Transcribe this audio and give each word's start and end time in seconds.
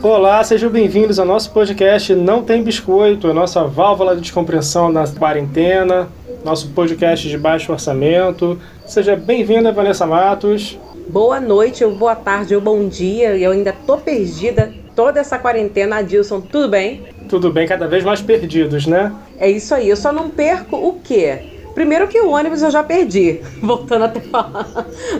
Olá, 0.00 0.44
sejam 0.44 0.70
bem-vindos 0.70 1.18
ao 1.18 1.26
nosso 1.26 1.50
podcast 1.50 2.14
Não 2.14 2.44
Tem 2.44 2.62
Biscoito, 2.62 3.26
a 3.26 3.34
nossa 3.34 3.64
válvula 3.64 4.14
de 4.14 4.20
descompressão 4.20 4.92
na 4.92 5.04
quarentena, 5.08 6.06
nosso 6.44 6.68
podcast 6.68 7.28
de 7.28 7.36
baixo 7.36 7.72
orçamento. 7.72 8.58
Seja 8.86 9.16
bem-vinda, 9.16 9.72
Vanessa 9.72 10.06
Matos. 10.06 10.78
Boa 11.08 11.40
noite, 11.40 11.84
ou 11.84 11.94
boa 11.94 12.14
tarde, 12.14 12.54
ou 12.54 12.60
bom 12.60 12.88
dia. 12.88 13.36
Eu 13.36 13.52
ainda 13.52 13.74
tô 13.86 13.96
perdida. 13.98 14.72
Toda 14.94 15.20
essa 15.20 15.38
quarentena, 15.38 15.98
Adilson, 15.98 16.40
tudo 16.40 16.68
bem? 16.68 17.04
Tudo 17.28 17.52
bem, 17.52 17.66
cada 17.66 17.86
vez 17.86 18.02
mais 18.02 18.20
perdidos, 18.20 18.86
né? 18.86 19.12
É 19.38 19.48
isso 19.48 19.74
aí, 19.74 19.88
eu 19.88 19.96
só 19.96 20.12
não 20.12 20.28
perco 20.28 20.76
o 20.76 21.00
quê? 21.00 21.38
Primeiro 21.74 22.08
que 22.08 22.18
o 22.20 22.30
ônibus 22.30 22.62
eu 22.62 22.70
já 22.72 22.82
perdi, 22.82 23.40
voltando 23.62 24.06
até 24.06 24.18
falar 24.18 24.66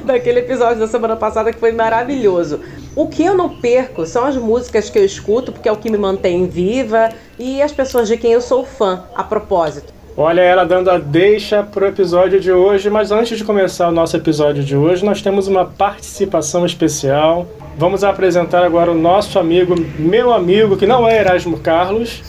daquele 0.05 0.41
episódio 0.41 0.81
da 0.81 0.89
semana 0.89 1.15
passada 1.15 1.53
que 1.53 1.61
foi 1.61 1.71
maravilhoso. 1.71 2.61
O 2.97 3.07
que 3.07 3.25
eu 3.25 3.37
não 3.37 3.49
perco 3.49 4.05
são 4.05 4.25
as 4.25 4.37
músicas 4.37 4.91
que 4.91 4.99
eu 4.99 5.05
escuto, 5.05 5.53
porque 5.53 5.69
é 5.69 5.73
o 5.73 5.77
que 5.77 5.89
me 5.89 5.99
mantém 5.99 6.49
viva, 6.49 7.11
e 7.39 7.63
as 7.63 7.71
pessoas 7.71 8.09
de 8.09 8.17
quem 8.17 8.33
eu 8.33 8.41
sou 8.41 8.65
fã, 8.65 9.05
a 9.15 9.23
propósito. 9.23 9.98
Olha 10.21 10.41
ela 10.41 10.65
dando 10.65 10.91
a 10.91 10.99
deixa 10.99 11.63
pro 11.63 11.87
episódio 11.87 12.41
de 12.41 12.51
hoje, 12.51 12.91
mas 12.91 13.13
antes 13.13 13.39
de 13.39 13.45
começar 13.45 13.89
o 13.89 13.93
nosso 13.93 14.17
episódio 14.17 14.65
de 14.65 14.77
hoje, 14.77 15.05
nós 15.05 15.23
temos 15.23 15.47
uma 15.47 15.65
participação 15.65 16.67
especial. 16.67 17.47
Vamos 17.79 18.03
apresentar 18.03 18.65
agora 18.65 18.91
o 18.91 18.95
nosso 18.97 19.39
amigo, 19.39 19.77
meu 19.97 20.33
amigo, 20.33 20.77
que 20.77 20.89
não 20.89 21.07
é 21.07 21.21
Erasmo 21.21 21.61
Carlos, 21.61 22.25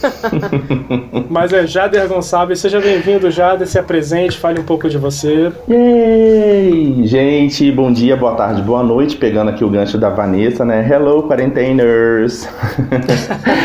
mas 1.28 1.52
é 1.52 1.66
Jader 1.66 2.06
Gonçalves. 2.06 2.60
Seja 2.60 2.80
bem-vindo, 2.80 3.28
Jader, 3.28 3.66
se 3.66 3.76
apresente, 3.76 4.38
fale 4.38 4.60
um 4.60 4.64
pouco 4.64 4.88
de 4.88 4.96
você. 4.96 5.50
Yay! 5.68 7.04
Gente, 7.08 7.72
bom 7.72 7.92
dia, 7.92 8.16
boa 8.16 8.36
tarde, 8.36 8.62
boa 8.62 8.84
noite. 8.84 9.16
Pegando 9.16 9.50
aqui 9.50 9.64
o 9.64 9.68
gancho 9.68 9.98
da 9.98 10.10
Vanessa, 10.10 10.64
né? 10.64 10.88
Hello, 10.88 11.24
quarenteners! 11.24 12.48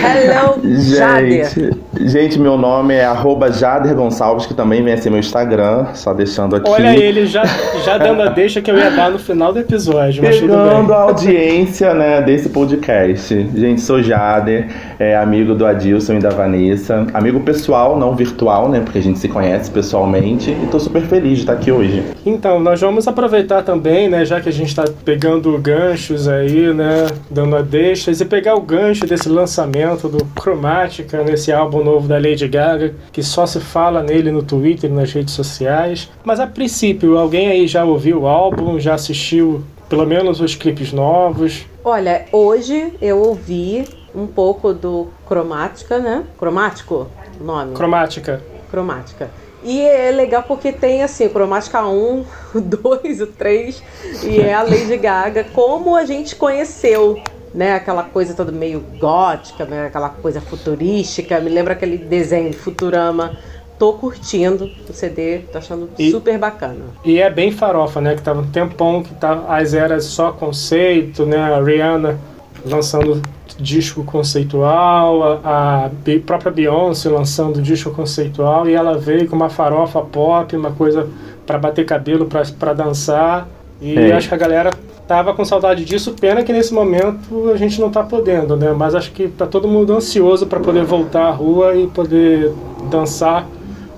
Hello, 0.04 0.60
Jader! 0.82 1.76
Gente, 2.02 2.40
meu 2.40 2.58
nome 2.58 2.94
é 2.94 3.06
arroba 3.06 3.52
Jader 3.52 3.96
Gonçalves, 3.96 4.46
que 4.46 4.54
também 4.54 4.84
vem 4.84 4.96
ser 4.98 5.10
meu 5.10 5.20
Instagram, 5.20 5.88
só 5.94 6.14
deixando 6.14 6.56
aqui. 6.56 6.70
Olha 6.70 6.96
ele 6.96 7.26
já, 7.26 7.44
já 7.84 7.98
dando 7.98 8.22
a 8.22 8.28
deixa 8.28 8.62
que 8.62 8.70
eu 8.70 8.78
ia 8.78 8.92
dar 8.92 9.12
no 9.12 9.20
final 9.20 9.54
do 9.54 9.60
episódio, 9.60 10.22
Pegando 10.22 10.94
a 10.94 11.02
audiência 11.04 11.94
né, 11.94 12.22
desse 12.22 12.50
podcast. 12.50 13.34
Gente, 13.56 13.82
sou 13.82 14.02
Jader, 14.02 14.68
é 15.00 15.16
amigo 15.16 15.54
do 15.54 15.66
Adilson 15.66 16.16
e 16.16 16.20
da 16.20 16.30
Vanessa. 16.30 17.06
Amigo 17.14 17.40
pessoal, 17.40 17.98
não 17.98 18.16
virtual, 18.16 18.70
né? 18.70 18.80
Porque 18.80 19.00
a 19.00 19.02
gente 19.02 19.20
se 19.20 19.28
conhece 19.28 19.72
pessoalmente. 19.72 20.52
E 20.52 20.68
tô 20.68 20.80
super 20.80 21.02
feliz 21.04 21.38
de 21.38 21.40
estar 21.42 21.54
aqui 21.54 21.72
hoje. 21.72 22.04
Então, 22.26 22.60
nós 22.60 22.82
vamos 22.82 23.08
aproveitar 23.08 23.62
também, 23.62 24.10
né, 24.10 24.26
já 24.26 24.42
que 24.42 24.50
a 24.50 24.52
gente 24.52 24.70
está 24.70 24.86
pegando 25.04 25.56
ganchos 25.60 26.28
aí, 26.28 26.74
né, 26.74 27.08
dando 27.30 27.56
a 27.56 27.62
deixas, 27.62 28.20
e 28.20 28.26
pegar 28.26 28.56
o 28.56 28.62
gancho 28.62 29.06
desse 29.06 29.30
lançamento 29.30 30.08
do 30.10 30.26
Chromatica, 30.40 31.24
nesse 31.24 31.52
álbum 31.52 31.85
novo 31.86 32.08
da 32.08 32.16
Lady 32.16 32.48
Gaga, 32.48 32.96
que 33.12 33.24
só 33.24 33.46
se 33.46 33.60
fala 33.60 34.02
nele 34.02 34.32
no 34.32 34.44
Twitter 34.44 34.90
e 34.90 34.94
nas 34.94 35.14
redes 35.14 35.34
sociais. 35.34 36.12
Mas 36.24 36.40
a 36.40 36.48
princípio, 36.48 37.18
alguém 37.18 37.48
aí 37.48 37.68
já 37.68 37.86
ouviu 37.86 38.22
o 38.22 38.28
álbum, 38.28 38.80
já 38.80 38.96
assistiu 38.96 39.64
pelo 39.88 40.06
menos 40.06 40.42
os 40.42 40.56
clipes 40.56 40.92
novos? 40.92 41.66
Olha, 41.84 42.26
hoje 42.32 42.94
eu 43.02 43.20
ouvi 43.20 43.88
um 44.14 44.26
pouco 44.26 44.74
do 44.74 45.08
Cromática, 45.28 46.00
né? 46.00 46.24
Cromático? 46.38 47.08
O 47.40 47.44
nome? 47.44 47.76
Chromatica. 47.76 48.42
cromática. 48.72 49.30
E 49.64 49.82
é 49.82 50.12
legal 50.12 50.44
porque 50.44 50.72
tem 50.72 51.02
assim, 51.02 51.28
cromática 51.28 51.84
1, 51.84 52.26
o 52.56 52.62
2, 52.62 53.22
o 53.22 53.28
3 53.28 53.84
e 54.24 54.40
é 54.40 54.54
a 54.54 54.62
Lady 54.62 54.96
Gaga, 54.98 55.44
como 55.54 55.96
a 55.96 56.06
gente 56.06 56.36
conheceu, 56.36 57.20
né? 57.56 57.74
Aquela 57.74 58.04
coisa 58.04 58.34
toda 58.36 58.52
meio 58.52 58.84
gótica, 59.00 59.66
né? 59.66 59.88
aquela 59.88 60.10
coisa 60.10 60.40
futurística, 60.42 61.40
me 61.40 61.50
lembra 61.50 61.74
aquele 61.74 61.98
desenho 61.98 62.52
de 62.52 62.58
Futurama. 62.58 63.32
Tô 63.80 63.94
curtindo 63.94 64.70
o 64.90 64.94
CD, 64.94 65.40
tô 65.52 65.58
achando 65.58 65.90
E- 66.00 66.10
super 66.12 66.38
bacana. 66.38 66.78
E 67.04 67.20
é 67.20 67.30
bem 67.30 67.52
farofa, 67.52 68.00
né? 68.00 68.16
Que 68.16 68.22
tava 68.22 68.42
um 68.42 68.48
tempão 68.48 69.02
que 69.04 69.14
tá, 69.16 69.44
as 69.50 69.74
eras 69.74 70.06
só 70.06 70.32
conceito, 70.32 71.26
né? 71.26 71.38
A 71.38 71.62
Rihanna 71.62 72.18
lançando 72.66 73.22
disco 73.60 74.04
conceitual, 74.04 75.42
a, 75.44 75.86
a 75.86 75.90
própria 76.26 76.52
Beyoncé 76.52 77.10
lançando 77.10 77.62
disco 77.62 77.92
conceitual, 77.92 78.68
e 78.68 78.74
ela 78.74 78.98
veio 78.98 79.28
com 79.30 79.36
uma 79.36 79.50
farofa 79.50 80.02
pop, 80.02 80.56
uma 80.56 80.72
coisa 80.72 81.08
pra 81.46 81.58
bater 81.58 81.86
cabelo, 81.86 82.26
pra 82.26 82.44
pra 82.58 82.74
dançar. 82.74 83.48
E 83.82 83.98
É. 83.98 84.14
acho 84.14 84.28
que 84.30 84.34
a 84.34 84.38
galera 84.38 84.72
tava 85.08 85.34
com 85.34 85.46
saudade 85.46 85.86
disso. 85.86 86.14
Pena 86.20 86.44
que 86.44 86.54
nesse 86.54 86.74
momento 86.74 87.50
a 87.54 87.58
gente 87.58 87.80
não 87.80 87.90
tá 87.90 88.04
podendo, 88.04 88.56
né? 88.56 88.72
Mas 88.74 88.96
acho 88.96 89.12
que 89.12 89.28
tá 89.28 89.46
todo 89.46 89.68
mundo 89.68 89.94
ansioso 89.94 90.48
pra 90.48 90.60
poder 90.60 90.84
voltar 90.84 91.28
à 91.28 91.32
rua 91.32 91.76
e 91.76 91.88
poder 91.88 92.52
dançar 92.90 93.48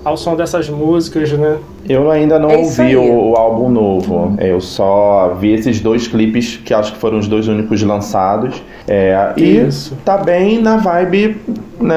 ao 0.08 0.16
som 0.16 0.34
dessas 0.36 0.68
músicas, 0.68 1.32
né? 1.32 1.58
Eu 1.88 2.10
ainda 2.10 2.38
não 2.38 2.50
É 2.50 2.56
ouvi 2.56 2.96
o, 2.96 3.30
o 3.30 3.36
álbum 3.36 3.68
novo. 3.68 4.34
Eu 4.38 4.60
só 4.60 5.36
vi 5.40 5.52
esses 5.52 5.80
dois 5.80 6.06
clipes, 6.06 6.56
que 6.56 6.74
acho 6.74 6.92
que 6.92 6.98
foram 6.98 7.18
os 7.18 7.28
dois 7.28 7.48
únicos 7.48 7.82
lançados. 7.82 8.62
É, 8.86 9.32
e 9.36 9.58
Isso. 9.58 9.96
tá 10.04 10.18
bem 10.18 10.60
na 10.60 10.76
vibe 10.76 11.36
né, 11.80 11.96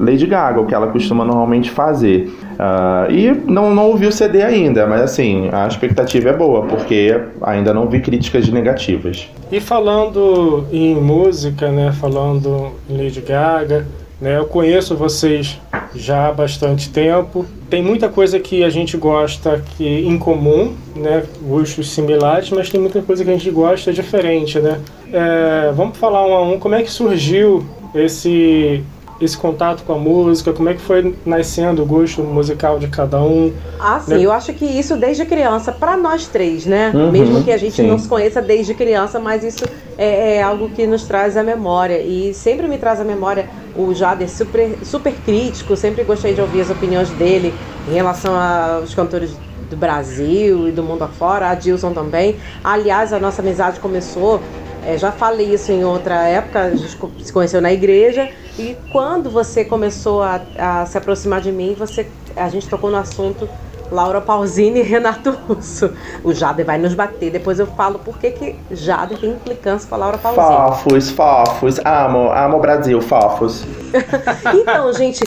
Lady 0.00 0.26
Gaga, 0.26 0.60
o 0.60 0.66
que 0.66 0.74
ela 0.74 0.88
costuma 0.88 1.24
normalmente 1.24 1.70
fazer. 1.70 2.32
Ah, 2.58 3.06
e 3.08 3.30
não, 3.46 3.74
não 3.74 3.88
ouvi 3.88 4.06
o 4.06 4.12
CD 4.12 4.42
ainda, 4.42 4.86
mas 4.86 5.00
assim, 5.00 5.48
a 5.52 5.66
expectativa 5.66 6.28
é 6.28 6.32
boa, 6.32 6.66
porque 6.66 7.18
ainda 7.42 7.72
não 7.72 7.88
vi 7.88 8.00
críticas 8.00 8.48
negativas. 8.48 9.28
E 9.50 9.60
falando 9.60 10.66
em 10.70 10.94
música, 10.94 11.70
né, 11.70 11.92
falando 11.92 12.72
em 12.88 13.02
Lady 13.02 13.20
Gaga, 13.20 13.86
né, 14.20 14.36
eu 14.36 14.44
conheço 14.44 14.94
vocês 14.94 15.58
já 15.94 16.28
há 16.28 16.32
bastante 16.32 16.90
tempo. 16.90 17.46
Tem 17.68 17.82
muita 17.82 18.08
coisa 18.08 18.38
que 18.38 18.64
a 18.64 18.70
gente 18.70 18.96
gosta 18.96 19.62
que 19.76 19.86
em 19.86 20.18
comum, 20.18 20.74
né, 20.94 21.24
gostos 21.42 21.90
similares, 21.90 22.50
mas 22.50 22.68
tem 22.68 22.80
muita 22.80 23.02
coisa 23.02 23.24
que 23.24 23.30
a 23.30 23.32
gente 23.32 23.50
gosta 23.50 23.92
diferente, 23.92 24.58
né. 24.58 24.80
É, 25.12 25.72
vamos 25.72 25.98
falar 25.98 26.26
um 26.26 26.34
a 26.34 26.42
um, 26.42 26.58
como 26.58 26.74
é 26.74 26.82
que 26.82 26.90
surgiu 26.90 27.64
esse 27.94 28.82
esse 29.20 29.36
contato 29.36 29.82
com 29.84 29.92
a 29.92 29.98
música, 29.98 30.52
como 30.52 30.68
é 30.68 30.74
que 30.74 30.80
foi 30.80 31.14
nascendo 31.26 31.82
o 31.82 31.86
gosto 31.86 32.22
musical 32.22 32.78
de 32.78 32.88
cada 32.88 33.20
um? 33.20 33.52
Ah, 33.78 34.00
sim, 34.00 34.14
Né? 34.14 34.20
eu 34.22 34.32
acho 34.32 34.52
que 34.54 34.64
isso 34.64 34.96
desde 34.96 35.24
criança, 35.26 35.70
pra 35.72 35.96
nós 35.96 36.26
três, 36.26 36.64
né? 36.64 36.90
Uhum, 36.94 37.10
Mesmo 37.10 37.44
que 37.44 37.52
a 37.52 37.58
gente 37.58 37.76
sim. 37.76 37.86
não 37.86 37.98
se 37.98 38.08
conheça 38.08 38.40
desde 38.40 38.72
criança, 38.72 39.18
mas 39.20 39.44
isso 39.44 39.64
é, 39.98 40.36
é 40.36 40.42
algo 40.42 40.70
que 40.70 40.86
nos 40.86 41.04
traz 41.04 41.36
a 41.36 41.42
memória. 41.42 42.00
E 42.00 42.32
sempre 42.32 42.66
me 42.66 42.78
traz 42.78 43.00
a 43.00 43.04
memória 43.04 43.48
o 43.76 43.92
Jader 43.94 44.28
super, 44.28 44.78
super 44.82 45.12
crítico, 45.24 45.76
sempre 45.76 46.02
gostei 46.02 46.34
de 46.34 46.40
ouvir 46.40 46.62
as 46.62 46.70
opiniões 46.70 47.10
dele 47.10 47.52
em 47.88 47.92
relação 47.94 48.32
aos 48.34 48.94
cantores 48.94 49.30
do 49.68 49.76
Brasil 49.76 50.66
e 50.68 50.72
do 50.72 50.82
mundo 50.82 51.02
afora, 51.04 51.48
a 51.48 51.54
Dilson 51.54 51.92
também. 51.92 52.36
Aliás, 52.64 53.12
a 53.12 53.20
nossa 53.20 53.40
amizade 53.40 53.78
começou, 53.78 54.40
é, 54.84 54.98
já 54.98 55.12
falei 55.12 55.54
isso 55.54 55.72
em 55.72 55.84
outra 55.84 56.26
época, 56.28 56.60
a 56.60 56.70
gente 56.70 56.98
se 57.24 57.32
conheceu 57.32 57.60
na 57.60 57.72
igreja, 57.72 58.28
e 58.58 58.76
quando 58.92 59.30
você 59.30 59.64
começou 59.64 60.22
a, 60.22 60.40
a 60.58 60.86
se 60.86 60.96
aproximar 60.98 61.40
de 61.40 61.52
mim, 61.52 61.74
você, 61.78 62.06
a 62.36 62.48
gente 62.48 62.68
tocou 62.68 62.90
no 62.90 62.96
assunto 62.96 63.48
Laura 63.90 64.20
Pausini 64.20 64.80
e 64.80 64.82
Renato 64.82 65.30
Russo. 65.30 65.92
O 66.22 66.32
Jader 66.32 66.64
vai 66.64 66.78
nos 66.78 66.94
bater, 66.94 67.30
depois 67.30 67.58
eu 67.58 67.66
falo 67.66 67.98
por 67.98 68.18
que 68.18 68.30
que 68.30 68.56
Jader 68.70 69.18
tem 69.18 69.30
implicância 69.30 69.88
com 69.88 69.94
a 69.96 69.98
Laura 69.98 70.18
Pausini. 70.18 70.46
Fofos, 70.46 71.10
fofos, 71.10 71.80
amo, 71.84 72.30
amo 72.30 72.56
o 72.56 72.60
Brasil, 72.60 73.00
fofos. 73.00 73.64
Então, 74.54 74.92
gente, 74.92 75.24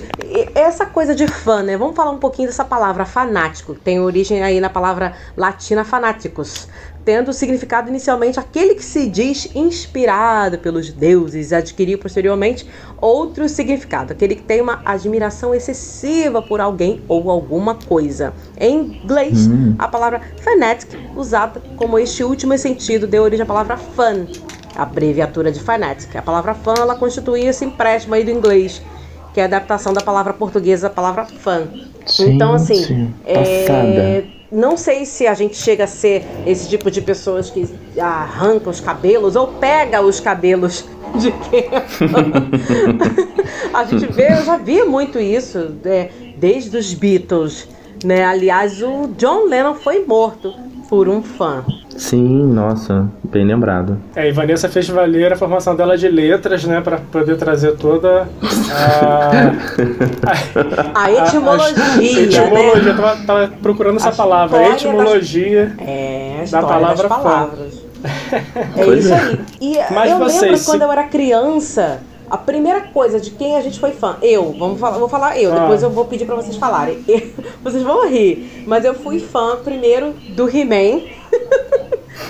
essa 0.56 0.86
coisa 0.86 1.14
de 1.14 1.28
fã, 1.28 1.62
né? 1.62 1.76
Vamos 1.76 1.96
falar 1.96 2.12
um 2.12 2.18
pouquinho 2.18 2.48
dessa 2.48 2.64
palavra 2.64 3.06
fanático, 3.06 3.76
tem 3.76 4.00
origem 4.00 4.42
aí 4.42 4.60
na 4.60 4.70
palavra 4.70 5.14
latina 5.36 5.84
fanáticos, 5.84 6.68
tendo 7.06 7.30
o 7.30 7.34
significado 7.34 7.90
inicialmente 7.90 8.40
aquele 8.40 8.76
que 8.76 8.84
se 8.84 9.08
diz 9.10 9.50
inspirado 9.54 10.58
pelos 10.58 10.92
deuses, 10.92 11.52
e 11.52 11.56
adquiriu 11.56 11.98
posteriormente 11.98 12.68
outro 13.00 13.48
significado, 13.50 14.14
aquele 14.14 14.36
que 14.36 14.44
tem 14.44 14.62
uma 14.62 14.82
admiração 14.86 15.54
excessiva 15.54 16.42
por 16.42 16.62
alguém 16.62 17.02
ou 17.08 17.30
alguma 17.30 17.76
coisa. 17.76 18.34
Em 18.58 19.02
inglês, 19.04 19.50
a 19.78 19.88
palavra 19.88 20.22
fanatic, 20.42 20.90
usada 21.16 21.62
como 21.76 22.00
este 22.00 22.24
último 22.24 22.58
sentido, 22.58 23.06
deu 23.06 23.24
origem 23.24 23.44
à 23.44 23.46
palavra 23.46 23.78
fan, 23.78 24.26
abreviatura 24.76 25.52
de 25.52 25.60
fanatic. 25.60 26.16
A 26.16 26.22
palavra 26.22 26.54
fan 26.54 26.76
ela 26.78 26.96
constituía 26.96 27.50
esse 27.50 27.66
empréstimo 27.66 28.16
aí 28.16 28.24
do 28.24 28.32
inglês, 28.32 28.82
que 29.34 29.40
é 29.40 29.44
a 29.44 29.48
adaptação 29.48 29.94
da 29.94 30.02
palavra 30.02 30.34
portuguesa 30.34 30.88
à 30.88 30.90
palavra 30.90 31.26
fã. 31.26 31.68
Sim, 32.06 32.34
então, 32.34 32.54
assim, 32.54 32.84
sim. 32.84 33.14
é, 33.26 33.34
Passada. 33.66 34.33
Não 34.54 34.78
sei 34.78 35.04
se 35.06 35.26
a 35.26 35.34
gente 35.34 35.58
chega 35.58 35.86
a 35.86 35.88
ser 35.88 36.24
esse 36.46 36.70
tipo 36.70 36.92
de 36.92 37.02
pessoas 37.02 37.50
que 37.50 37.68
arranca 38.00 38.70
os 38.70 38.80
cabelos 38.80 39.36
ou 39.36 39.48
pega 39.48 40.00
os 40.02 40.20
cabelos 40.20 40.86
de 41.18 41.32
quem 41.50 41.62
é 41.62 41.84
a 43.74 43.84
gente 43.84 44.06
vê, 44.14 44.32
eu 44.32 44.46
já 44.46 44.58
vi 44.58 44.84
muito 44.84 45.20
isso, 45.20 45.76
é, 45.84 46.10
desde 46.38 46.78
os 46.78 46.94
Beatles. 46.94 47.68
Né? 48.06 48.24
Aliás, 48.24 48.82
o 48.82 49.08
John 49.18 49.46
Lennon 49.46 49.76
foi 49.76 50.06
morto 50.06 50.54
por 50.90 51.10
um 51.10 51.24
fã. 51.24 51.66
Sim, 51.98 52.44
nossa, 52.54 53.08
bem 53.24 53.46
lembrado. 53.46 53.98
É, 54.16 54.28
e 54.28 54.32
Vanessa 54.32 54.68
fez 54.68 54.88
valer 54.90 55.32
a 55.34 55.36
formação 55.36 55.76
dela 55.76 55.98
de 55.98 56.08
letras, 56.10 56.64
né, 56.66 56.82
para 56.82 56.98
poder 56.98 57.38
trazer 57.38 57.76
toda 57.78 58.28
a. 58.72 59.32
A 60.96 61.12
etimologia. 61.12 61.84
A, 61.84 62.04
etimologia, 62.04 62.82
né? 62.84 62.90
eu 62.92 62.96
tava, 62.96 63.26
tava 63.26 63.54
procurando 63.62 63.98
essa 63.98 64.10
a 64.10 64.12
palavra, 64.14 64.58
a 64.60 64.70
etimologia 64.70 65.66
das, 65.78 65.80
é, 65.88 66.46
da 66.52 66.62
palavra 66.62 67.08
das 67.08 67.08
palavras. 67.08 67.84
é 68.76 68.86
isso 68.88 69.14
é. 69.14 69.18
aí. 69.20 69.40
E 69.62 69.78
Mas 69.94 70.12
eu 70.12 70.18
vocês, 70.20 70.42
lembro 70.42 70.58
se- 70.58 70.66
quando 70.66 70.82
eu 70.82 70.92
era 70.92 71.04
criança, 71.04 72.00
a 72.30 72.38
primeira 72.38 72.82
coisa 72.82 73.20
de 73.20 73.32
quem 73.32 73.56
a 73.56 73.62
gente 73.62 73.80
foi 73.80 73.92
fã, 73.92 74.18
eu, 74.22 74.56
vamos 74.58 74.80
falar, 74.80 74.98
vou 74.98 75.08
falar 75.10 75.40
eu, 75.40 75.54
Ah. 75.54 75.60
depois 75.60 75.84
eu 75.84 75.90
vou 75.90 76.06
pedir 76.06 76.26
pra 76.26 76.36
vocês 76.36 76.56
falarem. 76.58 77.00
vocês 77.64 77.84
vão 77.84 78.08
rir, 78.10 78.64
mas 78.68 78.84
eu 78.86 78.94
fui 78.94 79.20
fã 79.20 79.58
primeiro 79.64 80.14
do 80.36 80.50
He-Man. 80.50 81.02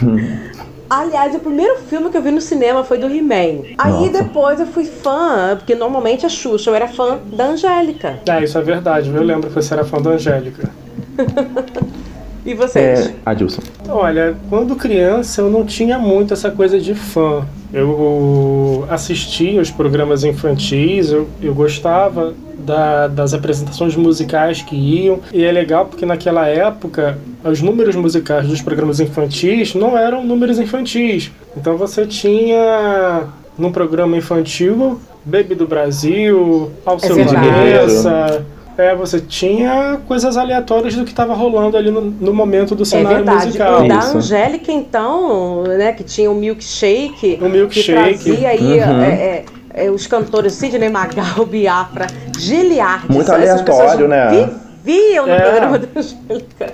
Aliás, 0.90 1.34
o 1.34 1.40
primeiro 1.40 1.80
filme 1.80 2.10
que 2.12 2.18
eu 2.18 2.22
vi 2.22 2.30
no 2.30 2.42
cinema 2.42 2.84
foi 2.84 3.00
do 3.00 3.08
He-Man. 3.08 3.64
Aí 3.80 4.10
depois 4.10 4.60
eu 4.60 4.68
fui 4.68 4.86
fã, 4.86 5.56
porque 5.58 5.74
normalmente 5.74 6.24
a 6.26 6.30
Xuxa, 6.30 6.70
eu 6.70 6.76
era 6.76 6.88
fã 6.88 7.18
da 7.26 7.46
Angélica. 7.48 8.20
É, 8.28 8.44
isso 8.44 8.58
é 8.58 8.62
verdade, 8.62 9.10
eu 9.10 9.24
lembro 9.24 9.50
que 9.50 9.56
você 9.56 9.74
era 9.74 9.84
fã 9.84 10.00
da 10.00 10.12
Angélica. 10.12 10.70
E 12.46 12.54
vocês? 12.54 13.08
É, 13.08 13.14
Adilson. 13.26 13.62
Olha, 13.88 14.36
quando 14.50 14.76
criança 14.76 15.42
eu 15.42 15.50
não 15.50 15.66
tinha 15.66 15.98
muito 15.98 16.34
essa 16.34 16.52
coisa 16.52 16.80
de 16.80 16.94
fã. 16.94 17.46
Eu 17.74 18.86
assistia 18.90 19.60
os 19.62 19.72
programas 19.72 20.24
infantis, 20.24 21.12
eu, 21.12 21.28
eu 21.42 21.54
gostava 21.54 22.34
da- 22.60 23.08
das 23.08 23.34
apresentações 23.34 23.96
musicais 23.96 24.62
que 24.62 24.76
iam. 24.76 25.20
E 25.32 25.44
é 25.44 25.52
legal 25.52 25.86
porque 25.86 26.06
naquela 26.06 26.48
época 26.48 27.18
os 27.44 27.62
números 27.62 27.96
musicais 27.96 28.48
dos 28.48 28.62
programas 28.62 29.00
infantis 29.00 29.74
não 29.74 29.98
eram 29.98 30.24
números 30.24 30.60
infantis. 30.60 31.32
Então 31.58 31.78
você 31.78 32.06
tinha 32.06 33.24
num 33.58 33.72
programa 33.72 34.18
infantil 34.18 35.00
Baby 35.26 35.56
do 35.56 35.66
Brasil, 35.68 36.72
Alceu 36.86 37.12
É 37.12 37.24
verdade. 37.24 37.48
Valença. 37.50 38.46
É, 38.78 38.96
você 38.96 39.20
tinha 39.20 40.00
coisas 40.08 40.36
aleatórias 40.36 40.96
do 40.96 41.04
que 41.04 41.12
estava 41.12 41.34
rolando 41.34 41.78
ali 41.78 41.92
no, 41.92 42.02
no 42.02 42.34
momento 42.34 42.74
do 42.76 42.84
É 42.84 42.86
cenário 42.86 43.18
verdade. 43.18 43.46
musical. 43.48 43.84
O 43.84 43.88
da 43.88 44.00
Isso. 44.00 44.18
Angélica, 44.18 44.72
então, 44.72 45.64
né, 45.64 45.92
que 45.92 46.04
tinha 46.04 46.32
o 46.32 46.36
milkshake. 46.36 47.38
O 47.42 47.50
milkshake. 47.50 48.18
Que 48.18 48.24
trazia 48.32 48.50
aí 48.50 48.80
Uhum. 48.80 49.02
é, 49.04 49.14
é, 49.14 49.86
é, 49.86 49.92
os 49.92 50.08
cantores 50.08 50.54
Sidney 50.54 50.90
Magal, 50.90 51.46
Biafra, 51.50 52.08
Giliard. 52.40 53.06
Muito 53.10 53.32
aleatório, 53.32 54.08
né? 54.08 54.50
Viviam 54.84 55.26
no 55.28 55.32
É. 55.34 55.40
programa 55.40 55.80
da 55.80 55.88
Angélica. 56.00 56.72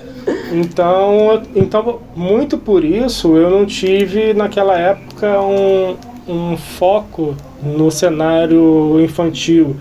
Então, 0.51 1.41
então, 1.55 1.99
muito 2.15 2.57
por 2.57 2.83
isso, 2.83 3.35
eu 3.37 3.49
não 3.49 3.65
tive 3.65 4.33
naquela 4.33 4.77
época 4.77 5.39
um, 5.41 5.95
um 6.27 6.57
foco 6.57 7.35
no 7.61 7.91
cenário 7.91 8.99
infantil. 9.01 9.75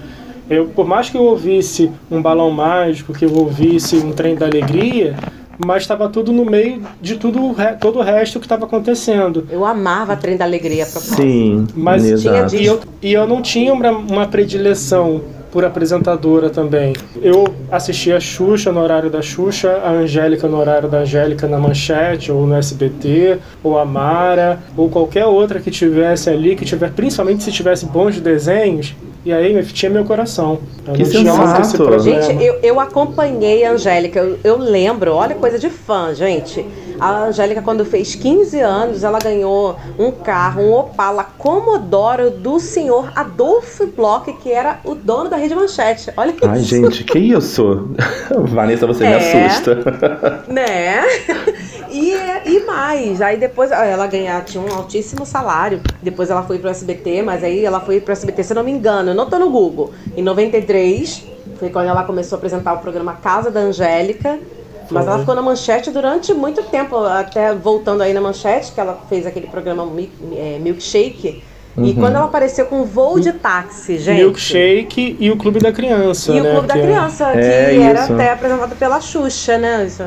Eu, 0.50 0.66
por 0.66 0.86
mais 0.86 1.10
que 1.10 1.16
eu 1.16 1.22
ouvisse 1.22 1.90
um 2.10 2.22
balão 2.22 2.50
mágico, 2.50 3.12
que 3.12 3.24
eu 3.24 3.34
ouvisse 3.34 3.96
um 3.96 4.12
trem 4.12 4.34
da 4.34 4.46
alegria, 4.46 5.16
mas 5.64 5.82
estava 5.82 6.08
tudo 6.08 6.32
no 6.32 6.44
meio 6.44 6.82
de 7.00 7.16
tudo, 7.16 7.54
todo 7.80 7.98
o 7.98 8.02
resto 8.02 8.38
que 8.38 8.46
estava 8.46 8.64
acontecendo. 8.64 9.46
Eu 9.50 9.64
amava 9.64 10.16
Trem 10.16 10.36
da 10.36 10.44
Alegria, 10.44 10.84
a 10.84 10.86
propósito. 10.86 11.16
Sim, 11.16 11.66
Mas 11.74 12.04
exato. 12.04 12.54
E 12.54 12.64
eu, 12.64 12.80
e 13.02 13.12
eu 13.12 13.26
não 13.26 13.42
tinha 13.42 13.72
uma, 13.72 13.90
uma 13.90 14.26
predileção 14.28 15.20
por 15.50 15.64
apresentadora 15.64 16.50
também. 16.50 16.94
Eu 17.20 17.52
assistia 17.72 18.18
a 18.18 18.20
Xuxa 18.20 18.70
no 18.70 18.80
horário 18.80 19.10
da 19.10 19.22
Xuxa, 19.22 19.80
a 19.82 19.90
Angélica 19.90 20.46
no 20.46 20.58
horário 20.58 20.88
da 20.88 20.98
Angélica 20.98 21.48
na 21.48 21.58
Manchete, 21.58 22.30
ou 22.30 22.46
no 22.46 22.54
SBT, 22.54 23.38
ou 23.62 23.78
a 23.78 23.84
Mara, 23.84 24.60
ou 24.76 24.88
qualquer 24.88 25.26
outra 25.26 25.58
que 25.58 25.70
tivesse 25.70 26.28
ali, 26.28 26.54
que 26.54 26.64
tiver, 26.64 26.92
principalmente 26.92 27.42
se 27.42 27.50
tivesse 27.50 27.86
bons 27.86 28.20
desenhos, 28.20 28.94
e 29.28 29.32
aí 29.32 29.52
me- 29.54 29.62
tinha 29.62 29.90
meu 29.90 30.04
coração. 30.04 30.58
Eu 30.86 30.94
Que 30.94 31.04
sensato. 31.04 31.98
Gente, 32.00 32.42
eu, 32.42 32.58
eu 32.62 32.80
acompanhei 32.80 33.64
a 33.64 33.72
Angélica, 33.72 34.18
eu, 34.20 34.38
eu 34.42 34.56
lembro, 34.58 35.12
olha 35.12 35.34
coisa 35.34 35.58
de 35.58 35.68
fã, 35.68 36.14
gente. 36.14 36.64
A 36.98 37.24
Angélica, 37.24 37.62
quando 37.62 37.84
fez 37.84 38.14
15 38.16 38.58
anos, 38.60 39.04
ela 39.04 39.18
ganhou 39.20 39.76
um 39.98 40.10
carro, 40.10 40.62
um 40.62 40.72
Opala 40.72 41.22
Commodoro 41.38 42.30
do 42.30 42.58
senhor 42.58 43.12
Adolfo 43.14 43.86
Bloch, 43.86 44.32
que 44.42 44.50
era 44.50 44.80
o 44.84 44.94
dono 44.96 45.30
da 45.30 45.36
Rede 45.36 45.54
Manchete. 45.54 46.10
Olha 46.16 46.30
isso. 46.30 46.48
Ai, 46.48 46.58
gente, 46.60 47.04
que 47.04 47.18
isso? 47.18 47.88
Vanessa, 48.48 48.86
você 48.86 49.04
me 49.06 49.12
É. 49.12 49.46
assusta. 49.46 50.44
Né? 50.48 51.02
E, 51.90 52.12
e 52.46 52.64
mais, 52.66 53.20
aí 53.20 53.36
depois 53.36 53.70
ela 53.70 54.06
ganhar, 54.06 54.44
tinha 54.44 54.62
um 54.62 54.72
altíssimo 54.74 55.24
salário. 55.26 55.80
Depois 56.02 56.30
ela 56.30 56.42
foi 56.42 56.58
pro 56.58 56.68
SBT, 56.70 57.22
mas 57.22 57.42
aí 57.42 57.64
ela 57.64 57.80
foi 57.80 58.00
pro 58.00 58.12
SBT, 58.12 58.42
se 58.42 58.52
eu 58.52 58.56
não 58.56 58.64
me 58.64 58.70
engano, 58.72 59.10
eu 59.10 59.14
não 59.14 59.28
tô 59.28 59.38
no 59.38 59.50
Google. 59.50 59.92
Em 60.16 60.22
93, 60.22 61.24
foi 61.58 61.70
quando 61.70 61.88
ela 61.88 62.04
começou 62.04 62.36
a 62.36 62.38
apresentar 62.38 62.72
o 62.74 62.78
programa 62.78 63.14
Casa 63.14 63.50
da 63.50 63.60
Angélica. 63.60 64.38
Mas 64.90 65.06
ela 65.06 65.18
ficou 65.18 65.34
na 65.34 65.42
manchete 65.42 65.90
durante 65.90 66.32
muito 66.32 66.62
tempo, 66.62 66.96
até 66.96 67.54
voltando 67.54 68.02
aí 68.02 68.14
na 68.14 68.22
manchete, 68.22 68.72
que 68.72 68.80
ela 68.80 68.98
fez 69.06 69.26
aquele 69.26 69.46
programa 69.46 69.86
é, 70.34 70.58
Milkshake. 70.58 71.42
E 71.76 71.94
quando 71.94 72.16
ela 72.16 72.24
apareceu 72.24 72.64
com 72.66 72.84
voo 72.84 73.20
de 73.20 73.32
táxi, 73.32 73.98
gente. 73.98 74.16
Milkshake 74.16 75.16
e 75.20 75.30
o 75.30 75.36
Clube 75.36 75.60
da 75.60 75.70
Criança, 75.70 76.32
E 76.32 76.40
o 76.40 76.42
né? 76.42 76.50
Clube 76.52 76.66
da 76.66 76.78
é- 76.78 76.82
Criança, 76.82 77.32
que 77.32 77.38
É, 77.38 77.82
era 77.82 78.02
isso. 78.04 78.14
até 78.14 78.32
apresentado 78.32 78.74
pela 78.76 79.00
Xuxa, 79.00 79.58
né? 79.58 79.84
Isso. 79.86 80.02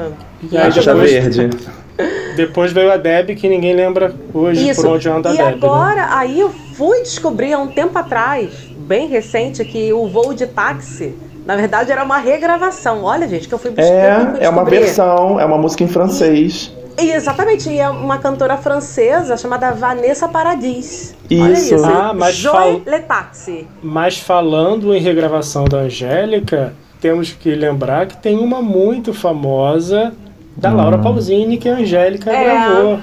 E 0.50 0.58
aí 0.58 0.68
A 0.68 0.72
Xuxa 0.72 0.94
depois- 0.94 1.12
Verde. 1.12 1.50
Depois 2.36 2.72
veio 2.72 2.92
a 2.92 2.96
Deb, 2.98 3.36
que 3.36 3.48
ninguém 3.50 3.76
lembra 3.76 4.16
hoje 4.34 4.70
Isso. 4.70 4.82
por 4.82 4.92
onde 4.92 5.08
anda 5.10 5.30
a 5.30 5.34
e 5.34 5.38
Deb. 5.38 5.48
né? 5.48 5.54
agora, 5.54 6.08
aí 6.18 6.40
eu 6.40 6.50
fui 6.50 7.02
descobrir 7.02 7.52
há 7.54 7.60
um 7.60 7.68
tempo 7.68 7.98
atrás, 8.00 8.52
bem 8.78 9.08
recente, 9.10 9.64
que 9.66 9.92
o 9.92 10.08
voo 10.08 10.34
de 10.34 10.48
táxi, 10.48 11.14
na 11.46 11.58
verdade, 11.58 11.92
era 11.92 12.04
uma 12.04 12.18
regravação. 12.18 13.04
Olha, 13.04 13.28
gente, 13.28 13.48
que 13.50 13.54
eu 13.54 13.60
fui 13.60 13.72
buscar. 13.72 14.38
É, 14.40 14.46
é 14.46 14.50
uma 14.50 14.64
versão, 14.64 15.40
é 15.40 15.46
uma 15.46 15.58
música 15.58 15.84
em 15.84 15.88
francês. 15.90 16.74
E, 16.98 17.12
exatamente, 17.12 17.70
e 17.70 17.80
é 17.80 17.90
uma 17.90 18.18
cantora 18.18 18.56
francesa 18.58 19.36
chamada 19.36 19.72
Vanessa 19.72 20.28
Paradis. 20.28 21.14
Olha 21.32 21.52
Isso. 21.54 21.76
isso. 21.76 21.86
Ah, 21.86 22.14
mas 22.16 22.36
Joy 22.36 22.52
fal- 22.54 22.82
Le 22.86 23.00
Taxi. 23.00 23.68
Mas 23.84 24.18
falando 24.18 24.96
em 24.96 25.02
regravação 25.02 25.66
da 25.66 25.80
Angélica, 25.80 26.74
temos 27.02 27.32
que 27.32 27.54
lembrar 27.54 28.06
que 28.08 28.16
tem 28.18 28.38
uma 28.38 28.62
muito 28.62 29.14
famosa 29.14 30.14
da 30.56 30.72
Laura 30.72 30.98
Pausini 30.98 31.58
que 31.58 31.70
a 31.70 31.74
Angélica 31.76 32.32
É. 32.32 32.44
gravou. 32.44 33.00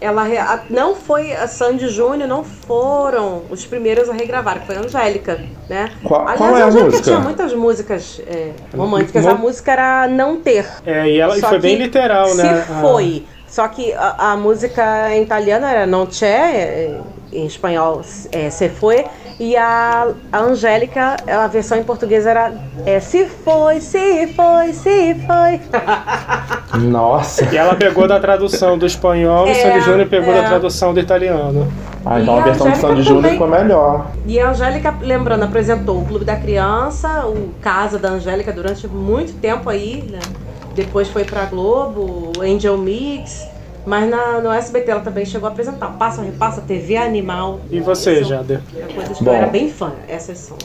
Ela 0.00 0.22
a- 0.24 0.60
não 0.68 0.94
foi 0.94 1.32
a 1.32 1.46
Sandy 1.46 1.88
Júnior, 1.88 2.28
não 2.28 2.44
foram 2.44 3.42
os 3.48 3.64
primeiros 3.64 4.08
a 4.10 4.12
regravar, 4.12 4.60
que 4.60 4.66
foi 4.66 4.76
a 4.76 4.80
Angélica, 4.80 5.40
né? 5.68 5.88
Qual- 6.02 6.20
Aliás, 6.22 6.38
qual 6.38 6.50
é 6.58 6.62
a 6.62 6.66
Angélica 6.66 6.84
música? 6.90 7.02
tinha 7.04 7.18
muitas 7.20 7.54
músicas 7.54 8.20
é, 8.26 8.50
românticas. 8.76 9.24
Não- 9.24 9.32
A 9.32 9.34
música 9.34 9.72
era 9.72 10.08
Não 10.08 10.36
Ter. 10.40 10.66
É, 10.84 11.08
e 11.08 11.18
ela 11.18 11.38
e 11.38 11.40
foi 11.40 11.58
bem 11.58 11.76
literal, 11.76 12.26
se 12.28 12.36
né? 12.42 12.66
A- 12.68 12.80
foi. 12.80 13.24
Só 13.48 13.66
que 13.68 13.92
a, 13.94 14.32
a 14.32 14.36
música 14.36 15.14
em 15.14 15.22
italiano 15.22 15.64
era 15.64 15.86
Non 15.86 16.06
c'è, 16.08 16.26
é, 16.26 17.00
em 17.32 17.46
espanhol 17.46 18.02
é 18.32 18.50
Se 18.50 18.68
foi, 18.68 19.06
e 19.38 19.56
a, 19.56 20.08
a 20.32 20.38
Angélica, 20.38 21.16
a 21.26 21.46
versão 21.48 21.78
em 21.78 21.82
português 21.82 22.26
era 22.26 22.52
é, 22.86 23.00
Se 23.00 23.26
foi, 23.26 23.80
se 23.80 24.28
foi, 24.28 24.72
se 24.72 25.14
foi. 25.26 25.60
Nossa. 26.78 27.44
E 27.52 27.56
ela 27.56 27.74
pegou 27.74 28.06
da 28.06 28.20
tradução 28.20 28.78
do 28.78 28.86
espanhol 28.86 29.46
e 29.46 29.50
É, 29.50 29.54
Sandy 29.54 29.80
Júnior 29.80 30.08
pegou 30.08 30.32
é. 30.34 30.42
da 30.42 30.48
tradução 30.48 30.94
do 30.94 31.00
italiano. 31.00 31.70
Ah, 32.06 32.20
então 32.20 32.36
E 32.36 32.40
a 32.40 32.42
versão 32.42 32.66
de 32.66 32.72
Angélica 32.74 32.88
Sandy 32.88 33.02
Júnior 33.02 33.32
ficou 33.32 33.48
melhor. 33.48 34.06
E 34.26 34.38
a 34.38 34.50
Angélica, 34.50 34.94
lembrando, 35.00 35.42
apresentou 35.44 36.00
o 36.00 36.04
Clube 36.04 36.24
da 36.24 36.36
Criança, 36.36 37.26
o 37.26 37.50
Casa 37.60 37.98
da 37.98 38.10
Angélica 38.10 38.52
durante 38.52 38.86
muito 38.86 39.32
tempo 39.40 39.70
aí, 39.70 40.04
né? 40.10 40.20
Depois 40.74 41.08
foi 41.08 41.24
pra 41.24 41.44
Globo, 41.44 42.32
o 42.36 42.42
Angel 42.42 42.76
Mix. 42.76 43.53
Mas 43.86 44.08
na, 44.08 44.40
no 44.40 44.50
SBT 44.50 44.90
ela 44.90 45.00
também 45.00 45.26
chegou 45.26 45.48
a 45.48 45.52
apresentar 45.52 45.88
Passa 45.98 46.22
Repassa, 46.22 46.60
TV 46.62 46.96
Animal. 46.96 47.60
E 47.70 47.80
você, 47.80 48.24
Jader? 48.24 48.60
É 48.76 48.92
coisas 48.92 49.18
que 49.18 49.24
Bom. 49.24 49.30
eu 49.30 49.36
era 49.36 49.46
bem 49.46 49.70
fã. 49.70 49.92
Essas 50.08 50.38
são. 50.38 50.56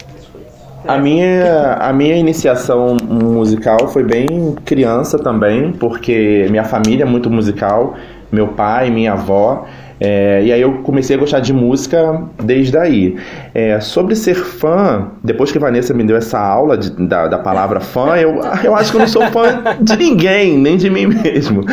A 0.87 0.97
minha, 0.97 1.73
a 1.73 1.93
minha 1.93 2.15
iniciação 2.15 2.97
musical 3.09 3.87
foi 3.89 4.03
bem 4.03 4.55
criança 4.65 5.19
também, 5.19 5.71
porque 5.73 6.47
minha 6.49 6.63
família 6.63 7.03
é 7.03 7.05
muito 7.05 7.29
musical, 7.29 7.95
meu 8.31 8.49
pai, 8.49 8.89
minha 8.89 9.13
avó. 9.13 9.65
É, 10.01 10.41
e 10.45 10.53
aí 10.53 10.61
eu 10.61 10.75
comecei 10.83 11.17
a 11.17 11.19
gostar 11.19 11.41
de 11.41 11.51
música 11.51 12.23
desde 12.41 12.77
aí. 12.77 13.17
É, 13.53 13.79
sobre 13.81 14.15
ser 14.15 14.35
fã, 14.35 15.09
depois 15.21 15.51
que 15.51 15.59
Vanessa 15.59 15.93
me 15.93 16.05
deu 16.05 16.15
essa 16.15 16.39
aula 16.39 16.77
de, 16.77 16.89
da, 17.05 17.27
da 17.27 17.37
palavra 17.37 17.81
fã, 17.81 18.15
eu, 18.15 18.39
eu 18.63 18.73
acho 18.75 18.91
que 18.91 18.97
eu 18.97 19.01
não 19.01 19.07
sou 19.07 19.23
fã 19.27 19.61
de 19.81 19.97
ninguém, 19.97 20.57
nem 20.57 20.77
de 20.77 20.89
mim 20.89 21.07
mesmo. 21.07 21.65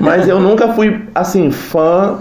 Mas 0.00 0.26
eu 0.26 0.40
nunca 0.40 0.72
fui, 0.72 1.00
assim, 1.14 1.52
fã 1.52 2.18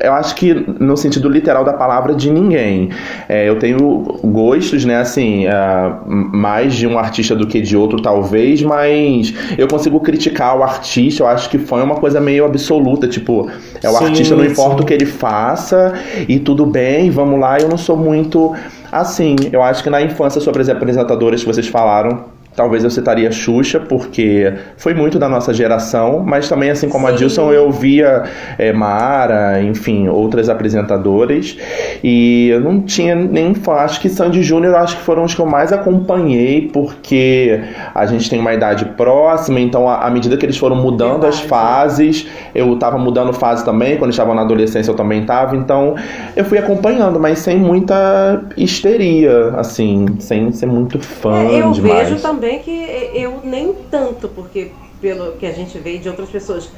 eu 0.00 0.12
acho 0.12 0.34
que 0.34 0.54
no 0.80 0.96
sentido 0.96 1.28
literal 1.28 1.64
da 1.64 1.72
palavra 1.72 2.14
de 2.14 2.30
ninguém. 2.30 2.90
É, 3.28 3.48
eu 3.48 3.58
tenho 3.58 4.02
gostos, 4.24 4.84
né, 4.84 4.96
assim, 4.96 5.46
uh, 5.46 6.06
mais 6.06 6.74
de 6.74 6.86
um 6.86 6.98
artista 6.98 7.34
do 7.34 7.46
que 7.46 7.60
de 7.60 7.76
outro, 7.76 8.00
talvez, 8.00 8.62
mas 8.62 9.34
eu 9.56 9.68
consigo 9.68 10.00
criticar 10.00 10.56
o 10.56 10.62
artista. 10.62 11.22
Eu 11.22 11.26
acho 11.26 11.48
que 11.50 11.58
foi 11.58 11.82
uma 11.82 11.96
coisa 11.96 12.20
meio 12.20 12.44
absoluta, 12.44 13.06
tipo, 13.06 13.50
é 13.82 13.88
o 13.88 13.92
sim, 13.92 14.04
artista, 14.04 14.36
não 14.36 14.44
importa 14.44 14.78
sim. 14.78 14.82
o 14.82 14.86
que 14.86 14.94
ele 14.94 15.06
faça 15.06 15.94
e 16.28 16.38
tudo 16.38 16.66
bem, 16.66 17.10
vamos 17.10 17.38
lá. 17.38 17.58
Eu 17.58 17.68
não 17.68 17.78
sou 17.78 17.96
muito 17.96 18.54
assim. 18.90 19.36
Eu 19.52 19.62
acho 19.62 19.82
que 19.82 19.90
na 19.90 20.00
infância 20.02 20.40
sobre 20.40 20.62
as 20.62 20.68
apresentadoras 20.68 21.40
que 21.40 21.46
vocês 21.46 21.66
falaram 21.66 22.35
Talvez 22.56 22.82
eu 22.82 22.90
citaria 22.90 23.30
Xuxa, 23.30 23.78
porque 23.78 24.50
foi 24.78 24.94
muito 24.94 25.18
da 25.18 25.28
nossa 25.28 25.52
geração, 25.52 26.24
mas 26.26 26.48
também, 26.48 26.70
assim 26.70 26.88
como 26.88 27.06
Sim. 27.06 27.12
a 27.12 27.16
Dilson, 27.16 27.52
eu 27.52 27.70
via 27.70 28.24
é, 28.58 28.72
Mara, 28.72 29.62
enfim, 29.62 30.08
outras 30.08 30.48
apresentadoras, 30.48 31.56
e 32.02 32.48
eu 32.48 32.60
não 32.60 32.80
tinha 32.80 33.14
nem 33.14 33.54
Acho 33.78 34.00
que 34.00 34.08
Sandy 34.08 34.42
Júnior, 34.42 34.74
acho 34.76 34.96
que 34.96 35.02
foram 35.02 35.24
os 35.24 35.34
que 35.34 35.40
eu 35.40 35.46
mais 35.46 35.72
acompanhei, 35.72 36.70
porque 36.72 37.60
a 37.94 38.06
gente 38.06 38.30
tem 38.30 38.40
uma 38.40 38.54
idade 38.54 38.84
próxima, 38.96 39.60
então, 39.60 39.88
à 39.88 40.08
medida 40.10 40.36
que 40.36 40.46
eles 40.46 40.56
foram 40.56 40.76
mudando 40.76 41.22
Verdade. 41.22 41.34
as 41.34 41.40
fases, 41.40 42.26
eu 42.54 42.72
estava 42.74 42.96
mudando 42.96 43.32
fase 43.32 43.64
também, 43.64 43.96
quando 43.96 44.12
estava 44.12 44.34
na 44.34 44.42
adolescência 44.42 44.90
eu 44.90 44.94
também 44.94 45.20
estava, 45.22 45.56
então 45.56 45.94
eu 46.34 46.44
fui 46.44 46.58
acompanhando, 46.58 47.18
mas 47.20 47.40
sem 47.40 47.58
muita 47.58 48.42
histeria, 48.56 49.54
assim, 49.56 50.06
sem 50.20 50.52
ser 50.52 50.66
muito 50.66 50.98
fã 51.00 51.36
é, 51.42 51.62
eu 51.62 51.72
demais. 51.72 52.08
vejo 52.08 52.22
também 52.22 52.45
bem 52.46 52.60
que 52.60 52.70
eu 53.12 53.40
nem 53.42 53.74
tanto, 53.90 54.28
porque 54.28 54.70
pelo 55.00 55.32
que 55.32 55.44
a 55.44 55.52
gente 55.52 55.76
vê 55.78 55.98
de 55.98 56.08
outras 56.08 56.30
pessoas. 56.30 56.70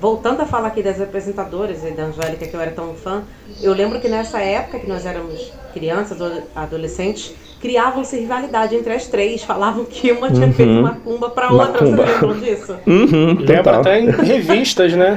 Voltando 0.00 0.40
a 0.40 0.46
falar 0.46 0.68
aqui 0.68 0.82
das 0.82 0.98
apresentadoras 0.98 1.84
e 1.84 1.90
da 1.90 2.04
Angélica, 2.04 2.46
que 2.46 2.54
eu 2.54 2.60
era 2.60 2.70
tão 2.70 2.94
fã, 2.94 3.22
eu 3.60 3.74
lembro 3.74 4.00
que 4.00 4.08
nessa 4.08 4.40
época 4.40 4.78
que 4.80 4.86
nós 4.86 5.04
éramos 5.04 5.52
crianças, 5.74 6.18
adolescentes, 6.54 7.34
criavam-se 7.64 8.18
rivalidade 8.18 8.76
entre 8.76 8.92
as 8.92 9.06
três, 9.06 9.42
falavam 9.42 9.86
que 9.86 10.12
uma 10.12 10.30
tinha 10.30 10.48
uhum. 10.48 10.52
feito 10.52 10.82
macumba 10.82 11.30
pra 11.30 11.50
outra, 11.50 11.72
macumba. 11.72 12.04
você 12.04 12.12
lembram 12.12 12.38
disso? 12.38 12.76
Uhum, 12.86 13.38
Lembra 13.40 13.78
até 13.78 14.00
em 14.00 14.10
revistas, 14.10 14.92
né? 14.92 15.16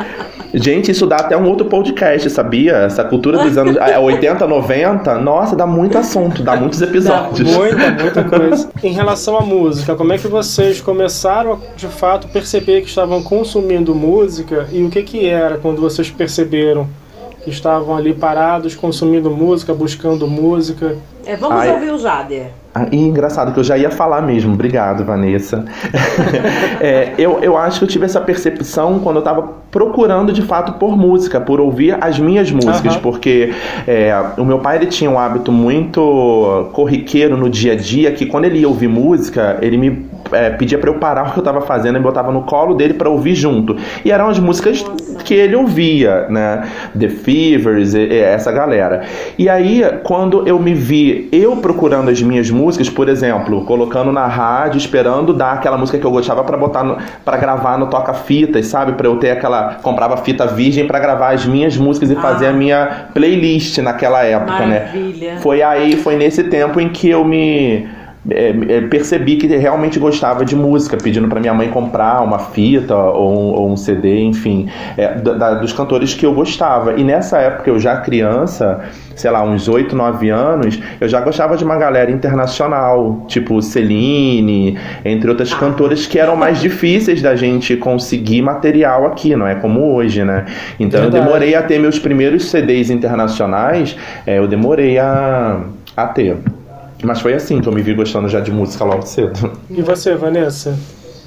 Gente, 0.53 0.91
isso 0.91 1.05
dá 1.05 1.17
até 1.17 1.35
um 1.35 1.45
outro 1.45 1.65
podcast, 1.65 2.29
sabia? 2.29 2.77
Essa 2.77 3.03
cultura 3.03 3.39
dos 3.39 3.57
anos 3.57 3.75
80, 3.75 4.47
90, 4.47 5.11
é, 5.11 5.17
nossa, 5.19 5.57
dá 5.57 5.67
muito 5.67 5.97
assunto, 5.97 6.41
dá 6.41 6.55
muitos 6.55 6.81
episódios. 6.81 7.51
Dá 7.51 7.57
muita, 7.57 7.91
muita 7.91 8.23
coisa. 8.23 8.69
em 8.81 8.93
relação 8.93 9.37
à 9.37 9.41
música, 9.41 9.93
como 9.95 10.13
é 10.13 10.17
que 10.17 10.29
vocês 10.29 10.79
começaram 10.79 11.59
de 11.75 11.87
fato 11.87 12.29
perceber 12.29 12.79
que 12.79 12.87
estavam 12.87 13.21
consumindo 13.21 13.93
música 13.93 14.69
e 14.71 14.81
o 14.83 14.89
que 14.89 15.03
que 15.03 15.25
era 15.25 15.57
quando 15.57 15.81
vocês 15.81 16.09
perceberam 16.09 16.87
que 17.47 17.49
estavam 17.49 17.95
ali 17.95 18.13
parados 18.13 18.75
consumindo 18.75 19.31
música, 19.31 19.73
buscando 19.73 20.27
música. 20.27 20.97
É, 21.27 21.35
vamos 21.35 21.57
Ai, 21.57 21.73
ouvir 21.73 21.91
o 21.91 21.97
Jader. 21.97 22.47
Ah, 22.73 22.87
e 22.89 22.97
engraçado 22.97 23.51
que 23.51 23.59
eu 23.59 23.63
já 23.63 23.77
ia 23.77 23.91
falar 23.91 24.21
mesmo. 24.21 24.53
Obrigado, 24.53 25.03
Vanessa. 25.03 25.65
é, 26.79 27.13
eu, 27.17 27.39
eu 27.41 27.57
acho 27.57 27.79
que 27.79 27.85
eu 27.85 27.89
tive 27.89 28.05
essa 28.05 28.21
percepção 28.21 28.99
quando 28.99 29.17
eu 29.17 29.19
estava 29.19 29.41
procurando 29.69 30.31
de 30.31 30.41
fato 30.41 30.73
por 30.73 30.95
música, 30.95 31.41
por 31.41 31.59
ouvir 31.59 31.97
as 31.99 32.17
minhas 32.17 32.49
músicas, 32.49 32.95
uhum. 32.95 33.01
porque 33.01 33.53
é, 33.85 34.13
o 34.37 34.45
meu 34.45 34.59
pai 34.59 34.77
ele 34.77 34.85
tinha 34.85 35.09
um 35.09 35.19
hábito 35.19 35.51
muito 35.51 36.69
corriqueiro 36.71 37.35
no 37.35 37.49
dia 37.49 37.73
a 37.73 37.75
dia 37.75 38.11
que 38.13 38.25
quando 38.25 38.45
ele 38.45 38.59
ia 38.59 38.67
ouvir 38.67 38.87
música, 38.87 39.57
ele 39.61 39.77
me 39.77 40.07
é, 40.31 40.49
pedia 40.51 40.77
para 40.77 40.89
eu 40.89 40.95
parar 40.95 41.29
o 41.29 41.33
que 41.33 41.39
eu 41.39 41.43
tava 41.43 41.61
fazendo 41.61 41.97
e 41.97 42.01
botava 42.01 42.31
no 42.31 42.43
colo 42.43 42.75
dele 42.75 42.93
para 42.93 43.09
ouvir 43.09 43.35
junto. 43.35 43.75
E 44.03 44.11
eram 44.11 44.29
as 44.29 44.39
músicas 44.39 44.83
que 45.23 45.33
ele 45.33 45.55
ouvia, 45.55 46.27
né? 46.29 46.63
The 46.97 47.09
Fevers, 47.09 47.93
e, 47.93 47.99
e 47.99 48.19
essa 48.19 48.51
galera. 48.51 49.03
E 49.37 49.49
aí, 49.49 49.83
quando 50.03 50.47
eu 50.47 50.59
me 50.59 50.73
vi 50.73 51.27
eu 51.31 51.57
procurando 51.57 52.09
as 52.09 52.21
minhas 52.21 52.49
músicas, 52.49 52.89
por 52.89 53.09
exemplo, 53.09 53.65
colocando 53.65 54.11
na 54.11 54.25
rádio, 54.27 54.77
esperando 54.77 55.33
dar 55.33 55.53
aquela 55.53 55.77
música 55.77 55.97
que 55.97 56.05
eu 56.05 56.11
gostava 56.11 56.43
para 56.43 56.57
botar 56.57 56.83
para 57.23 57.37
gravar 57.37 57.77
no 57.77 57.87
toca-fitas, 57.87 58.67
sabe? 58.67 58.93
Para 58.93 59.07
eu 59.07 59.17
ter 59.17 59.31
aquela 59.31 59.75
comprava 59.81 60.17
fita 60.17 60.47
virgem 60.47 60.87
para 60.87 60.99
gravar 60.99 61.33
as 61.33 61.45
minhas 61.45 61.77
músicas 61.77 62.09
e 62.09 62.15
ah. 62.15 62.21
fazer 62.21 62.47
a 62.47 62.53
minha 62.53 63.07
playlist 63.13 63.77
naquela 63.79 64.23
época, 64.23 64.65
né? 64.65 64.79
Maravilha. 64.79 65.33
né? 65.33 65.39
Foi 65.41 65.61
aí, 65.61 65.97
foi 65.97 66.15
nesse 66.15 66.43
tempo 66.45 66.79
em 66.79 66.89
que 66.89 67.09
eu 67.09 67.23
me 67.23 67.87
é, 68.29 68.49
é, 68.69 68.81
percebi 68.81 69.37
que 69.37 69.47
realmente 69.47 69.99
gostava 69.99 70.43
de 70.43 70.55
música, 70.55 70.97
pedindo 70.97 71.27
para 71.27 71.39
minha 71.39 71.53
mãe 71.53 71.69
comprar 71.69 72.21
uma 72.21 72.39
fita 72.39 72.95
ou 72.95 73.31
um, 73.31 73.53
ou 73.53 73.71
um 73.71 73.77
CD, 73.77 74.21
enfim, 74.21 74.67
é, 74.97 75.15
da, 75.15 75.55
dos 75.55 75.71
cantores 75.71 76.13
que 76.13 76.25
eu 76.25 76.33
gostava. 76.33 76.93
E 76.93 77.03
nessa 77.03 77.37
época, 77.37 77.69
eu 77.69 77.79
já 77.79 77.97
criança, 77.97 78.81
sei 79.15 79.31
lá, 79.31 79.43
uns 79.43 79.67
8, 79.67 79.95
9 79.95 80.29
anos, 80.29 80.79
eu 80.99 81.07
já 81.07 81.21
gostava 81.21 81.55
de 81.55 81.63
uma 81.63 81.77
galera 81.77 82.11
internacional, 82.11 83.25
tipo 83.27 83.61
Celine, 83.61 84.77
entre 85.05 85.29
outras 85.29 85.53
ah. 85.53 85.57
cantoras 85.57 86.05
que 86.05 86.19
eram 86.19 86.35
mais 86.35 86.59
difíceis 86.59 87.21
da 87.21 87.35
gente 87.35 87.77
conseguir 87.77 88.41
material 88.41 89.05
aqui, 89.05 89.35
não 89.35 89.47
é 89.47 89.55
como 89.55 89.93
hoje, 89.93 90.23
né? 90.23 90.45
Então 90.79 91.01
Verdade. 91.01 91.17
eu 91.17 91.23
demorei 91.23 91.55
a 91.55 91.61
ter 91.61 91.79
meus 91.79 91.97
primeiros 91.97 92.49
CDs 92.49 92.89
internacionais, 92.89 93.95
é, 94.25 94.37
eu 94.37 94.47
demorei 94.47 94.99
a, 94.99 95.61
a 95.95 96.07
ter. 96.07 96.37
Mas 97.03 97.21
foi 97.21 97.33
assim 97.33 97.61
que 97.61 97.67
eu 97.67 97.73
me 97.73 97.81
vi 97.81 97.93
gostando 97.93 98.27
já 98.27 98.39
de 98.39 98.51
música 98.51 98.83
logo 98.83 99.05
cedo. 99.05 99.51
E 99.69 99.81
você, 99.81 100.15
Vanessa? 100.15 100.77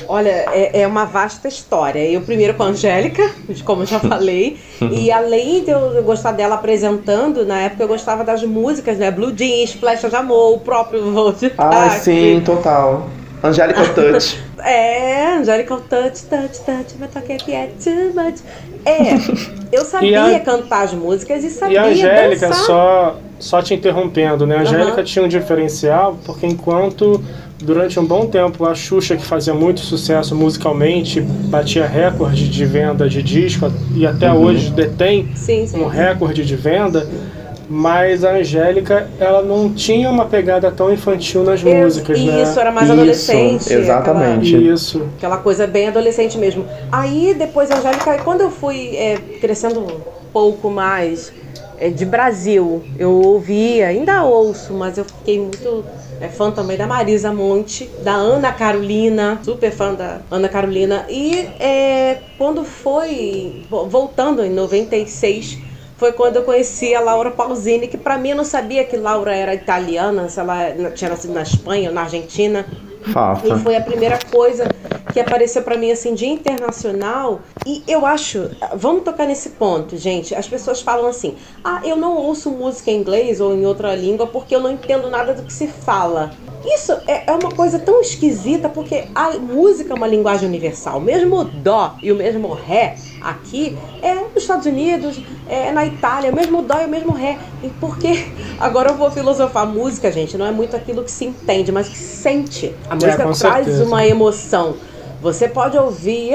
Olha, 0.09 0.31
é, 0.31 0.81
é, 0.81 0.87
uma 0.87 1.05
vasta 1.05 1.47
história. 1.47 2.01
Eu 2.01 2.23
primeiro 2.23 2.55
com 2.55 2.65
a 2.65 2.67
Angélica, 2.67 3.31
como 3.65 3.83
eu 3.83 3.87
já 3.87 4.01
falei, 4.01 4.59
e 4.91 5.13
além 5.13 5.63
de 5.63 5.71
eu 5.71 6.03
gostar 6.03 6.33
dela 6.33 6.57
apresentando, 6.57 7.47
na 7.47 7.61
época 7.61 7.85
eu 7.85 7.89
gostava 7.89 8.25
das 8.25 8.43
músicas, 8.43 8.99
né? 8.99 9.11
Blue 9.11 9.33
Jeans, 9.37 9.73
Flecha 9.75 10.09
de 10.09 10.17
Amor, 10.17 10.55
o 10.55 10.59
próprio 10.59 11.13
Volt 11.13 11.43
Ah, 11.57 11.91
sim, 11.91 12.43
total. 12.45 13.09
Angélica 13.43 13.85
Touch. 13.95 14.39
é, 14.63 15.37
Angélica 15.37 15.77
Touch, 15.77 16.27
Touch, 16.27 16.61
Touch, 16.65 16.95
mas 16.99 17.11
toque 17.11 17.33
aqui 17.33 17.53
é 17.53 17.71
too 17.83 18.13
much. 18.15 18.41
É, 18.85 19.15
eu 19.73 19.85
sabia 19.85 20.37
a... 20.37 20.41
cantar 20.41 20.85
as 20.85 20.95
músicas 20.95 21.45
e 21.45 21.51
sabia 21.51 21.75
E 21.75 21.79
a 21.79 21.85
Angélica, 21.87 22.49
dançar. 22.49 22.67
só, 22.67 23.21
só 23.39 23.63
te 23.63 23.75
interrompendo, 23.75 24.47
né? 24.47 24.57
A 24.57 24.61
Angélica 24.61 24.99
uhum. 24.99 25.05
tinha 25.05 25.25
um 25.25 25.29
diferencial, 25.29 26.19
porque 26.25 26.47
enquanto 26.47 27.23
durante 27.63 27.99
um 28.01 28.05
bom 28.05 28.27
tempo 28.27 28.65
a 28.67 28.75
Xuxa, 28.75 29.17
que 29.17 29.25
fazia 29.25 29.55
muito 29.55 29.81
sucesso 29.81 30.35
musicalmente, 30.35 31.21
batia 31.21 31.87
recorde 31.87 32.49
de 32.49 32.65
venda 32.65 33.09
de 33.09 33.23
disco 33.23 33.71
e 33.95 34.07
até 34.07 34.33
uhum. 34.33 34.45
hoje 34.45 34.71
detém 34.71 35.31
sim, 35.35 35.67
sim, 35.67 35.79
um 35.79 35.87
recorde 35.87 36.45
de 36.45 36.57
venda 36.57 37.07
mas 37.73 38.25
a 38.25 38.33
Angélica, 38.33 39.09
ela 39.21 39.43
não 39.43 39.73
tinha 39.73 40.11
uma 40.11 40.25
pegada 40.25 40.73
tão 40.73 40.93
infantil 40.93 41.45
nas 41.45 41.63
músicas, 41.63 42.19
isso, 42.19 42.27
né? 42.27 42.43
Isso, 42.43 42.59
era 42.59 42.73
mais 42.73 42.89
isso, 42.89 42.93
adolescente. 42.95 43.73
Exatamente. 43.73 44.57
Aquela, 44.57 44.75
isso. 44.75 45.09
Aquela 45.17 45.37
coisa 45.37 45.69
bem 45.69 45.87
adolescente 45.87 46.37
mesmo. 46.37 46.67
Aí, 46.91 47.33
depois, 47.33 47.71
a 47.71 47.79
Angélica, 47.79 48.19
quando 48.25 48.41
eu 48.41 48.51
fui 48.51 48.97
é, 48.97 49.19
crescendo 49.41 49.79
um 49.79 50.01
pouco 50.33 50.69
mais 50.69 51.33
é, 51.79 51.91
de 51.91 52.05
Brasil, 52.05 52.83
eu 52.99 53.13
ouvia, 53.13 53.87
ainda 53.87 54.25
ouço, 54.25 54.73
mas 54.75 54.99
eu 54.99 55.05
fiquei 55.05 55.39
muito 55.39 55.85
é, 56.21 56.27
fã 56.27 56.51
também 56.51 56.77
da 56.77 56.89
Marisa 56.89 57.33
Monte, 57.33 57.89
da 58.03 58.15
Ana 58.15 58.53
Carolina, 58.53 59.39
super 59.45 59.71
fã 59.71 59.95
da 59.95 60.19
Ana 60.29 60.49
Carolina. 60.49 61.07
E 61.09 61.49
é, 61.61 62.19
quando 62.37 62.65
foi, 62.65 63.63
voltando 63.71 64.45
em 64.45 64.51
96 64.51 65.70
foi 66.01 66.13
quando 66.13 66.37
eu 66.37 66.45
conheci 66.45 66.95
a 66.95 67.01
Laura 67.01 67.31
Pausini, 67.31 67.87
que 67.87 67.99
para 67.99 68.17
mim 68.17 68.31
eu 68.31 68.37
não 68.37 68.45
sabia 68.45 68.83
que 68.85 68.97
Laura 68.97 69.37
era 69.37 69.55
italiana, 69.55 70.31
se 70.31 70.41
ela 70.41 70.73
tinha 70.95 71.11
nascido 71.11 71.35
na 71.35 71.43
Espanha 71.43 71.91
ou 71.91 71.95
na 71.95 72.01
Argentina. 72.01 72.65
Fafa. 73.13 73.47
E 73.47 73.59
foi 73.61 73.77
a 73.77 73.83
primeira 73.83 74.19
coisa 74.31 74.67
que 75.13 75.21
apareceu 75.21 75.63
para 75.63 75.77
mim 75.77 75.91
assim 75.91 76.15
de 76.15 76.25
internacional. 76.25 77.43
E 77.67 77.83
eu 77.87 78.07
acho, 78.07 78.51
vamos 78.75 79.05
tocar 79.05 79.27
nesse 79.27 79.51
ponto, 79.51 79.95
gente. 79.99 80.35
As 80.35 80.49
pessoas 80.49 80.81
falam 80.81 81.07
assim: 81.07 81.37
"Ah, 81.63 81.83
eu 81.85 81.97
não 81.97 82.17
ouço 82.17 82.51
música 82.51 82.91
em 82.91 82.97
inglês 82.97 83.39
ou 83.39 83.55
em 83.55 83.67
outra 83.67 83.95
língua 83.95 84.27
porque 84.27 84.55
eu 84.55 84.61
não 84.61 84.71
entendo 84.71 85.11
nada 85.11 85.35
do 85.35 85.43
que 85.43 85.53
se 85.53 85.67
fala". 85.67 86.31
Isso 86.65 86.93
é, 87.07 87.25
é 87.27 87.33
uma 87.33 87.51
coisa 87.51 87.79
tão 87.79 88.01
esquisita 88.01 88.69
porque 88.69 89.05
a 89.15 89.31
música 89.39 89.93
é 89.93 89.97
uma 89.97 90.07
linguagem 90.07 90.49
universal. 90.49 91.01
Mesmo 91.01 91.41
o 91.41 91.45
dó 91.45 91.97
e 92.03 92.13
o 92.13 92.17
mesmo 92.17 92.53
ré 92.53 92.97
aqui 93.21 93.77
é 94.03 94.15
nos 94.15 94.37
Estados 94.37 94.67
Unidos, 94.67 95.21
é 95.49 95.73
na 95.73 95.87
Itália, 95.87 96.31
o 96.31 96.35
mesmo 96.35 96.63
dó 96.63 96.81
e 96.81 96.85
o 96.85 96.89
mesmo 96.89 97.13
ré. 97.13 97.39
E 97.63 97.69
porque 97.81 98.27
agora 98.61 98.91
eu 98.91 98.97
vou 98.97 99.11
filosofar 99.11 99.67
música, 99.67 100.13
gente, 100.13 100.37
não 100.37 100.47
é 100.47 100.51
muito 100.51 100.77
aquilo 100.77 101.03
que 101.03 101.11
se 101.11 101.25
entende, 101.25 101.73
mas 101.73 101.89
que 101.89 101.97
se 101.97 102.17
sente. 102.17 102.75
A 102.89 102.93
é, 102.93 102.95
música 102.95 103.13
é, 103.13 103.17
traz 103.17 103.39
certeza. 103.39 103.85
uma 103.85 104.07
emoção. 104.07 104.77
Você 105.23 105.49
pode 105.49 105.77
ouvir 105.77 106.33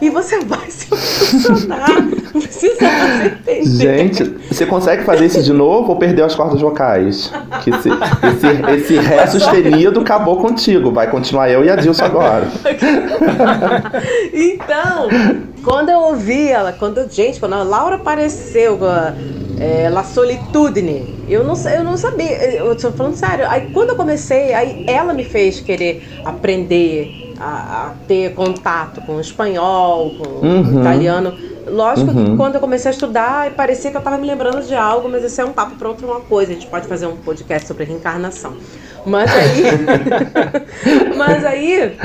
e 0.00 0.10
você 0.10 0.40
vai 0.44 0.70
se 0.70 0.88
emocionar 0.92 2.21
precisa 2.40 2.76
você 2.76 3.26
entender. 3.26 3.64
Gente, 3.64 4.24
você 4.50 4.66
consegue 4.66 5.04
fazer 5.04 5.26
isso 5.26 5.42
de 5.42 5.52
novo 5.52 5.90
ou 5.90 5.96
perdeu 5.96 6.24
as 6.24 6.34
cordas 6.34 6.60
vocais? 6.60 7.32
Que 7.62 7.70
esse, 7.70 7.88
esse, 7.90 8.72
esse 8.76 8.96
ré 8.98 9.26
sustenido 9.26 10.00
acabou 10.00 10.36
contigo. 10.38 10.90
Vai 10.90 11.10
continuar 11.10 11.50
eu 11.50 11.64
e 11.64 11.70
a 11.70 11.76
Dilson 11.76 12.04
agora. 12.04 12.46
Então, 14.32 15.08
quando 15.62 15.90
eu 15.90 15.98
ouvi 16.00 16.48
ela, 16.48 16.72
quando, 16.72 17.08
gente, 17.10 17.38
quando 17.38 17.54
a 17.54 17.62
Laura 17.62 17.96
apareceu, 17.96 18.78
é, 19.58 19.88
La 19.90 20.02
Solitude, 20.04 20.80
eu 21.28 21.44
não, 21.44 21.54
eu 21.70 21.84
não 21.84 21.96
sabia, 21.96 22.54
eu 22.54 22.74
tô 22.76 22.90
falando 22.92 23.14
sério. 23.14 23.44
Aí 23.48 23.70
quando 23.72 23.90
eu 23.90 23.96
comecei, 23.96 24.52
aí 24.54 24.84
ela 24.88 25.12
me 25.12 25.24
fez 25.24 25.60
querer 25.60 26.02
aprender 26.24 27.32
a, 27.38 27.86
a 27.86 27.90
ter 28.06 28.34
contato 28.34 29.00
com 29.02 29.16
o 29.16 29.20
espanhol, 29.20 30.14
com 30.18 30.46
Uhum. 30.46 30.76
o 30.78 30.80
italiano. 30.80 31.32
Lógico 31.66 32.10
Uhum. 32.10 32.24
que 32.24 32.36
quando 32.36 32.54
eu 32.56 32.60
comecei 32.60 32.90
a 32.90 32.92
estudar, 32.94 33.50
parecia 33.52 33.90
que 33.90 33.96
eu 33.96 34.00
tava 34.00 34.18
me 34.18 34.26
lembrando 34.26 34.62
de 34.62 34.74
algo, 34.74 35.08
mas 35.08 35.24
esse 35.24 35.40
é 35.40 35.44
um 35.44 35.52
papo 35.52 35.76
para 35.76 35.88
outra 35.88 36.06
uma 36.06 36.20
coisa. 36.20 36.52
A 36.52 36.54
gente 36.54 36.66
pode 36.66 36.86
fazer 36.86 37.06
um 37.06 37.16
podcast 37.16 37.66
sobre 37.68 37.84
reencarnação. 37.84 38.56
Mas 39.06 39.30
aí. 39.32 39.64
mas 41.16 41.44
aí. 41.44 41.96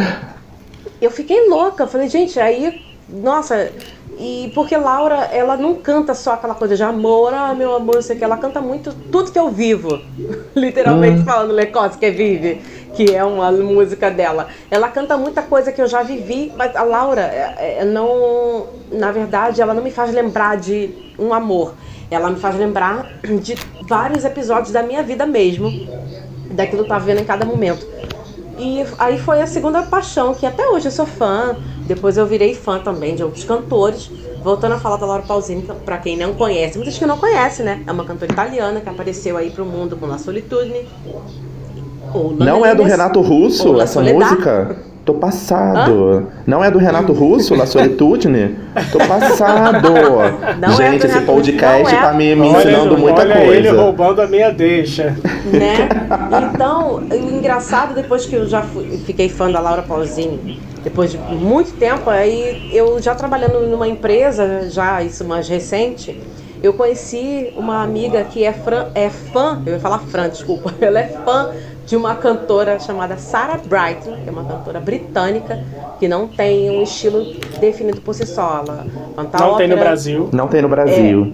Eu 1.01 1.11
fiquei 1.11 1.47
louca. 1.47 1.83
Eu 1.83 1.87
Falei, 1.87 2.09
gente, 2.09 2.39
aí. 2.39 2.81
Nossa. 3.09 3.71
E 4.19 4.51
porque 4.55 4.75
Laura, 4.75 5.29
ela 5.31 5.55
não 5.55 5.75
canta 5.75 6.15
só 6.15 6.33
aquela 6.33 6.55
coisa 6.55 6.75
de 6.75 6.81
amor, 6.81 7.33
ah, 7.33 7.53
meu 7.53 7.75
amor, 7.75 7.95
não 7.95 8.01
sei 8.01 8.15
o 8.15 8.19
que. 8.19 8.25
Ela 8.25 8.38
canta 8.38 8.59
muito 8.59 8.91
tudo 9.12 9.31
que 9.31 9.38
eu 9.38 9.50
vivo. 9.50 10.01
Literalmente 10.55 11.24
falando, 11.24 11.51
Lecosse 11.51 12.00
que 12.00 12.09
vive, 12.09 12.62
que 12.95 13.15
é 13.15 13.24
uma 13.24 13.51
música 13.51 14.09
dela. 14.09 14.47
Ela 14.71 14.89
canta 14.89 15.15
muita 15.17 15.43
coisa 15.43 15.71
que 15.71 15.79
eu 15.79 15.88
já 15.88 16.01
vivi, 16.01 16.51
mas 16.57 16.75
a 16.75 16.81
Laura, 16.81 17.21
é, 17.21 17.77
é, 17.79 17.86
não. 17.86 18.65
Na 18.91 19.12
verdade, 19.12 19.62
ela 19.62 19.74
não 19.74 19.83
me 19.83 19.91
faz 19.91 20.12
lembrar 20.12 20.57
de 20.57 20.89
um 21.19 21.31
amor. 21.31 21.75
Ela 22.09 22.29
me 22.31 22.39
faz 22.39 22.57
lembrar 22.57 23.19
de 23.21 23.55
vários 23.88 24.25
episódios 24.25 24.71
da 24.71 24.81
minha 24.81 25.03
vida 25.03 25.27
mesmo, 25.27 25.69
daquilo 26.51 26.83
que 26.83 26.86
eu 26.86 26.89
tava 26.89 27.05
vendo 27.05 27.21
em 27.21 27.25
cada 27.25 27.45
momento. 27.45 27.86
E 28.57 28.83
aí 28.97 29.19
foi 29.19 29.41
a 29.41 29.47
segunda 29.47 29.83
paixão, 29.83 30.33
que 30.33 30.45
até 30.45 30.67
hoje 30.67 30.87
eu 30.87 30.91
sou 30.91 31.05
fã. 31.05 31.55
Depois 31.85 32.17
eu 32.17 32.25
virei 32.25 32.55
fã 32.55 32.79
também 32.79 33.15
de 33.15 33.23
outros 33.23 33.43
cantores. 33.43 34.09
Voltando 34.43 34.73
a 34.73 34.79
falar 34.79 34.97
da 34.97 35.05
Laura 35.05 35.23
Pausini, 35.23 35.67
pra 35.85 35.97
quem 35.97 36.17
não 36.17 36.33
conhece, 36.33 36.77
muitas 36.77 36.97
que 36.97 37.05
não 37.05 37.17
conhecem, 37.17 37.65
né? 37.65 37.83
É 37.85 37.91
uma 37.91 38.05
cantora 38.05 38.31
italiana 38.31 38.79
que 38.79 38.89
apareceu 38.89 39.37
aí 39.37 39.49
pro 39.49 39.65
mundo 39.65 39.97
com 39.97 40.05
La 40.05 40.17
La 42.37 42.45
Não 42.45 42.65
é 42.65 42.73
do 42.73 42.83
Renato 42.83 43.21
Russo 43.21 43.79
essa 43.81 44.01
música? 44.01 44.77
Tô 45.07 45.13
passado. 45.13 46.27
Não 46.45 46.61
é 46.61 46.69
do 46.69 46.77
Renato 46.77 47.13
Russo, 47.13 47.55
La 47.55 47.65
Solitude? 47.65 48.27
Tô 48.91 48.97
passado. 48.97 49.87
Não 50.59 50.73
é 50.73 50.75
Gente, 50.91 51.05
esse 51.05 51.07
Renato- 51.07 51.25
podcast 51.31 51.95
é. 51.95 52.01
tá 52.01 52.11
me, 52.11 52.35
me 52.35 52.41
Olha, 52.49 52.57
ensinando 52.59 52.97
muita 52.97 53.21
olha 53.21 53.35
coisa. 53.37 53.53
ele 53.55 53.69
roubando 53.69 54.21
a 54.21 54.27
minha 54.27 54.51
deixa. 54.51 55.15
né? 55.45 55.87
Então, 56.53 56.95
o 57.09 57.15
engraçado, 57.15 57.95
depois 57.95 58.25
que 58.25 58.35
eu 58.35 58.45
já 58.49 58.61
fui- 58.63 59.01
fiquei 59.05 59.29
fã 59.29 59.49
da 59.49 59.61
Laura 59.61 59.81
Pausini, 59.81 60.59
depois 60.83 61.11
de 61.11 61.17
muito 61.17 61.71
tempo, 61.77 62.09
aí 62.09 62.69
eu 62.73 63.01
já 63.01 63.15
trabalhando 63.15 63.65
numa 63.65 63.87
empresa, 63.87 64.69
já 64.69 65.01
isso 65.01 65.23
mais 65.23 65.47
recente, 65.47 66.19
eu 66.61 66.73
conheci 66.73 67.53
uma 67.55 67.81
amiga 67.81 68.25
que 68.25 68.43
é, 68.43 68.51
fran- 68.51 68.87
é 68.93 69.09
fã, 69.09 69.61
eu 69.65 69.73
ia 69.75 69.79
falar 69.79 69.99
fã, 69.99 70.27
desculpa, 70.27 70.73
ela 70.81 70.99
é 70.99 71.07
fã 71.23 71.51
de 71.88 71.96
uma 71.96 72.15
cantora 72.15 72.77
chamada 72.79 73.17
Sarah 73.17 73.58
Brightman, 73.58 74.22
que 74.22 74.27
é 74.27 74.32
uma 74.32 74.44
cantora 74.44 74.77
britânica, 74.79 75.63
que 75.98 76.06
não 76.06 76.27
tem 76.27 76.70
um 76.70 76.84
estilo 76.84 77.34
definido 77.62 78.01
por 78.01 78.13
si 78.13 78.25
só. 78.25 78.62
Ela 78.67 78.86
canta 79.15 79.38
Não 79.39 79.56
tem 79.56 79.67
no 79.70 79.75
ópera, 79.75 79.89
Brasil. 79.89 80.29
Não 80.34 80.48
tem 80.50 80.62
no 80.62 80.67
Brasil. 80.67 81.34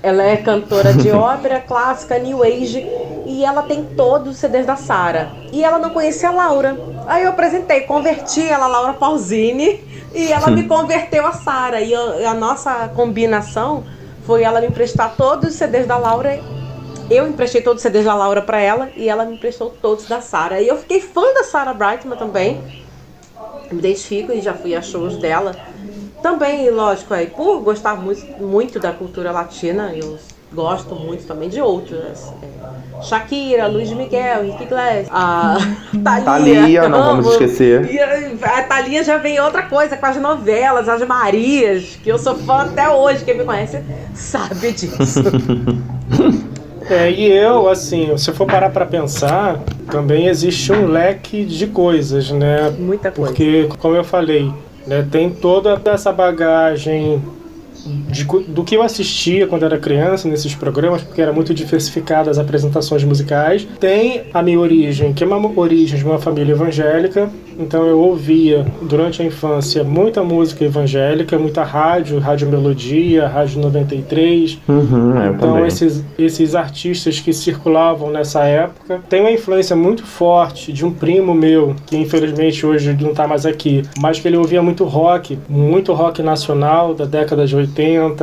ela 0.00 0.22
é 0.22 0.36
cantora 0.36 0.92
de 0.92 1.10
ópera 1.10 1.58
clássica, 1.60 2.16
New 2.16 2.44
Age, 2.44 2.86
e 3.26 3.44
ela 3.44 3.62
tem 3.62 3.82
todos 3.96 4.34
os 4.34 4.38
CDs 4.38 4.64
da 4.64 4.76
Sara. 4.76 5.32
E 5.52 5.64
ela 5.64 5.80
não 5.80 5.90
conhecia 5.90 6.28
a 6.28 6.32
Laura. 6.32 6.76
Aí 7.08 7.24
eu 7.24 7.30
apresentei, 7.30 7.80
converti 7.80 8.48
ela 8.48 8.66
a 8.66 8.68
Laura 8.68 8.92
Pausini, 8.92 9.82
e 10.14 10.32
ela 10.32 10.48
me 10.48 10.62
converteu 10.68 11.26
a 11.26 11.32
Sara. 11.32 11.80
E 11.80 11.92
a, 11.92 12.30
a 12.30 12.34
nossa 12.34 12.88
combinação 12.94 13.82
foi 14.24 14.44
ela 14.44 14.60
me 14.60 14.68
emprestar 14.68 15.14
todos 15.16 15.50
os 15.50 15.54
CDs 15.56 15.88
da 15.88 15.98
Laura. 15.98 16.38
Eu 17.10 17.26
emprestei 17.26 17.62
todos 17.62 17.78
os 17.78 17.82
CDs 17.82 18.04
da 18.04 18.14
Laura 18.14 18.42
pra 18.42 18.60
ela 18.60 18.90
e 18.94 19.08
ela 19.08 19.24
me 19.24 19.34
emprestou 19.34 19.74
todos 19.80 20.06
da 20.06 20.20
Sara. 20.20 20.60
E 20.60 20.68
eu 20.68 20.76
fiquei 20.76 21.00
fã 21.00 21.32
da 21.32 21.42
Sarah 21.42 21.72
Brightman 21.72 22.18
também. 22.18 22.60
Me 23.70 23.78
identifico 23.78 24.32
e 24.32 24.40
já 24.40 24.52
fui 24.52 24.74
a 24.74 24.82
shows 24.82 25.16
dela. 25.16 25.54
Também, 26.22 26.68
lógico, 26.70 27.14
aí, 27.14 27.28
por 27.28 27.60
gostar 27.60 27.94
muito, 27.96 28.42
muito 28.42 28.80
da 28.80 28.92
cultura 28.92 29.30
latina, 29.30 29.92
eu 29.94 30.18
gosto 30.52 30.94
muito 30.94 31.26
também 31.26 31.48
de 31.48 31.60
outras. 31.60 32.32
É, 32.42 33.02
Shakira, 33.02 33.68
Luiz 33.68 33.90
Miguel, 33.92 34.44
Henrique 34.44 34.64
Iglesias, 34.64 35.08
a 35.10 35.58
Thalia. 36.02 36.24
Thalia, 36.24 36.88
não 36.88 37.02
vamos 37.02 37.26
amo. 37.26 37.32
esquecer. 37.32 37.88
E 37.90 38.00
a 38.00 38.62
Thalia 38.64 39.04
já 39.04 39.16
vem 39.18 39.38
outra 39.40 39.62
coisa 39.62 39.96
com 39.96 40.06
as 40.06 40.16
novelas, 40.16 40.88
as 40.88 41.06
Marias, 41.06 41.98
que 42.02 42.10
eu 42.10 42.18
sou 42.18 42.34
fã 42.34 42.62
até 42.62 42.88
hoje. 42.90 43.24
Quem 43.24 43.38
me 43.38 43.44
conhece 43.44 43.82
sabe 44.14 44.72
disso. 44.72 45.22
É, 46.90 47.10
e 47.10 47.26
eu, 47.26 47.68
assim, 47.68 48.16
se 48.16 48.30
eu 48.30 48.34
for 48.34 48.46
parar 48.46 48.70
pra 48.70 48.86
pensar, 48.86 49.60
também 49.90 50.26
existe 50.26 50.72
um 50.72 50.86
leque 50.86 51.44
de 51.44 51.66
coisas, 51.66 52.30
né? 52.30 52.74
Muita 52.78 53.10
coisa. 53.10 53.30
Porque, 53.30 53.68
como 53.78 53.94
eu 53.94 54.04
falei, 54.04 54.50
né, 54.86 55.06
tem 55.10 55.28
toda 55.28 55.78
essa 55.84 56.10
bagagem 56.10 57.22
de 58.10 58.24
do 58.48 58.62
que 58.62 58.76
eu 58.76 58.82
assistia 58.82 59.46
quando 59.46 59.64
era 59.64 59.78
criança 59.78 60.28
nesses 60.28 60.54
programas, 60.54 61.02
porque 61.02 61.20
era 61.20 61.32
muito 61.32 61.54
diversificada 61.54 62.30
as 62.30 62.38
apresentações 62.38 63.04
musicais. 63.04 63.66
Tem 63.80 64.22
a 64.32 64.42
minha 64.42 64.60
origem, 64.60 65.12
que 65.12 65.24
é 65.24 65.26
uma 65.26 65.58
origem 65.58 65.98
de 65.98 66.04
uma 66.04 66.18
família 66.18 66.52
evangélica, 66.52 67.30
então 67.58 67.86
eu 67.86 67.98
ouvia 67.98 68.64
durante 68.82 69.20
a 69.20 69.24
infância 69.24 69.82
muita 69.82 70.22
música 70.22 70.64
evangélica, 70.64 71.38
muita 71.38 71.64
rádio, 71.64 72.18
rádio 72.18 72.48
melodia, 72.48 73.26
rádio 73.26 73.60
93, 73.60 74.58
Uhum, 74.68 75.22
eu 75.22 75.34
então, 75.34 75.66
esses, 75.66 76.04
esses 76.18 76.54
artistas 76.54 77.20
que 77.20 77.32
circulavam 77.32 78.10
nessa 78.10 78.44
época 78.44 79.00
tem 79.08 79.20
uma 79.20 79.30
influência 79.30 79.74
muito 79.74 80.04
forte 80.04 80.72
de 80.72 80.84
um 80.84 80.92
primo 80.92 81.34
meu, 81.34 81.74
que 81.86 81.96
infelizmente 81.96 82.64
hoje 82.64 82.96
não 83.00 83.10
está 83.10 83.26
mais 83.26 83.46
aqui, 83.46 83.82
mas 83.98 84.20
que 84.20 84.28
ele 84.28 84.36
ouvia 84.36 84.62
muito 84.62 84.84
rock, 84.84 85.38
muito 85.48 85.92
rock 85.92 86.22
nacional 86.22 86.94
da 86.94 87.04
década 87.04 87.46
de 87.46 87.56
80, 87.56 87.77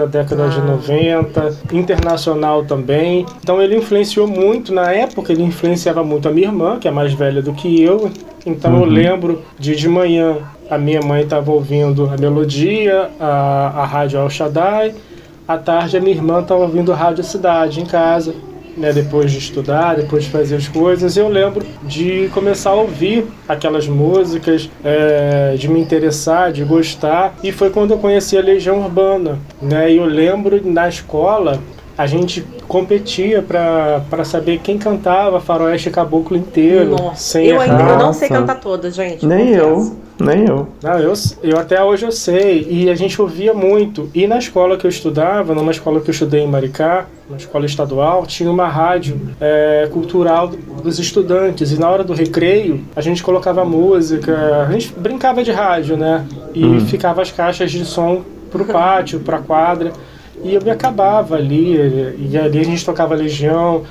década 0.06 0.50
de 0.50 0.60
Ah. 0.60 0.63
90, 0.63 1.58
internacional 1.72 2.63
também. 2.65 3.26
Então, 3.41 3.62
ele 3.62 3.78
influenciou 3.78 4.28
muito, 4.28 4.74
na 4.74 4.91
época, 4.91 5.32
ele 5.32 5.44
influenciava 5.44 6.04
muito 6.04 6.28
a 6.28 6.32
minha 6.32 6.48
irmã, 6.48 6.78
que 6.80 6.88
é 6.88 6.91
mais 6.91 7.13
velha 7.13 7.41
do 7.41 7.54
que 7.54 7.82
eu. 7.82 8.12
Então, 8.46 8.78
eu 8.80 8.86
lembro 8.86 9.41
de 9.58 9.76
de 9.76 9.88
manhã 9.89 10.38
a 10.70 10.78
minha 10.78 11.02
mãe 11.02 11.24
estava 11.24 11.52
ouvindo 11.52 12.10
a 12.12 12.18
melodia, 12.18 13.10
a, 13.20 13.82
a 13.82 13.86
rádio 13.86 14.20
Al 14.20 14.30
Shaddai. 14.30 14.94
À 15.48 15.58
tarde 15.58 15.96
a 15.98 16.02
minha 16.02 16.15
irmã 16.15 16.41
estava 16.41 16.62
ouvindo 16.62 16.91
Rádio 16.91 17.24
Cidade 17.24 17.80
em 17.80 17.86
casa, 17.86 18.34
né, 18.75 18.91
depois 18.91 19.31
de 19.31 19.38
estudar, 19.38 19.95
depois 19.95 20.25
de 20.25 20.29
fazer 20.29 20.55
as 20.55 20.67
coisas. 20.67 21.15
Eu 21.15 21.29
lembro 21.29 21.65
de 21.83 22.29
começar 22.33 22.71
a 22.71 22.75
ouvir 22.75 23.25
aquelas 23.47 23.88
músicas, 23.88 24.69
é, 24.83 25.55
de 25.57 25.67
me 25.67 25.79
interessar, 25.79 26.51
de 26.51 26.63
gostar. 26.63 27.35
E 27.43 27.51
foi 27.51 27.69
quando 27.69 27.91
eu 27.91 27.97
conheci 27.97 28.38
a 28.38 28.41
Legião 28.41 28.81
Urbana. 28.81 29.39
Né, 29.61 29.93
e 29.93 29.97
eu 29.97 30.05
lembro 30.05 30.61
na 30.65 30.88
escola 30.88 31.61
a 31.97 32.05
gente 32.05 32.45
competia 32.67 33.41
para 33.41 34.23
saber 34.25 34.60
quem 34.60 34.78
cantava 34.78 35.39
Faroeste 35.39 35.89
Caboclo 35.89 36.36
inteiro, 36.36 36.91
Nossa, 36.91 37.15
sem 37.15 37.47
eu 37.47 37.60
ainda 37.62 37.80
errar. 37.80 37.97
não 37.99 38.13
sei 38.13 38.30
cantar 38.30 38.60
todas, 38.60 38.95
gente. 38.95 39.25
Nem 39.25 39.49
eu, 39.49 39.95
nem 40.19 40.45
eu. 40.45 40.67
Não, 40.82 40.99
eu, 40.99 41.13
eu 41.43 41.60
até 41.60 41.84
hoje 41.84 42.06
eu 42.06 42.12
sei. 42.12 42.65
E 42.69 42.89
a 42.89 42.95
gente 42.95 43.21
ouvia 43.21 43.54
muito. 43.54 44.10
E 44.13 44.28
na 44.28 44.38
escola 44.38 44.78
que 44.78 44.86
eu 44.86 44.89
estudava, 44.89 45.54
numa 45.54 45.71
escola 45.71 45.99
que 46.01 46.10
eu 46.10 46.13
estudei 46.13 46.41
em 46.41 46.47
Maricá, 46.47 47.06
na 47.30 47.38
escola 47.38 47.65
estadual, 47.65 48.25
tinha 48.25 48.49
uma 48.49 48.67
rádio 48.67 49.19
é, 49.39 49.88
cultural 49.91 50.47
dos 50.47 50.99
estudantes. 50.99 51.71
E 51.71 51.80
na 51.80 51.89
hora 51.89 52.04
do 52.04 52.13
recreio, 52.13 52.84
a 52.95 53.01
gente 53.01 53.23
colocava 53.23 53.65
música, 53.65 54.65
a 54.67 54.71
gente 54.71 54.93
brincava 54.97 55.43
de 55.43 55.51
rádio, 55.51 55.97
né? 55.97 56.25
E 56.54 56.80
ficava 56.82 57.21
as 57.21 57.32
caixas 57.32 57.71
de 57.71 57.86
som 57.86 58.23
pro 58.51 58.65
pátio, 58.65 59.19
pra 59.19 59.39
quadra. 59.39 59.91
E 60.43 60.54
eu 60.54 60.62
me 60.62 60.69
acabava 60.69 61.36
ali. 61.36 62.15
E 62.32 62.38
ali 62.38 62.60
a 62.60 62.63
gente 62.63 62.86
tocava 62.86 63.15
Legião. 63.15 63.84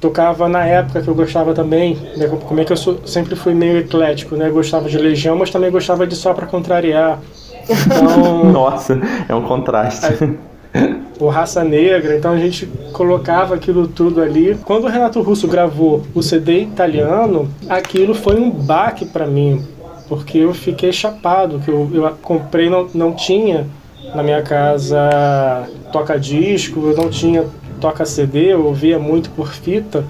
Tocava 0.00 0.48
na 0.48 0.64
época 0.66 1.00
que 1.00 1.08
eu 1.08 1.14
gostava 1.14 1.54
também, 1.54 1.96
né, 2.16 2.28
como 2.46 2.60
é 2.60 2.64
que 2.64 2.72
eu 2.72 2.76
sou- 2.76 2.98
sempre 3.06 3.34
fui 3.34 3.54
meio 3.54 3.78
eclético, 3.78 4.36
né? 4.36 4.50
Gostava 4.50 4.86
de 4.86 4.98
Legião, 4.98 5.34
mas 5.34 5.48
também 5.50 5.70
gostava 5.70 6.06
de 6.06 6.14
Só 6.14 6.34
Pra 6.34 6.46
Contrariar. 6.46 7.18
Então, 7.86 8.44
Nossa, 8.52 9.00
é 9.26 9.34
um 9.34 9.40
contraste. 9.42 10.36
o 11.18 11.28
Raça 11.28 11.64
Negra, 11.64 12.16
então 12.18 12.32
a 12.32 12.36
gente 12.36 12.66
colocava 12.92 13.54
aquilo 13.54 13.88
tudo 13.88 14.20
ali. 14.20 14.58
Quando 14.66 14.84
o 14.84 14.88
Renato 14.88 15.22
Russo 15.22 15.48
gravou 15.48 16.02
o 16.14 16.22
CD 16.22 16.58
italiano, 16.60 17.48
aquilo 17.66 18.14
foi 18.14 18.38
um 18.38 18.50
baque 18.50 19.06
pra 19.06 19.26
mim, 19.26 19.64
porque 20.06 20.36
eu 20.36 20.52
fiquei 20.52 20.92
chapado, 20.92 21.60
que 21.60 21.70
eu, 21.70 21.88
eu 21.94 22.10
comprei 22.20 22.68
não, 22.68 22.86
não 22.92 23.12
tinha 23.14 23.66
na 24.14 24.22
minha 24.22 24.42
casa 24.42 25.68
toca 25.92 26.18
disco, 26.18 26.80
eu 26.88 26.96
não 26.96 27.08
tinha 27.08 27.44
toca 27.80 28.04
CD, 28.04 28.52
eu 28.52 28.64
ouvia 28.66 28.98
muito 28.98 29.30
por 29.30 29.52
fita. 29.52 30.04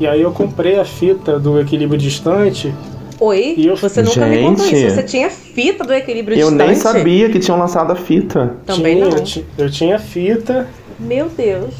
E 0.00 0.06
aí 0.06 0.20
eu 0.22 0.32
comprei 0.32 0.78
a 0.80 0.84
fita 0.84 1.38
do 1.38 1.60
Equilíbrio 1.60 1.98
Distante. 1.98 2.74
Oi? 3.20 3.54
E 3.56 3.66
eu- 3.66 3.76
Você 3.76 4.02
nunca 4.02 4.26
me 4.26 4.42
contou 4.42 4.64
Gente. 4.66 4.86
isso. 4.86 4.94
Você 4.96 5.02
tinha 5.04 5.30
fita 5.30 5.84
do 5.84 5.92
equilíbrio 5.92 6.36
Eu 6.36 6.48
distante? 6.50 6.66
nem 6.66 6.74
sabia 6.76 7.28
que 7.30 7.38
tinham 7.38 7.56
lançado 7.58 7.92
a 7.92 7.94
fita. 7.94 8.56
Também 8.66 8.96
tinha, 8.96 9.08
não. 9.10 9.16
Eu, 9.18 9.44
eu 9.66 9.70
tinha 9.70 9.98
fita 9.98 10.66
Meu 10.98 11.28
Deus. 11.28 11.72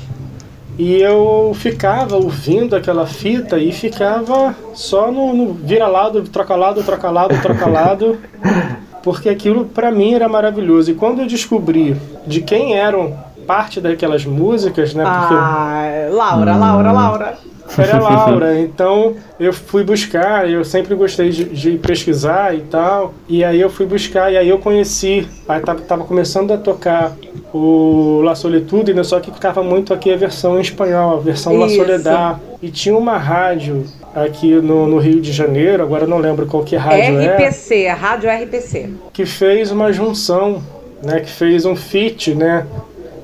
e 0.79 1.01
eu 1.01 1.51
ficava 1.55 2.17
ouvindo 2.17 2.77
aquela 2.77 3.07
fita 3.07 3.59
e 3.59 3.73
ficava 3.73 4.55
só 4.75 5.11
no, 5.11 5.33
no 5.35 5.53
vira-lado, 5.55 6.23
troca-lado, 6.23 6.83
troca-lado, 6.85 7.35
troca-lado. 7.43 8.19
porque 9.03 9.29
aquilo 9.29 9.65
pra 9.67 9.91
mim 9.91 10.15
era 10.15 10.29
maravilhoso. 10.29 10.91
E 10.91 10.95
quando 10.95 11.21
eu 11.21 11.27
descobri 11.27 11.97
de 12.27 12.41
quem 12.41 12.77
eram 12.77 13.15
parte 13.47 13.81
daquelas 13.81 14.25
músicas, 14.25 14.95
né? 14.95 15.05
Porque 15.05 15.35
Ah, 15.37 16.09
Laura, 16.11 16.57
Laura, 16.57 16.93
Laura. 16.93 17.39
era 17.77 17.99
Laura. 18.01 18.61
Então 18.61 19.15
eu 19.39 19.53
fui 19.53 19.83
buscar, 19.83 20.49
eu 20.49 20.65
sempre 20.65 20.95
gostei 20.95 21.31
de, 21.31 21.45
de 21.45 21.73
pesquisar 21.79 22.55
e 22.55 22.61
tal. 22.63 23.15
E 23.29 23.45
aí 23.45 23.61
eu 23.61 23.69
fui 23.69 23.85
buscar, 23.87 24.33
e 24.33 24.37
aí 24.37 24.49
eu 24.49 24.59
conheci. 24.59 25.27
Aí 25.49 25.61
tava, 25.61 25.81
tava 25.81 26.05
começando 26.05 26.53
a 26.53 26.57
tocar 26.57 27.13
o 27.53 28.23
La 28.25 28.35
Solitude, 28.35 28.95
né? 28.95 29.03
só 29.03 29.21
que 29.21 29.31
ficava 29.31 29.63
muito 29.63 29.93
aqui 29.93 30.13
a 30.13 30.17
versão 30.17 30.57
em 30.59 30.63
espanhol, 30.63 31.17
a 31.17 31.21
versão 31.21 31.57
La 31.59 31.67
Isso. 31.67 31.77
Soledad. 31.77 32.39
E 32.63 32.71
tinha 32.71 32.97
uma 32.97 33.19
rádio 33.19 33.85
aqui 34.15 34.55
no, 34.57 34.87
no 34.87 34.99
Rio 34.99 35.21
de 35.21 35.33
Janeiro, 35.33 35.83
agora 35.83 36.05
eu 36.05 36.09
não 36.09 36.19
lembro 36.19 36.47
qual 36.47 36.63
que 36.63 36.77
rádio 36.77 37.19
é, 37.21 37.37
RPC, 37.37 37.87
a 37.89 37.95
Rádio 37.95 38.31
RPC. 38.31 38.91
que 39.13 39.25
fez 39.27 39.71
uma 39.71 39.93
junção, 39.93 40.63
né? 41.03 41.21
Que 41.21 41.31
fez 41.31 41.65
um 41.65 41.75
feat, 41.77 42.35
né? 42.35 42.67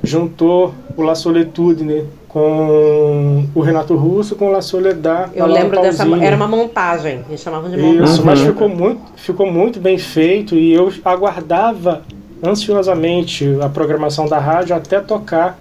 Juntou 0.03 0.75
o 0.97 1.03
La 1.03 1.15
Solitude, 1.15 1.85
né? 1.85 2.05
Com 2.29 3.47
o 3.55 3.61
Renato 3.61 3.95
Russo, 3.97 4.37
com 4.37 4.49
o 4.49 4.51
La 4.51 4.61
Soledad. 4.63 5.31
Eu 5.35 5.41
da 5.41 5.47
Laura 5.47 5.63
lembro 5.63 5.81
dessa. 5.83 6.05
Era 6.23 6.37
uma 6.37 6.47
montagem. 6.47 7.25
Eles 7.29 7.41
chamavam 7.41 7.71
de 7.71 7.77
montagem. 7.77 8.05
Isso, 8.05 8.21
Uhum. 8.21 8.27
mas 8.27 8.41
ficou 8.41 8.69
muito, 8.69 9.01
ficou 9.17 9.51
muito 9.51 9.81
bem 9.81 9.99
feito 9.99 10.55
e 10.55 10.73
eu 10.73 10.93
aguardava 11.05 12.03
ansiosamente 12.45 13.49
a 13.63 13.69
programação 13.69 14.27
da 14.27 14.39
rádio 14.39 14.75
até 14.77 15.01
tocar 15.01 15.59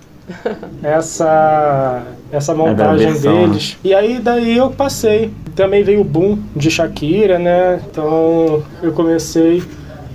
essa 0.83 2.03
essa 2.31 2.53
montagem 2.53 3.11
versão, 3.11 3.47
deles. 3.47 3.77
E 3.83 3.93
aí 3.93 4.19
daí 4.19 4.57
eu 4.57 4.69
passei. 4.69 5.31
Também 5.55 5.83
veio 5.83 6.01
o 6.01 6.03
boom 6.03 6.37
de 6.55 6.69
Shakira, 6.69 7.39
né? 7.39 7.81
Então 7.89 8.61
eu 8.81 8.91
comecei 8.91 9.63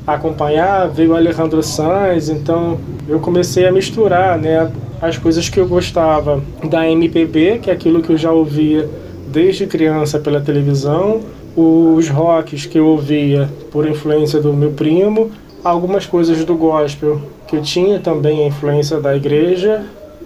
a 0.07 0.14
acompanhar, 0.14 0.88
veio 0.88 1.12
o 1.12 1.16
Alejandro 1.16 1.62
Sanz, 1.62 2.29
então 2.29 2.79
eu 3.09 3.20
comecei 3.20 3.66
a 3.66 3.72
misturar, 3.72 4.37
né, 4.37 4.70
as 5.01 5.16
coisas 5.16 5.48
que 5.48 5.59
eu 5.59 5.66
gostava 5.66 6.42
da 6.64 6.88
MPB, 6.88 7.61
que 7.62 7.70
é 7.70 7.72
aquilo 7.72 8.03
que 8.03 8.11
eu 8.11 8.16
já 8.16 8.33
ouvia 8.33 8.88
desde 9.29 9.66
criança 9.66 10.18
pela 10.18 10.40
televisão, 10.40 11.20
os 11.57 12.09
rocks 12.09 12.66
que 12.66 12.79
eu 12.79 12.87
ouvia 12.87 13.48
por 13.70 13.87
influência 13.87 14.40
do 14.40 14.53
meu 14.53 14.72
primo, 14.72 15.31
algumas 15.62 16.05
coisas 16.05 16.44
do 16.44 16.57
gospel 16.57 17.20
que 17.46 17.57
eu 17.57 17.62
tinha 17.62 18.01
também 18.01 18.44
a 18.44 18.46
influência 18.48 19.01
da 19.01 19.14
igreja 19.14 19.83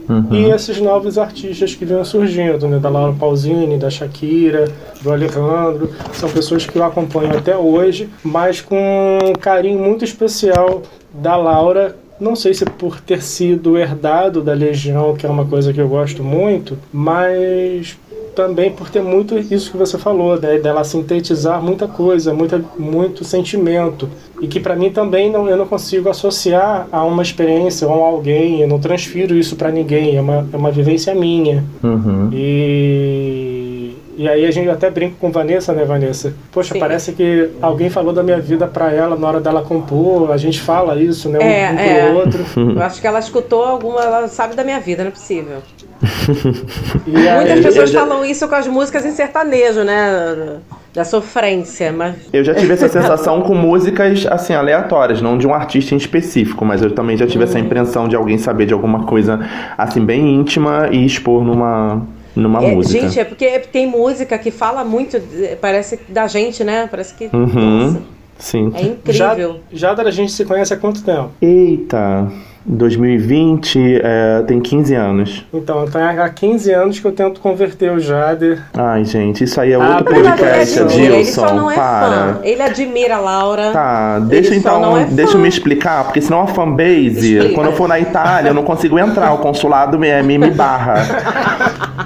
Uhum. 0.08 0.26
e 0.30 0.50
esses 0.50 0.80
novos 0.80 1.18
artistas 1.18 1.74
que 1.74 1.84
vinham 1.84 2.04
surgindo, 2.04 2.68
né, 2.68 2.78
da 2.78 2.88
Laura 2.88 3.12
Pausini, 3.12 3.76
da 3.76 3.90
Shakira, 3.90 4.70
do 5.02 5.10
Alejandro, 5.10 5.90
são 6.12 6.28
pessoas 6.28 6.64
que 6.64 6.76
eu 6.76 6.84
acompanho 6.84 7.36
até 7.36 7.56
hoje, 7.56 8.08
mas 8.22 8.60
com 8.60 9.18
um 9.22 9.32
carinho 9.32 9.78
muito 9.78 10.04
especial 10.04 10.82
da 11.12 11.36
Laura. 11.36 11.96
Não 12.18 12.34
sei 12.34 12.54
se 12.54 12.64
por 12.64 13.00
ter 13.00 13.22
sido 13.22 13.76
herdado 13.76 14.40
da 14.40 14.54
Legião, 14.54 15.14
que 15.14 15.26
é 15.26 15.28
uma 15.28 15.44
coisa 15.44 15.72
que 15.72 15.80
eu 15.80 15.88
gosto 15.88 16.24
muito, 16.24 16.78
mas 16.90 17.98
também 18.36 18.70
por 18.70 18.90
ter 18.90 19.02
muito 19.02 19.36
isso 19.38 19.70
que 19.70 19.76
você 19.78 19.96
falou, 19.96 20.38
né, 20.38 20.58
dela 20.58 20.84
sintetizar 20.84 21.60
muita 21.60 21.88
coisa, 21.88 22.34
muita, 22.34 22.62
muito 22.78 23.24
sentimento. 23.24 24.08
E 24.40 24.46
que 24.46 24.60
para 24.60 24.76
mim 24.76 24.90
também 24.90 25.32
não, 25.32 25.48
eu 25.48 25.56
não 25.56 25.66
consigo 25.66 26.10
associar 26.10 26.86
a 26.92 27.02
uma 27.02 27.22
experiência 27.22 27.88
ou 27.88 28.04
a 28.04 28.08
alguém, 28.08 28.60
eu 28.60 28.68
não 28.68 28.78
transfiro 28.78 29.34
isso 29.34 29.56
para 29.56 29.72
ninguém, 29.72 30.16
é 30.16 30.20
uma, 30.20 30.46
é 30.52 30.56
uma 30.56 30.70
vivência 30.70 31.14
minha. 31.14 31.64
Uhum. 31.82 32.28
E, 32.30 33.96
e 34.18 34.28
aí 34.28 34.44
a 34.44 34.50
gente 34.50 34.68
até 34.68 34.90
brinca 34.90 35.16
com 35.18 35.30
Vanessa, 35.32 35.72
né, 35.72 35.86
Vanessa? 35.86 36.34
Poxa, 36.52 36.74
Sim. 36.74 36.80
parece 36.80 37.12
que 37.12 37.50
alguém 37.62 37.88
falou 37.88 38.12
da 38.12 38.22
minha 38.22 38.38
vida 38.38 38.66
para 38.66 38.92
ela 38.92 39.16
na 39.16 39.26
hora 39.26 39.40
dela 39.40 39.62
compor, 39.62 40.30
a 40.30 40.36
gente 40.36 40.60
fala 40.60 41.00
isso, 41.00 41.30
né, 41.30 41.38
um, 41.38 41.42
É, 41.42 41.72
um 41.72 41.78
é. 41.78 42.12
outro. 42.12 42.44
Eu 42.76 42.82
acho 42.82 43.00
que 43.00 43.06
ela 43.06 43.18
escutou 43.18 43.64
alguma. 43.64 44.02
Ela 44.02 44.28
sabe 44.28 44.54
da 44.54 44.62
minha 44.62 44.80
vida, 44.80 45.02
não 45.02 45.08
é 45.08 45.12
possível. 45.12 45.62
E 47.06 47.16
aí, 47.28 47.36
Muitas 47.36 47.60
pessoas 47.64 47.90
já- 47.90 48.00
falam 48.00 48.24
isso 48.24 48.46
com 48.48 48.54
as 48.54 48.66
músicas 48.66 49.04
em 49.04 49.12
sertanejo, 49.12 49.82
né? 49.84 50.58
Da 50.94 51.04
sofrência, 51.04 51.92
mas. 51.92 52.14
Eu 52.32 52.42
já 52.42 52.54
tive 52.54 52.72
essa 52.72 52.88
sensação 52.88 53.42
com 53.42 53.54
músicas 53.54 54.26
assim 54.26 54.54
aleatórias, 54.54 55.20
não 55.20 55.36
de 55.36 55.46
um 55.46 55.52
artista 55.54 55.94
em 55.94 55.98
específico, 55.98 56.64
mas 56.64 56.80
eu 56.82 56.90
também 56.90 57.16
já 57.16 57.26
tive 57.26 57.44
essa 57.44 57.58
impressão 57.58 58.08
de 58.08 58.16
alguém 58.16 58.38
saber 58.38 58.66
de 58.66 58.72
alguma 58.72 59.04
coisa 59.04 59.38
assim 59.76 60.04
bem 60.04 60.34
íntima 60.36 60.88
e 60.90 61.04
expor 61.04 61.44
numa 61.44 62.02
numa 62.34 62.62
É, 62.62 62.74
música. 62.74 63.00
gente, 63.00 63.18
é 63.18 63.24
porque 63.24 63.58
tem 63.60 63.86
música 63.86 64.36
que 64.38 64.50
fala 64.50 64.84
muito, 64.84 65.16
eh, 65.16 65.56
parece 65.58 65.98
da 66.08 66.26
gente, 66.26 66.62
né? 66.64 66.86
Parece 66.90 67.14
que. 67.14 67.30
Uhum. 67.34 67.80
Nossa, 67.86 68.02
Sim. 68.38 68.70
é 68.74 68.82
incrível. 68.82 69.60
já 69.72 69.92
a 69.92 70.10
gente 70.10 70.32
se 70.32 70.44
conhece 70.44 70.72
há 70.74 70.76
quanto 70.76 71.02
tempo? 71.02 71.30
Eita, 71.40 72.30
2020 72.68 74.00
é, 74.02 74.42
tem 74.46 74.60
15 74.60 74.94
anos. 74.94 75.44
Então, 75.52 75.86
tá 75.86 76.10
há 76.10 76.28
15 76.28 76.72
anos 76.72 76.98
que 77.00 77.06
eu 77.06 77.12
tento 77.12 77.40
converter 77.40 77.92
o 77.92 77.98
Jader. 78.00 78.62
Ai, 78.74 79.04
gente, 79.04 79.44
isso 79.44 79.60
aí 79.60 79.72
é 79.72 79.76
Ah, 79.76 79.98
outro 79.98 80.14
ele 80.14 80.28
podcast, 80.28 80.80
admira, 80.80 81.14
ele 81.14 81.24
só 81.24 81.44
Adilson. 81.44 81.56
não 81.60 81.70
é 81.70 81.74
para. 81.74 82.08
fã. 82.34 82.38
Ele 82.42 82.62
admira 82.62 83.16
a 83.16 83.20
Laura. 83.20 83.70
Tá, 83.72 84.18
deixa 84.20 84.52
Ele 84.54 84.60
só 84.60 84.68
então, 84.70 84.80
não 84.80 84.98
é 84.98 85.04
deixa 85.04 85.36
eu 85.36 85.40
me 85.40 85.48
explicar, 85.48 86.04
porque 86.04 86.20
senão 86.20 86.42
a 86.42 86.46
fanbase, 86.46 87.36
Explica. 87.36 87.54
quando 87.54 87.66
eu 87.68 87.72
for 87.72 87.88
na 87.88 87.98
Itália, 88.00 88.50
eu 88.50 88.54
não 88.54 88.62
consigo 88.64 88.98
entrar, 88.98 89.32
o 89.32 89.38
consulado 89.38 89.98
me, 89.98 90.22
me, 90.22 90.38
me 90.38 90.50
barra. 90.50 92.05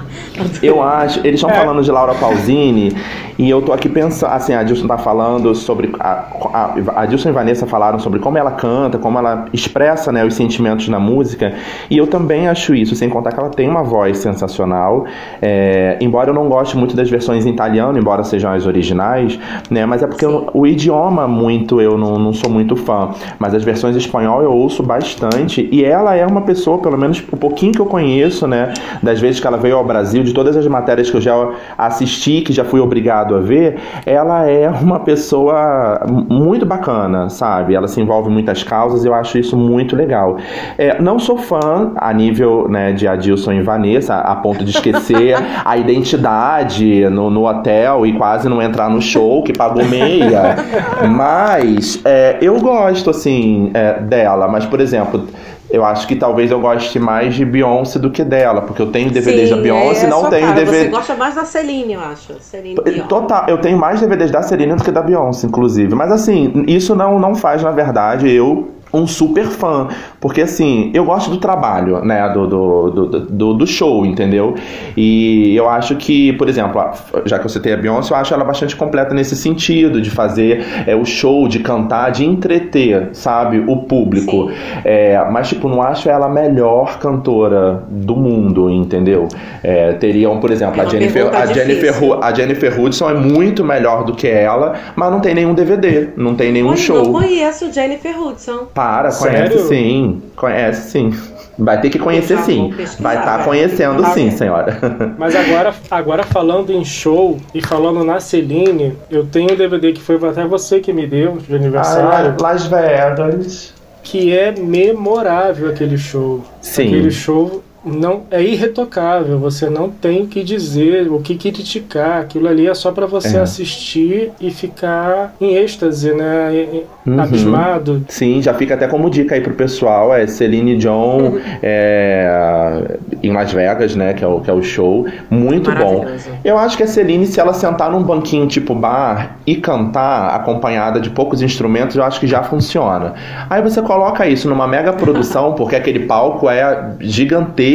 Eu 0.63 0.81
acho, 0.81 1.19
eles 1.19 1.35
estão 1.39 1.49
É. 1.49 1.53
falando 1.53 1.81
de 1.83 1.91
Laura 1.91 2.13
Pausini 2.15 2.95
e 3.37 3.49
eu 3.49 3.61
tô 3.61 3.73
aqui 3.73 3.89
pensando, 3.89 4.31
assim, 4.31 4.53
a 4.53 4.61
Dilson 4.63 4.87
tá 4.87 4.97
falando 4.97 5.53
sobre, 5.55 5.91
a, 5.99 6.25
a, 6.53 6.73
a 7.01 7.05
Dilson 7.05 7.29
e 7.29 7.31
Vanessa 7.31 7.65
falaram 7.65 7.97
sobre 7.99 8.19
como 8.19 8.37
ela 8.37 8.51
canta, 8.51 8.97
como 8.97 9.17
ela 9.17 9.45
expressa, 9.53 10.11
né, 10.11 10.23
os 10.25 10.33
sentimentos 10.35 10.87
na 10.89 10.99
música, 10.99 11.53
e 11.89 11.97
eu 11.97 12.05
também 12.07 12.47
acho 12.47 12.75
isso, 12.75 12.95
sem 12.95 13.09
contar 13.09 13.31
que 13.31 13.39
ela 13.39 13.49
tem 13.49 13.67
uma 13.67 13.83
voz 13.83 14.17
sensacional, 14.19 15.05
é, 15.41 15.97
embora 16.01 16.29
eu 16.29 16.33
não 16.33 16.47
goste 16.49 16.77
muito 16.77 16.95
das 16.95 17.09
versões 17.09 17.45
em 17.45 17.49
italiano, 17.49 17.97
embora 17.97 18.23
sejam 18.23 18.51
as 18.53 18.65
originais, 18.67 19.39
né, 19.69 19.85
mas 19.85 20.03
é 20.03 20.07
porque 20.07 20.25
eu- 20.25 20.49
o 20.53 20.67
idioma 20.67 21.27
muito 21.27 21.81
eu 21.81 21.97
não, 21.97 22.19
não 22.19 22.33
sou 22.33 22.49
muito 22.49 22.75
fã, 22.75 23.09
mas 23.39 23.53
as 23.55 23.63
versões 23.63 23.95
em 23.95 23.99
espanhol 23.99 24.43
eu 24.43 24.51
ouço 24.51 24.83
bastante, 24.83 25.67
e 25.71 25.83
ela 25.83 26.15
é 26.15 26.25
uma 26.27 26.41
pessoa, 26.41 26.77
pelo 26.77 26.97
menos 26.97 27.23
o 27.31 27.37
pouquinho 27.37 27.71
que 27.71 27.79
eu 27.79 27.85
conheço, 27.85 28.45
né, 28.47 28.73
das 29.01 29.19
vezes 29.19 29.39
que 29.39 29.47
ela 29.47 29.57
veio 29.57 29.77
ao 29.77 29.83
Brasil, 29.83 30.23
de 30.31 30.33
todas 30.33 30.57
as 30.57 30.65
matérias 30.65 31.09
que 31.09 31.17
eu 31.17 31.21
já 31.21 31.33
assisti, 31.77 32.41
que 32.41 32.53
já 32.53 32.63
fui 32.63 32.79
obrigado 32.79 33.35
a 33.35 33.39
ver, 33.39 33.77
ela 34.05 34.49
é 34.49 34.69
uma 34.69 34.99
pessoa 34.99 36.01
muito 36.07 36.65
bacana, 36.65 37.29
sabe? 37.29 37.75
Ela 37.75 37.87
se 37.87 38.01
envolve 38.01 38.29
em 38.29 38.33
muitas 38.33 38.63
causas 38.63 39.03
e 39.03 39.07
eu 39.07 39.13
acho 39.13 39.37
isso 39.37 39.55
muito 39.55 39.95
legal. 39.95 40.37
É, 40.77 41.01
não 41.01 41.19
sou 41.19 41.37
fã 41.37 41.91
a 41.95 42.13
nível 42.13 42.67
né, 42.69 42.93
de 42.93 43.07
Adilson 43.07 43.53
e 43.53 43.61
Vanessa, 43.61 44.15
a 44.15 44.35
ponto 44.35 44.63
de 44.63 44.71
esquecer 44.71 45.35
a 45.63 45.77
identidade 45.77 47.09
no, 47.09 47.29
no 47.29 47.47
hotel 47.47 48.05
e 48.05 48.13
quase 48.13 48.47
não 48.47 48.61
entrar 48.61 48.89
no 48.89 49.01
show 49.01 49.43
que 49.43 49.53
pagou 49.53 49.85
meia. 49.85 50.55
Mas 51.09 52.01
é, 52.05 52.37
eu 52.41 52.59
gosto, 52.59 53.09
assim, 53.09 53.71
é, 53.73 53.99
dela. 53.99 54.47
Mas, 54.47 54.65
por 54.65 54.79
exemplo, 54.79 55.27
eu 55.71 55.85
acho 55.85 56.05
que 56.07 56.15
talvez 56.15 56.51
eu 56.51 56.59
goste 56.59 56.99
mais 56.99 57.33
de 57.33 57.45
Beyoncé 57.45 57.97
do 57.97 58.11
que 58.11 58.23
dela, 58.23 58.61
porque 58.61 58.81
eu 58.81 58.91
tenho 58.91 59.09
DVDs 59.09 59.49
da 59.49 59.55
Sim, 59.55 59.61
Beyoncé 59.61 60.03
é 60.03 60.07
e 60.07 60.09
não 60.09 60.19
sua 60.19 60.29
tenho 60.29 60.47
cara. 60.47 60.59
Você 60.59 60.65
DVD. 60.65 60.89
gosta 60.89 61.15
mais 61.15 61.35
da 61.35 61.45
Celine, 61.45 61.93
eu 61.93 62.01
acho. 62.01 62.33
Celine. 62.41 62.75
Total, 63.07 63.45
eu 63.47 63.57
tenho 63.59 63.77
mais 63.77 64.01
DVDs 64.01 64.31
da 64.31 64.41
Serena 64.41 64.75
do 64.75 64.83
que 64.83 64.91
da 64.91 65.01
Beyoncé, 65.01 65.47
inclusive. 65.47 65.95
Mas 65.95 66.11
assim, 66.11 66.65
isso 66.67 66.93
não, 66.93 67.17
não 67.17 67.33
faz, 67.33 67.63
na 67.63 67.71
verdade, 67.71 68.29
eu 68.29 68.69
um 68.93 69.07
super 69.07 69.45
fã. 69.45 69.87
Porque 70.19 70.41
assim, 70.41 70.91
eu 70.93 71.05
gosto 71.05 71.29
do 71.29 71.37
trabalho, 71.37 72.03
né? 72.03 72.27
Do, 72.29 72.47
do, 72.47 73.19
do, 73.19 73.53
do, 73.53 73.67
show, 73.67 74.05
entendeu? 74.05 74.55
E 74.95 75.55
eu 75.55 75.69
acho 75.69 75.95
que, 75.95 76.33
por 76.33 76.49
exemplo, 76.49 76.81
já 77.25 77.39
que 77.39 77.45
eu 77.45 77.49
citei 77.49 77.73
a 77.73 77.77
Beyoncé, 77.77 78.13
eu 78.13 78.17
acho 78.17 78.33
ela 78.33 78.43
bastante 78.43 78.75
completa 78.75 79.13
nesse 79.13 79.35
sentido, 79.35 80.01
de 80.01 80.09
fazer 80.09 80.65
é, 80.85 80.95
o 80.95 81.05
show, 81.05 81.47
de 81.47 81.59
cantar, 81.59 82.11
de 82.11 82.25
entreter, 82.25 83.09
sabe? 83.13 83.63
O 83.67 83.77
público. 83.77 84.51
É, 84.83 85.17
mas, 85.31 85.49
tipo, 85.49 85.67
não 85.67 85.81
acho 85.81 86.09
ela 86.09 86.25
a 86.25 86.29
melhor 86.29 86.99
cantora 86.99 87.83
do 87.89 88.15
mundo, 88.15 88.69
entendeu? 88.69 89.27
É, 89.63 89.93
teriam, 89.93 90.39
por 90.39 90.51
exemplo, 90.51 90.81
É 90.81 90.85
a 90.85 90.87
Jennifer, 90.87 91.35
a 91.35 91.45
Jennifer, 91.45 91.93
a 92.21 92.33
Jennifer 92.33 92.79
Hudson 92.79 93.09
é 93.09 93.13
muito 93.13 93.63
melhor 93.63 94.03
do 94.03 94.13
que 94.13 94.27
ela, 94.27 94.75
mas 94.95 95.11
não 95.11 95.19
tem 95.19 95.33
nenhum 95.33 95.53
DVD, 95.53 96.09
não 96.15 96.35
tem 96.35 96.51
nenhum 96.51 96.75
show. 96.75 97.03
não 97.03 97.13
conheço 97.13 97.71
Jennifer 97.71 98.19
Hudson. 98.19 98.67
Para, 98.81 99.11
conhece 99.11 99.53
Sério? 99.53 99.67
sim. 99.67 100.21
Conhece 100.35 100.89
sim. 100.89 101.13
Vai 101.59 101.79
ter 101.79 101.91
que 101.91 101.99
conhecer 101.99 102.39
sim. 102.39 102.73
Vai 102.99 103.17
estar 103.19 103.37
né? 103.37 103.43
conhecendo 103.45 104.03
sim, 104.07 104.29
é. 104.29 104.31
senhora. 104.31 104.79
Mas 105.19 105.35
agora, 105.35 105.73
agora 105.91 106.23
falando 106.23 106.71
em 106.71 106.83
show 106.83 107.37
e 107.53 107.61
falando 107.61 108.03
na 108.03 108.19
Celine, 108.19 108.97
eu 109.11 109.27
tenho 109.27 109.53
um 109.53 109.55
DVD 109.55 109.91
que 109.93 110.01
foi 110.01 110.15
até 110.27 110.43
você 110.45 110.79
que 110.79 110.91
me 110.91 111.05
deu 111.05 111.37
de 111.37 111.53
aniversário, 111.55 112.33
Ah, 112.39 112.41
Las 112.41 112.65
Vegas. 112.65 113.73
que 114.01 114.35
é 114.35 114.51
memorável 114.51 115.69
aquele 115.69 115.97
show. 115.99 116.43
Sim. 116.59 116.87
Aquele 116.87 117.11
show 117.11 117.61
não 117.83 118.21
é 118.29 118.41
irretocável, 118.43 119.39
você 119.39 119.69
não 119.69 119.89
tem 119.89 120.21
o 120.21 120.27
que 120.27 120.43
dizer, 120.43 121.11
o 121.11 121.19
que 121.19 121.35
criticar. 121.35 122.21
Aquilo 122.21 122.47
ali 122.47 122.67
é 122.67 122.73
só 122.73 122.91
para 122.91 123.05
você 123.05 123.37
É. 123.37 123.41
assistir 123.41 124.31
e 124.39 124.51
ficar 124.51 125.33
em 125.41 125.55
êxtase, 125.55 126.13
né? 126.13 126.83
Uhum. 127.05 127.19
Abismado. 127.19 128.05
Sim, 128.07 128.41
já 128.41 128.53
fica 128.53 128.75
até 128.75 128.87
como 128.87 129.09
dica 129.09 129.33
aí 129.33 129.41
pro 129.41 129.53
pessoal, 129.53 130.13
é 130.13 130.27
Celine 130.27 130.77
John 130.77 131.37
é, 131.63 132.97
em 133.23 133.31
Las 133.31 133.51
Vegas, 133.51 133.95
né, 133.95 134.13
que 134.13 134.23
é 134.23 134.27
o, 134.27 134.39
que 134.39 134.49
é 134.49 134.53
o 134.53 134.61
show, 134.61 135.07
muito 135.29 135.71
bom. 135.71 136.05
Eu 136.45 136.57
acho 136.57 136.77
que 136.77 136.83
a 136.83 136.87
Celine, 136.87 137.25
se 137.25 137.39
ela 137.39 137.53
sentar 137.53 137.91
num 137.91 138.03
banquinho 138.03 138.45
tipo 138.47 138.75
bar 138.75 139.37
e 139.47 139.55
cantar 139.55 140.35
acompanhada 140.35 140.99
de 140.99 141.09
poucos 141.09 141.41
instrumentos, 141.41 141.95
eu 141.95 142.03
acho 142.03 142.19
que 142.19 142.27
já 142.27 142.43
funciona. 142.43 143.13
Aí 143.49 143.61
você 143.61 143.81
coloca 143.81 144.27
isso 144.27 144.47
numa 144.47 144.67
mega 144.67 144.93
produção, 144.93 145.53
porque 145.53 145.75
aquele 145.75 146.01
palco 146.01 146.49
é 146.49 146.91
gigantesco, 146.99 147.70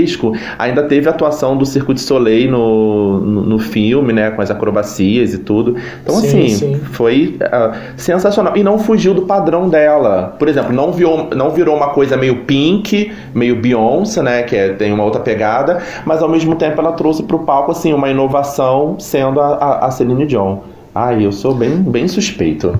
ainda 0.58 0.82
teve 0.82 1.08
a 1.08 1.10
atuação 1.10 1.56
do 1.56 1.64
Circo 1.64 1.94
de 1.94 2.00
Soleil 2.00 2.50
no, 2.50 3.20
no, 3.20 3.42
no 3.42 3.58
filme, 3.58 4.12
né, 4.12 4.30
com 4.30 4.42
as 4.42 4.50
acrobacias 4.50 5.34
e 5.34 5.38
tudo. 5.38 5.76
Então, 6.02 6.16
Sim, 6.16 6.26
assim, 6.26 6.48
sim. 6.48 6.80
foi 6.92 7.36
ah, 7.40 7.74
sensacional. 7.96 8.56
E 8.56 8.62
não 8.62 8.78
fugiu 8.78 9.14
do 9.14 9.22
padrão 9.22 9.68
dela. 9.68 10.34
Por 10.38 10.48
exemplo, 10.48 10.72
não, 10.72 10.92
viu, 10.92 11.28
não 11.34 11.50
virou 11.50 11.76
uma 11.76 11.90
coisa 11.90 12.16
meio 12.16 12.44
Pink, 12.44 13.12
meio 13.34 13.56
Beyoncé, 13.56 14.22
né? 14.22 14.42
Que 14.42 14.56
é- 14.56 14.72
tem 14.72 14.92
uma 14.92 15.04
outra 15.04 15.20
pegada, 15.20 15.82
mas 16.04 16.22
ao 16.22 16.28
mesmo 16.28 16.54
tempo 16.56 16.80
ela 16.80 16.92
trouxe 16.92 17.22
pro 17.22 17.40
palco 17.40 17.72
assim, 17.72 17.92
uma 17.92 18.10
inovação 18.10 18.96
sendo 18.98 19.40
a, 19.40 19.54
a, 19.54 19.86
a 19.86 19.90
Celine 19.90 20.26
Dion. 20.26 20.58
Ai, 20.94 21.24
eu 21.24 21.32
sou 21.32 21.54
bem, 21.54 21.76
bem 21.76 22.08
suspeito. 22.08 22.78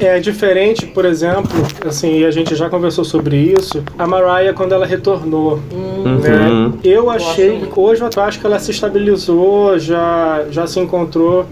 É 0.00 0.18
diferente, 0.20 0.86
por 0.86 1.04
exemplo, 1.04 1.50
assim, 1.86 2.20
e 2.20 2.24
a 2.24 2.30
gente 2.30 2.54
já 2.54 2.68
conversou 2.68 3.04
sobre 3.04 3.54
isso, 3.58 3.82
a 3.98 4.06
Mariah 4.06 4.52
quando 4.52 4.72
ela 4.72 4.86
retornou. 4.86 5.60
Uhum. 5.72 6.18
né? 6.18 6.72
Eu 6.82 7.10
achei 7.10 7.62
hoje 7.74 8.02
eu 8.02 8.22
acho 8.22 8.40
que 8.40 8.46
ela 8.46 8.58
se 8.58 8.70
estabilizou, 8.70 9.78
já, 9.78 10.44
já 10.50 10.66
se 10.66 10.80
encontrou 10.80 11.46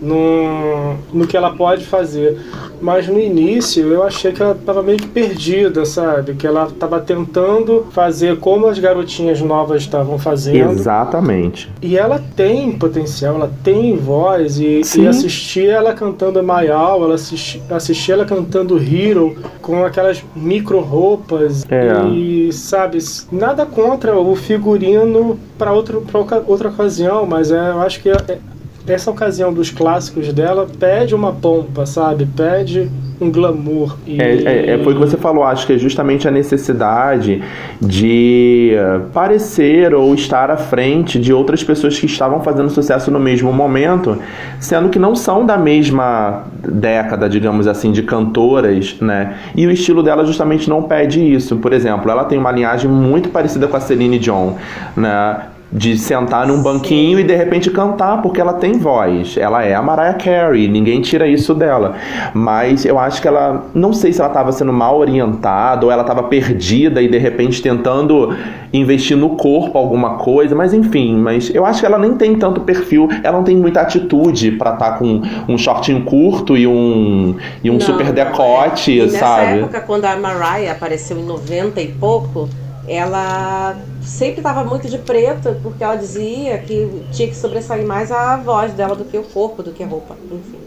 no, 0.00 0.94
no 1.12 1.26
que 1.26 1.36
ela 1.36 1.50
pode 1.50 1.84
fazer. 1.84 2.38
Mas 2.80 3.08
no 3.08 3.18
início 3.18 3.92
eu 3.92 4.02
achei 4.02 4.32
que 4.32 4.42
ela 4.42 4.52
estava 4.52 4.82
meio 4.82 4.98
que 4.98 5.06
perdida, 5.08 5.84
sabe? 5.84 6.34
Que 6.34 6.46
ela 6.46 6.66
estava 6.66 7.00
tentando 7.00 7.86
fazer 7.90 8.38
como 8.38 8.66
as 8.66 8.78
garotinhas 8.78 9.40
novas 9.40 9.82
estavam 9.82 10.18
fazendo. 10.18 10.72
Exatamente. 10.72 11.70
E 11.80 11.96
ela 11.96 12.22
tem 12.36 12.72
potencial, 12.72 13.36
ela 13.36 13.50
tem 13.62 13.96
voz. 13.96 14.58
E, 14.58 14.82
Sim. 14.84 15.04
e 15.04 15.08
assistir 15.08 15.68
ela 15.68 15.92
cantando 15.92 16.42
My 16.42 16.68
All, 16.68 17.04
ela 17.04 17.14
assisti, 17.14 17.62
assistir 17.70 18.12
ela 18.12 18.24
cantando 18.24 18.78
Hero 18.78 19.36
com 19.62 19.84
aquelas 19.84 20.22
micro 20.34 20.80
roupas. 20.80 21.64
É. 21.70 22.06
E, 22.08 22.52
sabe, 22.52 22.98
nada 23.32 23.64
contra 23.66 24.18
o 24.18 24.34
figurino 24.36 25.38
para 25.58 25.72
outra 25.72 26.68
ocasião, 26.68 27.26
mas 27.26 27.50
é, 27.50 27.70
eu 27.70 27.80
acho 27.80 28.00
que 28.00 28.10
é- 28.10 28.38
essa 28.86 29.10
ocasião 29.10 29.52
dos 29.52 29.70
clássicos 29.70 30.32
dela 30.32 30.66
pede 30.78 31.14
uma 31.14 31.32
pompa, 31.32 31.86
sabe? 31.86 32.26
Pede 32.26 32.90
um 33.20 33.30
glamour. 33.30 33.96
E... 34.06 34.20
É, 34.20 34.34
é, 34.34 34.70
é, 34.72 34.78
foi 34.78 34.92
o 34.92 34.96
que 34.96 35.00
você 35.00 35.16
falou, 35.16 35.42
acho 35.44 35.66
que 35.66 35.72
é 35.72 35.78
justamente 35.78 36.28
a 36.28 36.30
necessidade 36.30 37.42
de 37.80 38.72
eh, 38.74 39.00
parecer 39.12 39.94
ou 39.94 40.14
estar 40.14 40.50
à 40.50 40.56
frente 40.56 41.18
de 41.18 41.32
outras 41.32 41.64
pessoas 41.64 41.98
que 41.98 42.06
estavam 42.06 42.42
fazendo 42.42 42.68
sucesso 42.68 43.10
no 43.10 43.18
mesmo 43.18 43.52
momento, 43.52 44.18
sendo 44.60 44.88
que 44.88 44.98
não 44.98 45.14
são 45.14 45.46
da 45.46 45.56
mesma 45.56 46.44
década, 46.62 47.28
digamos 47.28 47.66
assim, 47.66 47.90
de 47.90 48.02
cantoras, 48.02 48.96
né? 49.00 49.36
E 49.54 49.66
o 49.66 49.70
estilo 49.70 50.02
dela 50.02 50.24
justamente 50.24 50.68
não 50.68 50.82
pede 50.82 51.20
isso. 51.20 51.56
Por 51.56 51.72
exemplo, 51.72 52.10
ela 52.10 52.24
tem 52.24 52.38
uma 52.38 52.52
linhagem 52.52 52.90
muito 52.90 53.30
parecida 53.30 53.66
com 53.66 53.76
a 53.76 53.80
Celine 53.80 54.18
Dion, 54.18 54.52
né? 54.96 55.55
De 55.70 55.98
sentar 55.98 56.46
num 56.46 56.62
banquinho 56.62 57.18
e 57.18 57.24
de 57.24 57.34
repente 57.34 57.70
cantar, 57.70 58.22
porque 58.22 58.40
ela 58.40 58.54
tem 58.54 58.78
voz. 58.78 59.36
Ela 59.36 59.64
é 59.64 59.74
a 59.74 59.82
Mariah 59.82 60.14
Carey, 60.14 60.68
ninguém 60.68 61.00
tira 61.00 61.26
isso 61.26 61.52
dela. 61.54 61.96
Mas 62.32 62.84
eu 62.84 62.98
acho 62.98 63.20
que 63.20 63.26
ela. 63.26 63.66
Não 63.74 63.92
sei 63.92 64.12
se 64.12 64.20
ela 64.20 64.30
estava 64.30 64.52
sendo 64.52 64.72
mal 64.72 64.96
orientada 64.96 65.84
ou 65.84 65.90
ela 65.90 66.02
estava 66.02 66.22
perdida 66.22 67.02
e 67.02 67.08
de 67.08 67.18
repente 67.18 67.60
tentando 67.60 68.34
investir 68.72 69.16
no 69.16 69.30
corpo 69.30 69.76
alguma 69.76 70.14
coisa, 70.14 70.54
mas 70.54 70.72
enfim. 70.72 71.16
Mas 71.16 71.52
eu 71.54 71.66
acho 71.66 71.80
que 71.80 71.86
ela 71.86 71.98
nem 71.98 72.14
tem 72.14 72.36
tanto 72.36 72.60
perfil, 72.60 73.08
ela 73.22 73.36
não 73.36 73.44
tem 73.44 73.56
muita 73.56 73.80
atitude 73.80 74.52
pra 74.52 74.72
estar 74.72 74.98
com 74.98 75.20
um 75.48 75.58
shortinho 75.58 76.02
curto 76.04 76.56
e 76.56 76.66
um, 76.66 77.36
e 77.62 77.70
um 77.70 77.74
Não, 77.74 77.80
super 77.80 78.06
não, 78.06 78.12
decote, 78.12 78.92
é. 79.00 79.04
E 79.04 79.06
nessa 79.06 79.18
sabe? 79.18 79.58
época, 79.58 79.80
quando 79.80 80.04
a 80.04 80.16
Mariah 80.16 80.72
apareceu 80.72 81.18
em 81.18 81.24
90 81.24 81.80
e 81.80 81.88
pouco, 81.88 82.48
ela 82.88 83.76
sempre 84.02 84.38
estava 84.38 84.64
muito 84.64 84.88
de 84.88 84.98
preto, 84.98 85.56
porque 85.62 85.82
ela 85.82 85.96
dizia 85.96 86.58
que 86.58 86.88
tinha 87.12 87.28
que 87.28 87.36
sobressair 87.36 87.86
mais 87.86 88.12
a 88.12 88.36
voz 88.36 88.72
dela 88.72 88.94
do 88.94 89.04
que 89.04 89.18
o 89.18 89.24
corpo, 89.24 89.62
do 89.62 89.72
que 89.72 89.82
a 89.82 89.86
roupa, 89.86 90.16
enfim. 90.30 90.66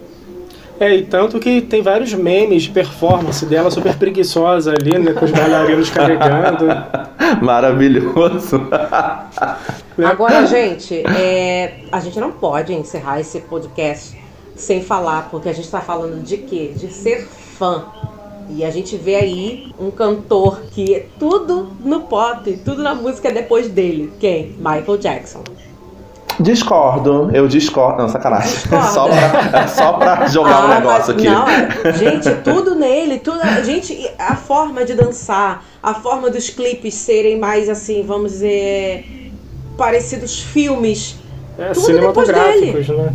É, 0.79 0.95
e 0.95 1.05
tanto 1.05 1.39
que 1.39 1.61
tem 1.61 1.81
vários 1.81 2.13
memes 2.13 2.63
de 2.63 2.69
performance 2.69 3.45
dela 3.45 3.69
super 3.69 3.97
preguiçosa 3.97 4.71
ali, 4.71 4.97
né? 4.97 5.11
Com 5.11 5.25
os 5.25 5.31
bailarinos 5.31 5.89
carregando. 5.89 6.67
Maravilhoso. 7.43 8.65
Agora, 10.01 10.45
gente, 10.45 11.03
é, 11.05 11.81
a 11.91 11.99
gente 11.99 12.17
não 12.17 12.31
pode 12.31 12.73
encerrar 12.73 13.19
esse 13.19 13.41
podcast 13.41 14.17
sem 14.55 14.81
falar, 14.81 15.27
porque 15.29 15.49
a 15.49 15.53
gente 15.53 15.65
está 15.65 15.81
falando 15.81 16.23
de 16.23 16.37
quê? 16.37 16.71
De 16.73 16.91
ser 16.93 17.27
fã. 17.27 17.85
E 18.49 18.65
a 18.65 18.71
gente 18.71 18.97
vê 18.97 19.15
aí 19.15 19.71
um 19.79 19.91
cantor 19.91 20.61
que 20.71 20.95
é 20.95 21.05
tudo 21.19 21.69
no 21.83 22.01
pop, 22.01 22.51
tudo 22.65 22.81
na 22.81 22.95
música 22.95 23.27
é 23.29 23.31
depois 23.31 23.67
dele. 23.69 24.11
Quem? 24.19 24.55
Michael 24.57 24.97
Jackson. 24.97 25.43
Discordo, 26.39 27.29
eu 27.33 27.47
discordo. 27.47 28.01
Não, 28.01 28.09
sacanagem. 28.09 28.49
Discorda? 28.53 28.87
Só 28.89 29.07
pra, 29.07 29.67
só 29.67 29.93
pra 29.93 30.27
jogar 30.27 30.65
um 30.67 30.71
Ah, 30.71 30.75
negócio 30.79 31.13
mas- 31.13 31.25
aqui. 31.25 31.29
Não, 31.29 31.47
é- 31.47 31.93
gente, 31.93 32.29
tudo 32.43 32.75
nele, 32.75 33.19
tudo, 33.19 33.39
gente, 33.65 34.09
a 34.17 34.35
forma 34.35 34.85
de 34.85 34.93
dançar, 34.93 35.65
a 35.83 35.93
forma 35.93 36.29
dos 36.29 36.49
clipes 36.49 36.93
serem 36.93 37.37
mais 37.37 37.67
assim, 37.67 38.03
vamos 38.03 38.31
dizer, 38.33 39.31
parecidos 39.77 40.39
filmes. 40.41 41.17
É, 41.57 41.71
Tudo 41.73 41.87
depois 41.87 42.27
cinematográficos, 42.27 42.87
né? 42.87 43.13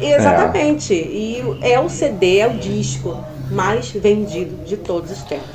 Exatamente. 0.00 0.92
E 0.92 1.42
é 1.62 1.78
o 1.78 1.88
CD, 1.88 2.38
é 2.38 2.48
o 2.48 2.54
disco 2.54 3.16
mais 3.50 3.90
vendido 3.90 4.64
de 4.64 4.76
todos 4.76 5.10
os 5.10 5.22
tempos. 5.22 5.46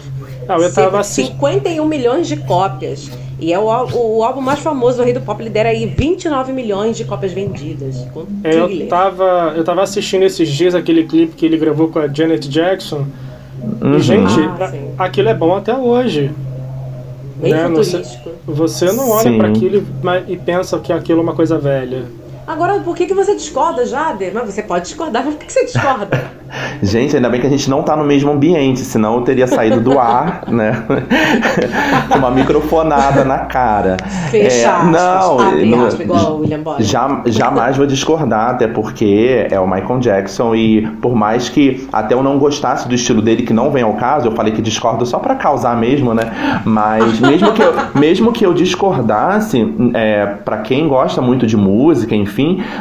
Ah, 0.48 0.58
eu 0.58 0.74
tava 0.74 1.00
assistindo. 1.00 1.34
51 1.34 1.86
milhões 1.86 2.28
de 2.28 2.38
cópias. 2.38 3.10
E 3.40 3.52
é 3.52 3.58
o, 3.60 3.64
o 3.66 4.24
álbum 4.24 4.42
mais 4.42 4.60
famoso, 4.60 5.02
o 5.02 5.06
Rei 5.06 5.14
do 5.14 5.22
Pop, 5.22 5.42
lidera 5.42 5.70
aí 5.70 5.86
29 5.86 6.52
milhões 6.54 6.96
de 6.96 7.06
cópias 7.06 7.32
vendidas. 7.32 7.96
É, 8.44 8.56
eu 8.56 8.88
tava, 8.88 9.54
eu 9.56 9.64
tava 9.64 9.82
assistindo 9.82 10.24
esses 10.24 10.48
dias 10.50 10.76
aquele 10.76 11.06
clipe 11.06 11.34
que 11.36 11.46
ele 11.46 11.58
gravou 11.58 11.88
com 11.88 12.00
a 12.00 12.08
Janet 12.08 12.48
Jackson. 12.48 13.06
Uhum. 13.82 13.96
E, 13.98 14.00
gente, 14.00 14.40
Ah, 14.98 15.06
aquilo 15.06 15.30
é 15.30 15.34
bom 15.34 15.56
até 15.56 15.76
hoje. 15.76 16.32
Bem 17.38 17.54
né, 17.54 17.68
você- 17.70 17.98
futurístico. 17.98 18.30
Você 18.46 18.92
não 18.92 19.10
olha 19.10 19.38
pra 19.38 19.48
aquilo 19.48 19.78
e, 19.78 19.84
mas- 20.04 20.24
e 20.28 20.38
pensa 20.38 20.78
que 20.80 20.94
aquilo 20.94 21.20
é 21.20 21.24
uma 21.24 21.34
coisa 21.36 21.58
velha. 21.58 22.06
Agora, 22.48 22.80
por 22.80 22.96
que, 22.96 23.06
que 23.06 23.14
você 23.14 23.36
discorda, 23.36 23.86
Jader? 23.86 24.32
Mas 24.34 24.54
você 24.54 24.62
pode 24.64 24.86
discordar, 24.86 25.24
mas 25.24 25.36
por 25.36 25.40
que, 25.42 25.46
que 25.46 25.54
você 25.54 25.66
discorda? 25.66 26.32
Gente, 26.84 27.16
ainda 27.16 27.30
bem 27.30 27.40
que 27.40 27.48
a 27.48 27.50
gente 27.50 27.70
não 27.70 27.82
tá 27.82 27.96
no 27.96 28.04
mesmo 28.04 28.30
ambiente, 28.30 28.80
senão 28.82 29.16
eu 29.16 29.22
teria 29.22 29.48
saído 29.48 29.80
do 29.80 29.98
ar, 29.98 30.44
né? 30.52 30.84
Com 32.12 32.18
uma 32.18 32.30
microfonada 32.32 33.24
na 33.24 33.40
cara. 33.40 33.96
Fecha 34.30 34.58
É, 34.58 34.66
aspas, 34.66 34.92
não, 34.92 35.40
abre 35.40 35.66
não- 35.66 35.86
aspas, 35.86 36.02
igual 36.02 36.34
o 36.34 36.40
William. 36.42 36.62
Já, 36.80 37.22
jamais 37.28 37.78
vou 37.78 37.86
discordar, 37.86 38.50
até 38.50 38.68
porque 38.68 39.48
é 39.50 39.58
o 39.62 39.66
Michael 39.70 40.00
Jackson 40.00 40.54
e 40.54 40.86
por 41.02 41.16
mais 41.16 41.48
que 41.48 41.88
até 41.94 42.16
eu 42.16 42.24
não 42.24 42.38
gostasse 42.38 42.86
do 42.86 42.96
estilo 42.96 43.22
dele, 43.22 43.44
que 43.44 43.54
não 43.54 43.72
vem 43.72 43.84
ao 43.84 43.94
caso, 43.94 44.28
eu 44.28 44.32
falei 44.34 44.52
que 44.52 44.62
discordo 44.62 45.06
só 45.06 45.20
pra 45.20 45.36
causar 45.36 45.78
mesmo, 45.78 46.14
né? 46.14 46.62
Mas 46.66 47.18
mesmo 47.22 47.54
que 47.54 47.62
eu, 47.62 47.74
mesmo 47.96 48.32
que 48.34 48.46
eu 48.46 48.54
discordasse, 48.54 49.74
é, 49.94 50.26
para 50.26 50.58
quem 50.58 50.86
gosta 50.90 51.22
muito 51.22 51.48
de 51.48 51.56
música, 51.56 52.14
enfim, 52.14 52.31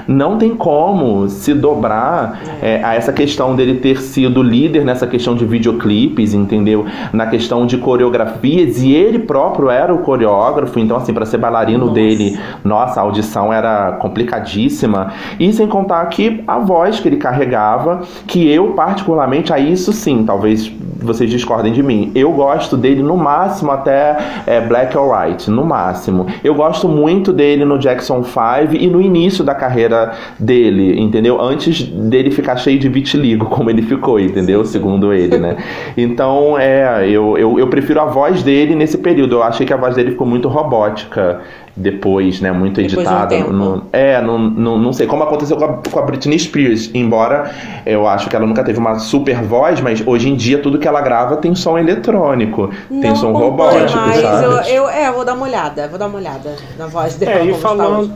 não 0.07 0.39
tem 0.39 0.55
como 0.55 1.29
se 1.29 1.55
dobrar 1.55 2.41
é, 2.63 2.83
a 2.83 2.95
essa 2.95 3.13
questão 3.13 3.55
dele 3.55 3.75
ter 3.75 4.01
sido 4.01 4.43
líder 4.43 4.85
nessa 4.85 5.07
questão 5.07 5.35
de 5.35 5.45
videoclipes, 5.45 6.35
entendeu? 6.35 6.87
Na 7.13 7.27
questão 7.27 7.67
de 7.67 7.79
coreografias 7.79 8.83
e 8.83 8.93
ele 8.93 9.19
próprio 9.21 9.71
era 9.71 9.95
o 9.95 9.99
coreógrafo, 9.99 10.79
então 10.79 10.97
assim, 10.97 11.13
para 11.13 11.27
ser 11.27 11.39
bailarino 11.39 11.87
Nossa. 11.87 11.95
dele 11.95 12.39
nossa, 12.65 13.01
a 13.01 13.03
audição 13.03 13.53
era 13.53 13.93
complicadíssima. 13.93 15.13
E 15.39 15.53
sem 15.53 15.67
contar 15.67 16.05
que 16.07 16.43
a 16.47 16.59
voz 16.59 17.01
que 17.01 17.09
ele 17.09 17.17
carregava, 17.17 18.03
que 18.27 18.49
eu, 18.49 18.73
particularmente, 18.73 19.53
a 19.53 19.59
isso 19.59 19.93
sim, 19.93 20.25
talvez 20.25 20.71
vocês 21.03 21.31
discordem 21.31 21.73
de 21.73 21.83
mim. 21.83 22.13
Eu 22.15 22.33
gosto 22.33 22.77
dele 22.77 23.03
no 23.03 23.17
máximo 23.17 23.71
até 23.71 24.17
é, 24.47 24.61
Black 24.61 24.97
or 24.97 25.13
White, 25.13 25.51
no 25.51 25.65
máximo. 25.65 26.27
Eu 26.45 26.55
gosto 26.55 26.89
muito 26.89 27.33
dele 27.33 27.65
no 27.65 27.79
Jackson 27.79 28.23
5 28.23 28.75
e 28.75 28.87
no 28.89 29.01
início 29.01 29.40
da 29.45 29.55
carreira 29.55 30.13
dele, 30.39 31.01
entendeu? 31.01 31.41
Antes 31.41 31.83
dele 31.83 32.31
ficar 32.31 32.57
cheio 32.57 32.79
de 32.79 32.89
vitiligo, 32.89 33.47
como 33.51 33.71
ele 33.71 33.83
ficou, 33.83 34.19
entendeu? 34.21 34.65
Segundo 34.65 35.13
ele, 35.13 35.39
né? 35.39 35.57
Então, 35.97 36.59
é, 36.59 37.09
eu, 37.09 37.37
eu, 37.39 37.59
eu 37.59 37.67
prefiro 37.69 38.01
a 38.01 38.07
voz 38.07 38.43
dele 38.43 38.75
nesse 38.75 38.99
período. 38.99 39.37
Eu 39.37 39.43
achei 39.43 39.67
que 39.67 39.73
a 39.73 39.77
voz 39.77 39.95
dele 39.95 40.11
ficou 40.13 40.27
muito 40.27 40.49
robótica 40.49 41.41
depois, 41.77 42.41
né? 42.41 42.51
Muito 42.53 42.77
Depois 42.77 42.93
de 42.93 42.99
um 42.99 43.01
editada. 43.01 43.29
tempo. 43.37 43.53
no- 43.53 43.85
é, 43.93 44.21
não, 44.21 44.39
não, 44.39 44.79
não 44.79 44.93
sei 44.93 45.07
como 45.07 45.23
aconteceu 45.23 45.57
com 45.57 45.65
a, 45.65 45.69
com 45.91 45.99
a 45.99 46.03
Britney 46.03 46.39
Spears. 46.39 46.91
Embora 46.95 47.51
eu 47.87 48.07
acho 48.07 48.29
que 48.29 48.37
ela 48.37 48.47
nunca 48.47 48.63
teve 48.65 48.79
uma 48.79 48.99
super 48.99 49.37
voz, 49.43 49.81
mas 49.81 50.03
hoje 50.07 50.29
em 50.29 50.35
dia 50.35 50.59
tudo 50.59 50.79
que 50.79 50.87
ela 50.87 51.01
grava 51.01 51.37
tem 51.37 51.55
som 51.55 51.79
eletrônico, 51.79 52.71
tem 52.89 53.11
Não 53.11 53.17
som 53.17 53.31
acompanho 53.31 53.51
robótico, 53.51 53.99
mais, 53.99 54.21
sabe? 54.21 54.45
eu, 54.45 54.53
eu, 54.85 54.89
é, 54.91 55.11
vou 55.11 55.25
dar 55.25 55.35
uma 55.35 55.47
olhada, 55.47 55.89
vou 55.89 55.99
dar 55.99 56.07
uma 56.07 56.19
olhada 56.19 56.55
na 56.79 56.87
voz 56.87 57.15
dela. 57.17 57.41
É, 57.41 57.45
e 57.47 57.55
falando. 57.55 58.13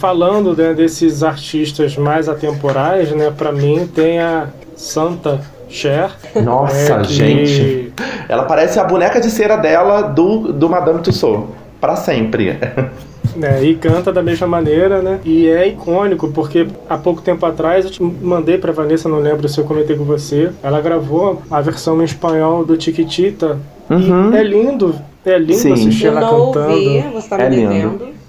Falando 0.00 0.56
né, 0.56 0.72
desses 0.72 1.22
artistas 1.22 1.94
mais 1.96 2.26
atemporais, 2.28 3.10
né, 3.12 3.30
pra 3.36 3.52
mim 3.52 3.86
tem 3.94 4.18
a 4.18 4.46
Santa 4.74 5.40
Cher. 5.68 6.10
Nossa, 6.42 6.96
né, 6.98 7.04
que- 7.04 7.12
gente. 7.12 7.92
Ela 8.28 8.44
parece 8.44 8.80
a 8.80 8.84
boneca 8.84 9.20
de 9.20 9.30
cera 9.30 9.56
dela 9.56 10.00
do, 10.02 10.52
do 10.52 10.68
Madame 10.70 11.00
Tussauds. 11.02 11.50
Pra 11.80 11.96
sempre. 11.96 12.58
né, 13.36 13.62
e 13.62 13.74
canta 13.74 14.10
da 14.12 14.22
mesma 14.22 14.46
maneira, 14.46 15.00
né? 15.02 15.20
E 15.24 15.46
é 15.48 15.68
icônico, 15.68 16.28
porque 16.28 16.66
há 16.88 16.96
pouco 16.98 17.20
tempo 17.22 17.44
atrás 17.46 17.84
eu 17.84 17.90
te 17.90 18.02
mandei 18.02 18.56
pra 18.58 18.72
Vanessa, 18.72 19.08
não 19.08 19.18
lembro 19.18 19.48
se 19.48 19.58
eu 19.60 19.64
comentei 19.64 19.96
com 19.96 20.04
você. 20.04 20.50
Ela 20.62 20.80
gravou 20.80 21.42
a 21.50 21.60
versão 21.60 22.00
em 22.00 22.04
espanhol 22.04 22.64
do 22.64 22.80
Chiquitita. 22.80 23.58
Uhum. 23.88 24.32
E 24.32 24.36
é 24.36 24.42
lindo, 24.42 24.94
é 25.24 25.38
lindo 25.38 25.54
Sim. 25.54 25.72
assistir 25.72 26.06
Eu 26.06 26.12
ela 26.16 26.20
não 26.22 26.46
cantando. 26.52 26.72
ouvi, 26.72 27.00
você 27.12 27.18
está 27.18 27.36
me 27.38 27.44
É 27.44 27.48
lindo. 27.50 27.68
devendo. 27.68 28.19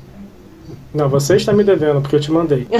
Não, 0.93 1.07
você 1.07 1.37
está 1.37 1.53
me 1.53 1.63
devendo, 1.63 2.01
porque 2.01 2.15
eu 2.15 2.19
te 2.19 2.31
mandei. 2.31 2.67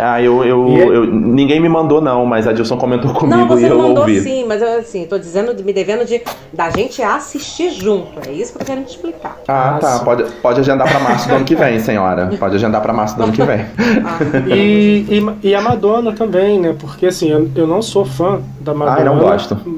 Ah, 0.00 0.22
eu, 0.22 0.44
eu, 0.44 0.68
E 0.68 0.80
é- 0.80 0.86
eu- 0.96 1.06
Ninguém 1.06 1.58
me 1.58 1.68
mandou, 1.68 2.00
não, 2.00 2.24
mas 2.24 2.46
a 2.46 2.52
Dilson 2.52 2.76
comentou 2.76 3.12
comigo 3.12 3.36
Não, 3.36 3.44
e 3.46 3.48
você 3.48 3.66
eu 3.68 3.76
mandou 3.78 4.02
ouvi. 4.04 4.20
sim, 4.20 4.44
mas 4.46 4.62
eu 4.62 4.78
assim, 4.78 5.06
tô 5.06 5.18
dizendo, 5.18 5.52
me 5.64 5.72
devendo 5.72 6.04
de 6.04 6.22
da 6.52 6.70
gente 6.70 7.02
assistir 7.02 7.70
junto. 7.72 8.06
É 8.28 8.30
isso 8.30 8.52
que 8.52 8.58
eu 8.58 8.60
tô 8.60 8.64
querendo 8.66 8.84
te 8.86 8.90
explicar. 8.90 9.36
Ah, 9.48 9.76
tá. 9.80 9.98
Pode, 10.04 10.22
pode 10.40 10.60
agendar 10.60 10.88
pra 10.88 11.00
março 11.00 11.28
do 11.28 11.34
ano 11.34 11.44
que 11.44 11.56
vem, 11.56 11.80
senhora. 11.80 12.30
Pode 12.38 12.54
agendar 12.54 12.80
pra 12.80 12.92
março 12.92 13.16
do 13.16 13.24
ano 13.24 13.32
que 13.32 13.42
vem. 13.42 13.58
Ah, 14.06 14.18
E, 14.54 15.04
e, 15.42 15.48
e 15.48 15.54
a 15.54 15.60
Madonna 15.60 16.12
também, 16.12 16.60
né? 16.60 16.76
Porque 16.78 17.06
assim, 17.06 17.30
eu, 17.32 17.50
eu 17.56 17.66
não 17.66 17.82
sou 17.82 18.04
fã 18.04 18.40
da 18.60 18.72
Madonna. 18.72 18.98
Ai, 18.98 19.04
não 19.04 19.18
gosto. 19.18 19.77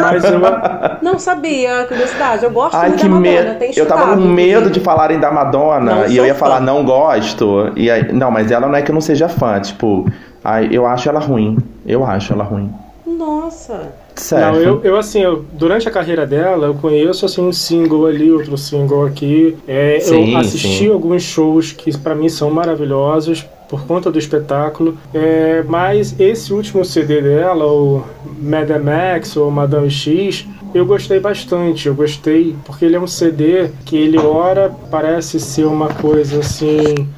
Mas 0.00 0.24
eu, 0.24 0.40
Não 1.02 1.18
sabia, 1.18 1.84
curiosidade. 1.86 2.44
Eu 2.44 2.50
gosto 2.50 2.74
Ai, 2.74 2.88
muito 2.88 3.00
que 3.00 3.08
da 3.08 3.14
Madonna. 3.14 3.42
medo. 3.42 3.58
tem 3.58 3.72
Eu 3.76 3.86
tava 3.86 4.14
com 4.16 4.20
medo 4.22 4.70
de 4.70 4.80
falarem 4.80 5.18
da 5.20 5.30
Madonna 5.30 5.94
Não 5.94 6.06
e 6.08 6.16
eu 6.16 6.24
ia 6.26 6.34
fã. 6.34 6.40
falar 6.40 6.60
não 6.60 6.84
gosto. 6.84 7.70
E 7.76 7.90
aí, 7.90 8.12
não, 8.12 8.30
mas 8.30 8.50
ela 8.50 8.66
não 8.66 8.74
é 8.76 8.82
que 8.82 8.90
eu 8.90 8.94
não 8.94 9.00
seja 9.00 9.28
fã. 9.28 9.60
Tipo, 9.60 10.06
ai, 10.42 10.68
eu 10.70 10.86
acho 10.86 11.08
ela 11.08 11.20
ruim. 11.20 11.58
Eu 11.86 12.04
acho 12.04 12.32
ela 12.32 12.44
ruim. 12.44 12.70
Nossa. 13.06 13.92
Sério. 14.14 14.52
não, 14.52 14.60
eu, 14.60 14.80
eu 14.84 14.96
assim, 14.98 15.22
eu- 15.22 15.44
durante 15.52 15.88
a 15.88 15.90
carreira 15.90 16.26
dela, 16.26 16.66
eu 16.66 16.74
conheço 16.74 17.24
assim 17.24 17.40
um 17.40 17.52
single 17.52 18.06
ali, 18.06 18.30
outro 18.30 18.58
single 18.58 19.06
aqui. 19.06 19.56
É, 19.66 19.98
Sim, 20.00 20.32
eu 20.34 20.38
assisti 20.38 20.84
sim. 20.84 20.90
alguns 20.92 21.22
shows 21.22 21.72
que 21.72 21.96
pra 21.96 22.14
mim 22.14 22.28
são 22.28 22.50
maravilhosos 22.50 23.46
por 23.72 23.86
conta 23.86 24.10
do 24.10 24.18
espetáculo. 24.18 24.98
É, 25.14 25.64
mas 25.66 26.14
esse 26.20 26.52
último 26.52 26.84
CD 26.84 27.22
dela, 27.22 27.64
o 27.64 28.04
Madame 28.38 28.84
Max 28.84 29.34
ou 29.34 29.50
Madame 29.50 29.90
X, 29.90 30.46
eu 30.74 30.84
gostei 30.84 31.18
bastante. 31.18 31.88
Eu 31.88 31.94
gostei 31.94 32.54
porque 32.66 32.84
ele 32.84 32.96
é 32.96 33.00
um 33.00 33.06
CD 33.06 33.70
que 33.86 33.96
ele 33.96 34.18
ora 34.18 34.70
parece 34.90 35.40
ser 35.40 35.64
uma 35.64 35.88
coisa 35.88 36.40
assim 36.40 37.08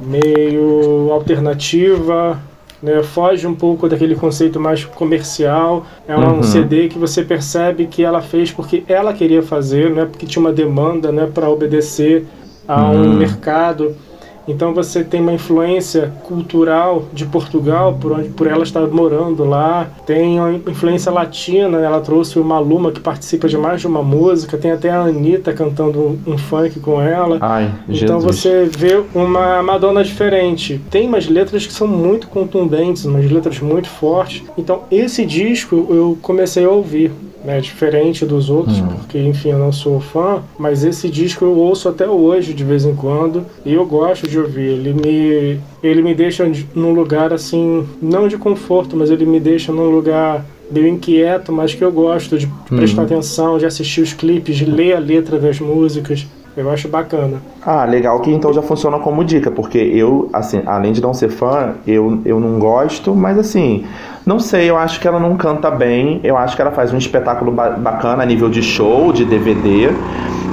meio 0.00 1.10
alternativa, 1.10 2.38
né? 2.80 3.02
foge 3.02 3.44
um 3.44 3.54
pouco 3.54 3.88
daquele 3.88 4.14
conceito 4.14 4.60
mais 4.60 4.84
comercial. 4.84 5.84
É 6.06 6.16
um 6.16 6.36
Uhum. 6.36 6.42
CD 6.44 6.86
que 6.86 6.96
você 6.98 7.24
percebe 7.24 7.86
que 7.86 8.04
ela 8.04 8.22
fez 8.22 8.52
porque 8.52 8.84
ela 8.86 9.12
queria 9.12 9.42
fazer, 9.42 9.90
não 9.90 10.02
é 10.02 10.06
porque 10.06 10.26
tinha 10.26 10.40
uma 10.40 10.52
demanda 10.52 11.10
né, 11.10 11.28
para 11.32 11.50
obedecer 11.50 12.24
a 12.68 12.88
um 12.88 13.14
Hum. 13.14 13.14
mercado. 13.16 13.96
Então 14.46 14.74
você 14.74 15.04
tem 15.04 15.20
uma 15.20 15.32
influência 15.32 16.12
cultural 16.24 17.04
de 17.12 17.24
Portugal, 17.26 17.96
por 18.00 18.12
onde 18.12 18.28
por 18.30 18.46
ela 18.46 18.62
estar 18.62 18.86
morando 18.88 19.44
lá. 19.44 19.88
Tem 20.06 20.38
uma 20.38 20.52
influência 20.52 21.12
latina, 21.12 21.78
ela 21.78 22.00
trouxe 22.00 22.38
o 22.38 22.44
Maluma 22.44 22.92
que 22.92 23.00
participa 23.00 23.48
de 23.48 23.56
mais 23.56 23.80
de 23.80 23.86
uma 23.86 24.02
música. 24.02 24.58
Tem 24.58 24.72
até 24.72 24.90
a 24.90 25.02
Anitta 25.02 25.52
cantando 25.52 25.98
um, 26.00 26.18
um 26.26 26.38
funk 26.38 26.80
com 26.80 27.00
ela. 27.00 27.38
Ai, 27.40 27.70
Então 27.88 28.20
Jesus. 28.20 28.24
você 28.24 28.64
vê 28.64 29.02
uma 29.14 29.62
Madonna 29.62 30.02
diferente. 30.02 30.80
Tem 30.90 31.06
umas 31.06 31.28
letras 31.28 31.66
que 31.66 31.72
são 31.72 31.86
muito 31.86 32.26
contundentes, 32.28 33.04
umas 33.04 33.30
letras 33.30 33.60
muito 33.60 33.88
fortes. 33.88 34.42
Então 34.56 34.82
esse 34.90 35.24
disco 35.24 35.86
eu 35.90 36.18
comecei 36.20 36.64
a 36.64 36.70
ouvir. 36.70 37.12
Né, 37.44 37.60
diferente 37.60 38.24
dos 38.24 38.48
outros, 38.48 38.78
Hum. 38.78 38.86
porque 38.86 39.18
enfim 39.18 39.48
eu 39.50 39.58
não 39.58 39.72
sou 39.72 39.98
fã, 39.98 40.42
mas 40.56 40.84
esse 40.84 41.08
disco 41.08 41.44
eu 41.44 41.56
ouço 41.56 41.88
até 41.88 42.08
hoje 42.08 42.54
de 42.54 42.62
vez 42.62 42.84
em 42.84 42.94
quando 42.94 43.44
e 43.66 43.74
eu 43.74 43.84
gosto 43.84 44.28
de 44.28 44.38
ouvir. 44.38 44.68
Ele 44.68 44.92
me, 44.94 45.58
ele 45.82 46.02
me 46.02 46.14
deixa 46.14 46.48
de- 46.48 46.68
num 46.72 46.92
lugar 46.92 47.32
assim, 47.32 47.84
não 48.00 48.28
de 48.28 48.36
conforto, 48.38 48.96
mas 48.96 49.10
ele 49.10 49.26
me 49.26 49.40
deixa 49.40 49.72
num 49.72 49.90
lugar 49.90 50.44
meio 50.70 50.86
inquieto, 50.86 51.50
mas 51.52 51.74
que 51.74 51.82
eu 51.82 51.90
gosto 51.90 52.38
de 52.38 52.46
prestar 52.68 53.02
atenção, 53.02 53.58
de 53.58 53.66
assistir 53.66 54.02
os 54.02 54.12
clipes, 54.12 54.56
de 54.56 54.64
ler 54.64 54.94
a 54.94 55.00
letra 55.00 55.36
das 55.38 55.58
músicas. 55.58 56.24
Eu 56.56 56.70
acho 56.70 56.86
bacana. 56.86 57.42
Ah, 57.64 57.84
legal 57.84 58.18
que 58.20 58.30
então 58.30 58.52
já 58.52 58.60
funciona 58.62 58.98
como 58.98 59.24
dica, 59.24 59.50
porque 59.50 59.78
eu, 59.78 60.28
assim, 60.32 60.62
além 60.66 60.92
de 60.92 61.00
não 61.00 61.14
ser 61.14 61.28
fã, 61.28 61.74
eu, 61.86 62.20
eu 62.24 62.40
não 62.40 62.58
gosto, 62.58 63.14
mas 63.14 63.38
assim, 63.38 63.84
não 64.26 64.40
sei, 64.40 64.68
eu 64.68 64.76
acho 64.76 64.98
que 65.00 65.06
ela 65.06 65.20
não 65.20 65.36
canta 65.36 65.70
bem, 65.70 66.20
eu 66.24 66.36
acho 66.36 66.56
que 66.56 66.62
ela 66.62 66.72
faz 66.72 66.92
um 66.92 66.98
espetáculo 66.98 67.52
ba- 67.52 67.70
bacana 67.70 68.22
a 68.22 68.26
nível 68.26 68.48
de 68.48 68.62
show, 68.62 69.12
de 69.12 69.24
DVD, 69.24 69.90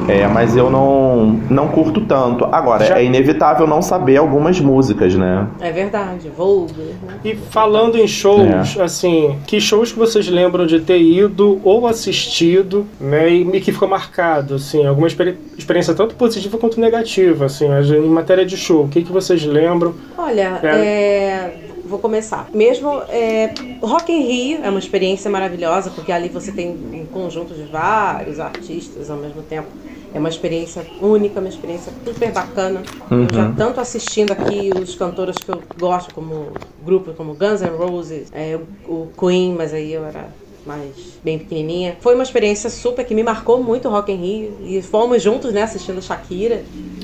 é, 0.08 0.28
mas 0.28 0.56
eu 0.58 0.72
não, 0.72 1.39
não 1.52 1.67
curto 1.67 2.02
tanto. 2.02 2.45
Agora, 2.52 2.84
Já- 2.86 2.98
é 3.00 3.04
inevitável 3.04 3.67
não 3.67 3.80
saber 3.80 4.17
algumas 4.17 4.60
músicas, 4.60 5.13
né? 5.13 5.48
É 5.62 5.72
verdade. 5.72 6.30
Né? 6.30 7.13
E 7.24 7.36
falando 7.36 7.95
em 7.95 8.08
shows, 8.08 8.78
assim, 8.80 9.36
que 9.45 9.60
shows 9.62 9.91
que 9.91 10.00
vocês 10.00 10.28
lembram 10.28 10.65
de 10.65 10.80
ter 10.80 11.00
ido 11.00 11.60
ou 11.63 11.86
assistido, 11.86 12.86
né, 13.00 13.30
e 13.30 13.50
e 13.50 13.62
que 13.62 13.72
ficou 13.72 13.88
marcado, 13.88 14.56
assim, 14.56 14.86
alguma 14.86 15.06
experi- 15.08 15.38
experiência 15.58 15.93
tanto 15.93 16.15
positiva 16.15 16.58
quanto 16.58 16.80
negativa, 16.80 16.98
assim, 17.45 17.67
mas 17.67 17.89
em 17.89 18.07
matéria 18.07 18.45
de 18.45 18.57
show, 18.57 18.85
o 18.85 18.89
que, 18.89 19.03
que 19.03 19.12
vocês 19.12 19.43
lembram? 19.43 19.93
Olha, 20.17 20.59
é, 20.63 21.53
vou 21.85 21.99
começar. 21.99 22.47
Mesmo 22.53 23.01
é, 23.09 23.53
Rock 23.81 24.12
in 24.12 24.21
Rio 24.21 24.59
é 24.63 24.69
uma 24.69 24.79
experiência 24.79 25.29
maravilhosa, 25.29 25.89
porque 25.89 26.12
ali 26.12 26.29
você 26.29 26.51
tem 26.51 26.69
um 26.69 27.05
conjunto 27.05 27.53
de 27.53 27.63
vários 27.63 28.39
artistas 28.39 29.09
ao 29.09 29.17
mesmo 29.17 29.41
tempo. 29.41 29.67
É 30.13 30.17
uma 30.17 30.29
experiência 30.29 30.83
única, 31.01 31.39
uma 31.39 31.49
experiência 31.49 31.91
super 32.03 32.31
bacana. 32.31 32.81
Eu 33.12 33.27
já 33.31 33.51
tanto 33.55 33.79
assistindo 33.79 34.31
aqui 34.31 34.71
os 34.75 34.95
cantores 34.95 35.38
que 35.38 35.49
eu 35.49 35.62
gosto, 35.77 36.13
como 36.15 36.47
grupos 36.83 37.15
como 37.15 37.35
Guns 37.35 37.62
N' 37.62 37.69
Roses, 37.77 38.31
é, 38.33 38.57
o 38.88 39.07
Queen, 39.17 39.53
mas 39.53 39.71
aí 39.73 39.93
eu 39.93 40.03
era 40.05 40.27
mais 40.65 41.19
bem 41.24 41.39
pequenininha. 41.39 41.98
Foi 42.00 42.13
uma 42.13 42.24
experiência 42.24 42.69
super 42.69 43.06
que 43.06 43.15
me 43.15 43.24
marcou 43.24 43.63
muito 43.63 43.88
o 43.88 43.91
Rock 43.91 44.12
in 44.12 44.15
Rio. 44.15 44.54
E 44.63 44.82
fomos 44.82 45.22
juntos, 45.22 45.54
né, 45.54 45.63
assistindo 45.63 46.02
Shakira. 46.02 46.63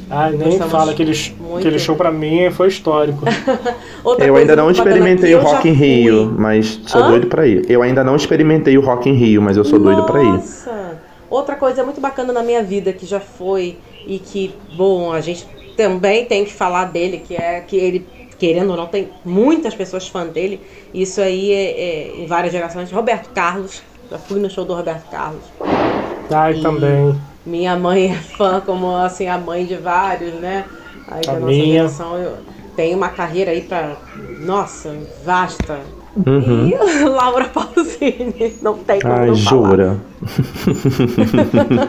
Ah, 0.09 0.29
nem 0.29 0.59
fala, 0.59 0.91
aquele, 0.91 1.13
muito. 1.39 1.57
aquele 1.59 1.79
show 1.79 1.95
pra 1.95 2.11
mim 2.11 2.49
foi 2.51 2.67
histórico. 2.67 3.23
Outra 4.03 4.25
eu 4.25 4.33
coisa 4.33 4.51
ainda 4.51 4.55
não 4.55 4.67
bacana 4.67 4.89
experimentei 4.89 5.35
o 5.35 5.41
Rock 5.41 5.67
in 5.67 5.73
Rio, 5.73 6.35
mas 6.37 6.79
sou 6.85 7.01
Hã? 7.01 7.09
doido 7.09 7.27
pra 7.27 7.47
ir. 7.47 7.65
Eu 7.69 7.81
ainda 7.81 8.03
não 8.03 8.15
experimentei 8.15 8.77
o 8.77 8.81
Rock 8.81 9.09
in 9.09 9.13
Rio, 9.13 9.41
mas 9.41 9.57
eu 9.57 9.65
sou 9.65 9.79
doido 9.79 10.03
pra 10.03 10.21
ir. 10.21 10.27
Nossa! 10.27 11.01
Outra 11.29 11.55
coisa 11.55 11.83
muito 11.83 11.99
bacana 11.99 12.31
na 12.31 12.43
minha 12.43 12.61
vida 12.61 12.93
que 12.93 13.05
já 13.05 13.19
foi 13.19 13.77
e 14.05 14.19
que, 14.19 14.53
bom, 14.77 15.11
a 15.11 15.21
gente 15.21 15.47
também 15.75 16.25
tem 16.25 16.45
que 16.45 16.53
falar 16.53 16.85
dele, 16.85 17.21
que 17.25 17.35
é 17.35 17.59
que 17.61 17.75
ele, 17.75 18.05
querendo 18.39 18.71
ou 18.71 18.77
não, 18.77 18.87
tem 18.87 19.09
muitas 19.23 19.75
pessoas 19.75 20.07
fãs 20.07 20.29
dele. 20.31 20.59
Isso 20.93 21.21
aí 21.21 21.51
é, 21.51 21.81
é 21.81 22.15
em 22.21 22.25
várias 22.27 22.51
gerações. 22.53 22.91
Roberto 22.91 23.29
Carlos, 23.33 23.81
já 24.09 24.17
fui 24.17 24.39
no 24.39 24.49
show 24.49 24.65
do 24.65 24.73
Roberto 24.75 25.09
Carlos. 25.09 25.43
Ai, 26.31 26.57
E 26.57 26.61
também. 26.61 27.15
Minha 27.45 27.75
mãe 27.77 28.11
é 28.11 28.15
fã, 28.15 28.61
como 28.65 28.95
assim, 28.95 29.27
a 29.27 29.37
mãe 29.37 29.65
de 29.65 29.75
vários, 29.75 30.33
né? 30.35 30.65
Aí 31.07 31.21
A 31.27 31.33
da 31.33 31.39
nossa 31.39 31.45
minha. 31.45 31.73
geração 31.73 32.17
eu 32.17 32.37
tenho 32.75 32.97
uma 32.97 33.09
carreira 33.09 33.51
aí 33.51 33.61
pra. 33.61 33.95
Nossa, 34.39 34.95
vasta. 35.23 35.79
Uhum. 36.25 36.69
E 36.69 36.75
Laura 37.05 37.45
Pausini, 37.49 38.55
não 38.61 38.77
tem 38.79 38.99
como 39.01 39.13
Ai, 39.13 39.27
não 39.27 39.37
falar. 39.37 39.69
jura. 39.69 39.97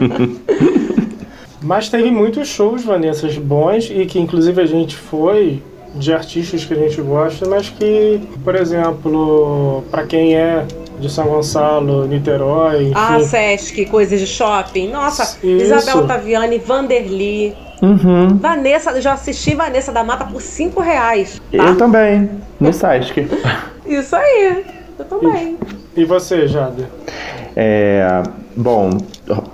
Mas 1.61 1.89
teve 1.89 2.11
muitos 2.11 2.47
shows, 2.47 2.83
Vanessa, 2.83 3.27
bons 3.41 3.89
e 3.89 4.05
que 4.05 4.19
inclusive 4.19 4.61
a 4.61 4.65
gente 4.65 4.95
foi 4.95 5.61
de 5.97 6.13
artistas 6.13 6.63
que 6.63 6.73
a 6.73 6.77
gente 6.77 7.01
gosta, 7.01 7.47
mas 7.47 7.69
que, 7.69 8.21
por 8.43 8.55
exemplo, 8.55 9.83
para 9.89 10.03
quem 10.05 10.35
é 10.35 10.65
de 10.99 11.09
São 11.09 11.27
Gonçalo, 11.27 12.07
Niterói, 12.07 12.85
enfim. 12.85 12.93
Ah, 12.95 13.19
Sesc, 13.19 13.85
coisas 13.85 14.19
de 14.19 14.27
shopping. 14.27 14.89
Nossa, 14.89 15.37
Isso. 15.43 15.75
Isabel 15.75 16.07
Taviani, 16.07 16.57
Vanderly. 16.57 17.55
Uhum. 17.81 18.37
Vanessa, 18.37 18.99
já 18.99 19.13
assisti 19.13 19.53
Vanessa 19.53 19.91
da 19.91 20.03
Mata 20.03 20.25
por 20.25 20.41
5 20.41 20.81
reais. 20.81 21.39
Tá? 21.51 21.63
Eu 21.63 21.77
também, 21.77 22.29
no 22.59 22.73
Sesc. 22.73 23.27
Isso 23.85 24.15
aí. 24.15 24.65
Eu 24.97 25.05
também. 25.05 25.57
E 25.95 26.03
você, 26.03 26.47
Jade? 26.47 26.87
É, 27.55 28.23
bom, 28.57 28.89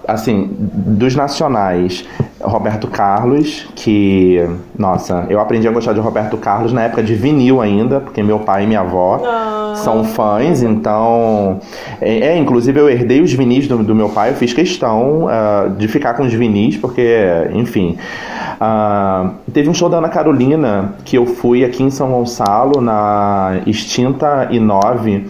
assim, 0.08 0.50
dos 0.60 1.16
nacionais, 1.16 2.06
Roberto 2.42 2.88
Carlos, 2.88 3.68
que, 3.76 4.46
nossa, 4.78 5.26
eu 5.30 5.40
aprendi 5.40 5.68
a 5.68 5.72
gostar 5.72 5.94
de 5.94 6.00
Roberto 6.00 6.38
Carlos 6.38 6.74
na 6.74 6.84
época 6.84 7.04
de 7.04 7.14
vinil 7.14 7.62
ainda, 7.62 8.00
porque 8.00 8.24
meu 8.24 8.40
pai 8.40 8.64
e 8.64 8.68
minha 8.68 8.80
avó 8.82 9.22
Ah. 9.26 9.74
são 9.76 10.04
fãs, 10.04 10.62
então. 10.64 11.60
É, 12.02 12.30
é, 12.30 12.38
inclusive 12.38 12.80
eu 12.80 12.90
herdei 12.90 13.22
os 13.22 13.32
vinis 13.34 13.68
do, 13.68 13.78
do 13.84 13.94
meu 13.96 14.10
pai, 14.10 14.32
eu 14.32 14.36
fiz 14.36 14.54
questão 14.54 15.28
ah, 15.30 15.68
de 15.78 15.88
ficar 15.88 16.14
com 16.16 16.24
os 16.24 16.34
vinis, 16.34 16.78
porque, 16.78 17.18
enfim. 17.54 17.98
ah, 18.60 19.32
teve 19.54 19.70
um 19.70 19.74
show 19.74 19.90
da 19.90 19.98
Ana 19.98 20.10
Carolina 20.10 20.96
que 21.06 21.18
eu 21.18 21.26
fui 21.26 21.64
aqui 21.64 21.84
em 21.84 21.90
São 21.90 22.12
Gonçalo, 22.12 22.82
na 22.82 23.60
extinta 23.66 24.50
I9, 24.52 25.24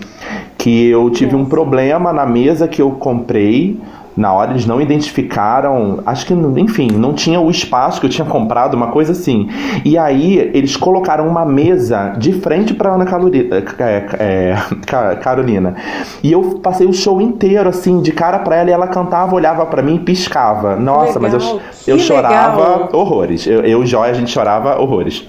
que 0.63 0.87
eu 0.87 1.09
tive 1.09 1.35
um 1.35 1.43
problema 1.43 2.13
na 2.13 2.25
mesa 2.25 2.69
que 2.69 2.81
eu 2.81 2.91
comprei. 2.91 3.77
Na 4.15 4.31
hora 4.33 4.51
eles 4.51 4.65
não 4.65 4.79
identificaram, 4.79 5.99
acho 6.05 6.25
que, 6.25 6.33
enfim, 6.33 6.87
não 6.91 7.13
tinha 7.13 7.39
o 7.39 7.49
espaço 7.49 7.99
que 7.99 8.05
eu 8.05 8.09
tinha 8.09 8.25
comprado, 8.25 8.75
uma 8.75 8.87
coisa 8.87 9.11
assim. 9.11 9.49
E 9.83 9.97
aí 9.97 10.51
eles 10.53 10.75
colocaram 10.77 11.27
uma 11.27 11.45
mesa 11.45 12.13
de 12.17 12.33
frente 12.33 12.73
para 12.73 12.93
Ana 12.93 13.05
Calorina, 13.05 13.63
é, 13.79 14.05
é, 14.19 14.55
Ca- 14.85 15.15
Carolina. 15.15 15.75
E 16.21 16.31
eu 16.31 16.59
passei 16.61 16.85
o 16.87 16.93
show 16.93 17.21
inteiro 17.21 17.69
assim, 17.69 18.01
de 18.01 18.11
cara 18.11 18.39
para 18.39 18.55
ela, 18.57 18.69
e 18.69 18.73
ela 18.73 18.87
cantava, 18.87 19.35
olhava 19.35 19.65
para 19.65 19.81
mim 19.81 19.95
e 19.95 19.99
piscava. 19.99 20.75
Nossa, 20.75 21.19
mas 21.19 21.33
eu, 21.33 21.61
eu 21.87 21.99
chorava 21.99 22.61
legal. 22.61 22.89
horrores. 22.93 23.45
Eu, 23.47 23.61
eu 23.61 23.83
e 23.83 23.85
Joy, 23.87 24.09
a 24.09 24.13
gente 24.13 24.31
chorava 24.31 24.79
horrores. 24.79 25.27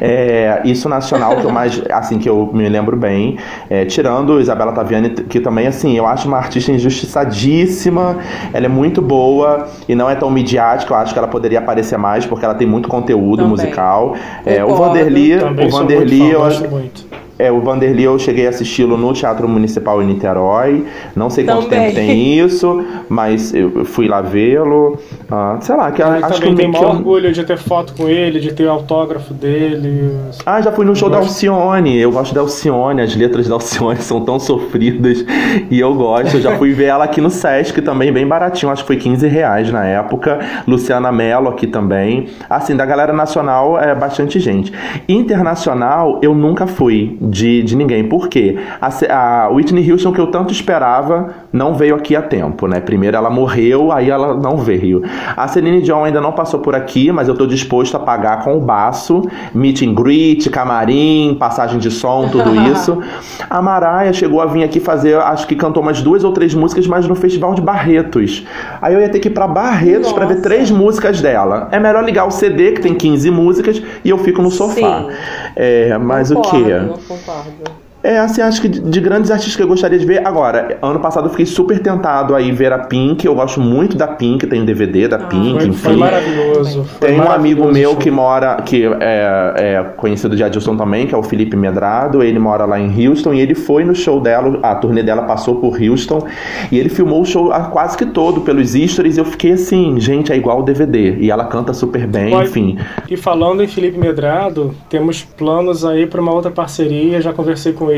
É, 0.00 0.60
isso 0.64 0.88
nacional 0.88 1.36
que 1.36 1.44
eu 1.44 1.50
mais, 1.50 1.82
assim, 1.92 2.18
que 2.18 2.28
eu 2.28 2.50
me 2.52 2.68
lembro 2.68 2.96
bem, 2.96 3.38
é, 3.70 3.84
tirando 3.84 4.40
Isabela 4.40 4.72
Taviani, 4.72 5.10
que 5.10 5.40
também, 5.40 5.66
assim, 5.66 5.96
eu 5.96 6.06
acho 6.06 6.28
uma 6.28 6.36
artista 6.38 6.70
injustiçadíssima, 6.72 8.16
ela 8.52 8.66
é 8.66 8.68
muito 8.68 9.00
boa 9.02 9.66
e 9.88 9.94
não 9.94 10.08
é 10.08 10.14
tão 10.14 10.30
midiática, 10.30 10.92
eu 10.92 10.98
acho 10.98 11.12
que 11.12 11.18
ela 11.18 11.28
poderia 11.28 11.58
aparecer 11.58 11.98
mais, 11.98 12.24
porque 12.26 12.44
ela 12.44 12.54
tem 12.54 12.66
muito 12.66 12.88
conteúdo 12.88 13.38
Também. 13.38 13.50
musical. 13.50 14.14
É, 14.44 14.64
o. 14.64 14.74
Vanderly, 14.74 15.34
o 15.36 15.70
Vanderly, 15.70 16.30
eu 16.30 16.44
acho- 16.44 16.68
muito. 16.68 17.06
É, 17.38 17.50
o 17.52 17.60
Vanderly 17.60 18.04
eu 18.04 18.18
cheguei 18.18 18.46
a 18.46 18.50
assisti-lo 18.50 18.96
no 18.96 19.12
Teatro 19.12 19.48
Municipal 19.48 20.02
em 20.02 20.06
Niterói. 20.06 20.84
Não 21.14 21.28
sei 21.30 21.44
quanto 21.44 21.64
Também. 21.68 21.80
tempo 21.92 21.94
tem 21.94 22.38
isso, 22.38 22.84
mas 23.08 23.54
eu 23.54 23.84
fui 23.84 24.08
lá 24.08 24.20
vê-lo. 24.20 24.98
Ah, 25.30 25.58
sei 25.60 25.76
lá, 25.76 25.90
que 25.90 26.02
Ele 26.02 26.10
acho 26.24 26.34
que, 26.34 26.40
também 26.40 26.54
tem 26.54 26.70
que 26.72 26.78
maior 26.78 26.92
eu- 26.92 26.96
orgulho 26.98 27.32
de 27.32 27.44
ter 27.44 27.58
foto 27.58 27.92
com 27.96 28.08
ele, 28.08 28.40
de 28.40 28.52
ter 28.52 28.66
autógrafo 28.68 29.34
dele. 29.34 30.12
Ah, 30.44 30.60
já 30.60 30.72
fui 30.72 30.84
no 30.86 30.94
show 30.94 31.08
Eu 31.08 31.12
da. 31.12 31.18
Alcione. 31.18 31.98
Eu 31.98 32.10
gosto 32.12 32.34
da 32.34 32.40
Alcione, 32.40 33.00
as 33.02 33.14
letras 33.16 33.48
da 33.48 33.54
Alcione 33.54 33.96
são 34.00 34.20
tão 34.24 34.38
sofridas 34.38 35.24
e 35.70 35.78
eu 35.80 35.94
gosto. 35.94 36.36
Eu 36.36 36.40
já 36.40 36.56
fui 36.56 36.72
ver 36.72 36.84
ela 36.86 37.04
aqui 37.04 37.20
no 37.20 37.30
Sesc 37.30 37.80
também, 37.82 38.12
bem 38.12 38.26
baratinho, 38.26 38.70
acho 38.72 38.82
que 38.82 38.86
foi 38.86 38.96
15 38.96 39.26
reais 39.26 39.70
na 39.70 39.84
época. 39.84 40.38
Luciana 40.66 41.10
Mello 41.12 41.48
aqui 41.48 41.66
também. 41.66 42.28
Assim, 42.48 42.74
da 42.76 42.86
galera 42.86 43.12
nacional 43.12 43.78
é 43.80 43.94
bastante 43.94 44.38
gente. 44.40 44.72
Internacional, 45.08 46.18
eu 46.22 46.34
nunca 46.34 46.66
fui 46.66 47.18
de, 47.28 47.62
de 47.62 47.76
ninguém. 47.76 48.08
Por 48.08 48.28
quê? 48.28 48.56
A, 48.80 49.44
a 49.44 49.48
Whitney 49.48 49.90
Houston, 49.90 50.12
que 50.12 50.20
eu 50.20 50.28
tanto 50.28 50.52
esperava, 50.52 51.34
não 51.52 51.74
veio 51.74 51.94
aqui 51.94 52.14
a 52.14 52.22
tempo, 52.22 52.66
né? 52.66 52.80
Primeiro 52.80 53.16
ela 53.16 53.30
morreu, 53.30 53.92
aí 53.92 54.10
ela 54.10 54.34
não 54.34 54.56
veio. 54.58 55.02
A 55.36 55.48
Celine 55.48 55.82
Dion 55.82 56.04
ainda 56.04 56.20
não 56.20 56.32
passou 56.32 56.60
por 56.60 56.74
aqui, 56.74 57.10
mas 57.10 57.28
eu 57.28 57.34
tô 57.34 57.46
disposto 57.46 57.96
a 57.96 58.00
pagar 58.00 58.44
com 58.44 58.56
o 58.56 58.60
baço, 58.60 59.22
meet 59.54 59.82
and 59.82 59.94
greet, 59.94 60.48
camarim, 60.50 61.36
passagem 61.38 61.78
de 61.78 61.90
som, 61.90 62.28
tudo 62.28 62.54
isso. 62.70 63.02
A 63.48 63.60
Maraia 63.60 64.12
chegou 64.12 64.40
a 64.40 64.46
vir 64.46 64.64
aqui 64.64 64.80
fazer, 64.80 65.16
acho 65.16 65.46
que 65.46 65.54
cantou 65.54 65.82
umas 65.82 66.02
duas 66.02 66.24
ou 66.24 66.32
três 66.32 66.54
músicas, 66.54 66.86
mas 66.86 67.06
no 67.06 67.14
Festival 67.14 67.54
de 67.54 67.60
Barretos. 67.60 68.44
Aí 68.80 68.94
eu 68.94 69.00
ia 69.00 69.08
ter 69.08 69.20
que 69.20 69.28
ir 69.28 69.32
pra 69.32 69.46
Barretos 69.46 70.12
pra 70.12 70.26
ver 70.26 70.40
três 70.40 70.70
músicas 70.70 71.20
dela. 71.20 71.68
É 71.72 71.78
melhor 71.78 72.04
ligar 72.04 72.26
o 72.26 72.30
CD, 72.30 72.72
que 72.72 72.80
tem 72.80 72.94
15 72.94 73.30
músicas, 73.30 73.82
e 74.04 74.10
eu 74.10 74.18
fico 74.18 74.42
no 74.42 74.50
sofá. 74.50 75.02
Sim. 75.02 75.08
É, 75.56 75.96
mas 75.96 76.30
o 76.30 76.42
quê? 76.42 76.50
Concordo, 76.50 77.00
Concordo. 77.08 77.85
É, 78.06 78.18
assim, 78.18 78.40
acho 78.40 78.60
que 78.62 78.68
de, 78.68 78.78
de 78.80 79.00
grandes 79.00 79.32
artistas 79.32 79.56
que 79.56 79.62
eu 79.62 79.66
gostaria 79.66 79.98
de 79.98 80.06
ver. 80.06 80.24
Agora, 80.24 80.78
ano 80.80 81.00
passado 81.00 81.26
eu 81.26 81.30
fiquei 81.30 81.44
super 81.44 81.80
tentado 81.80 82.36
aí 82.36 82.52
ver 82.52 82.72
a 82.72 82.78
Pink. 82.78 83.26
Eu 83.26 83.34
gosto 83.34 83.60
muito 83.60 83.96
da 83.96 84.06
Pink, 84.06 84.46
tem 84.46 84.64
DVD 84.64 85.08
da 85.08 85.18
Pink, 85.18 85.58
Foi, 85.58 85.66
enfim. 85.66 85.72
foi 85.72 85.96
maravilhoso. 85.96 86.84
foi 86.84 87.08
Tem 87.08 87.20
um 87.20 87.28
amigo 87.28 87.66
meu 87.72 87.96
que 87.96 88.08
mora, 88.08 88.62
que 88.64 88.84
é, 89.00 89.54
é 89.56 89.84
conhecido 89.96 90.36
de 90.36 90.44
Adilson 90.44 90.76
também, 90.76 91.08
que 91.08 91.16
é 91.16 91.18
o 91.18 91.22
Felipe 91.24 91.56
Medrado. 91.56 92.22
Ele 92.22 92.38
mora 92.38 92.64
lá 92.64 92.78
em 92.78 93.08
Houston 93.08 93.34
e 93.34 93.40
ele 93.40 93.56
foi 93.56 93.82
no 93.84 93.94
show 93.94 94.20
dela, 94.20 94.60
a 94.62 94.76
turnê 94.76 95.02
dela 95.02 95.22
passou 95.22 95.56
por 95.56 95.76
Houston 95.82 96.24
e 96.70 96.78
ele 96.78 96.88
filmou 96.88 97.22
o 97.22 97.24
show 97.24 97.50
ah, 97.50 97.64
quase 97.64 97.98
que 97.98 98.06
todo 98.06 98.42
pelos 98.42 98.70
stories. 98.70 99.16
E 99.16 99.20
eu 99.20 99.24
fiquei 99.24 99.52
assim, 99.52 99.98
gente, 99.98 100.32
é 100.32 100.36
igual 100.36 100.60
o 100.60 100.62
DVD. 100.62 101.16
E 101.18 101.28
ela 101.28 101.46
canta 101.46 101.74
super 101.74 102.06
bem, 102.06 102.30
Pode- 102.30 102.50
enfim. 102.50 102.78
E 103.10 103.16
falando 103.16 103.64
em 103.64 103.66
Felipe 103.66 103.98
Medrado, 103.98 104.72
temos 104.88 105.24
planos 105.24 105.84
aí 105.84 106.06
para 106.06 106.20
uma 106.20 106.32
outra 106.32 106.52
parceria. 106.52 107.20
Já 107.20 107.32
conversei 107.32 107.72
com 107.72 107.90
ele, 107.90 107.95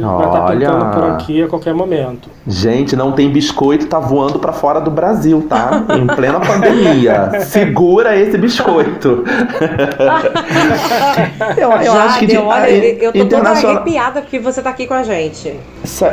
vai 0.00 0.26
estar 0.26 0.44
Olha. 0.44 0.70
pintando 0.70 0.90
por 0.92 1.04
aqui 1.10 1.42
a 1.42 1.48
qualquer 1.48 1.74
momento. 1.74 2.28
Gente, 2.46 2.94
não 2.94 3.12
tem 3.12 3.30
biscoito, 3.30 3.86
tá 3.86 3.98
voando 3.98 4.38
pra 4.38 4.52
fora 4.52 4.80
do 4.80 4.90
Brasil, 4.90 5.44
tá? 5.48 5.84
Em 6.00 6.06
plena 6.06 6.38
pandemia. 6.40 7.40
Segura 7.44 8.16
esse 8.16 8.38
biscoito. 8.38 9.24
eu, 11.56 11.72
eu 11.72 11.84
Já 11.84 12.04
acho 12.04 12.18
que 12.20 12.26
de, 12.26 12.36
olha, 12.36 12.62
ah, 12.62 12.70
eu 12.70 13.12
tô 13.12 13.18
toda 13.18 13.18
internacional. 13.18 13.76
arrepiada 13.76 14.20
porque 14.20 14.38
você 14.38 14.62
tá 14.62 14.70
aqui 14.70 14.86
com 14.86 14.94
a 14.94 15.02
gente. 15.02 15.54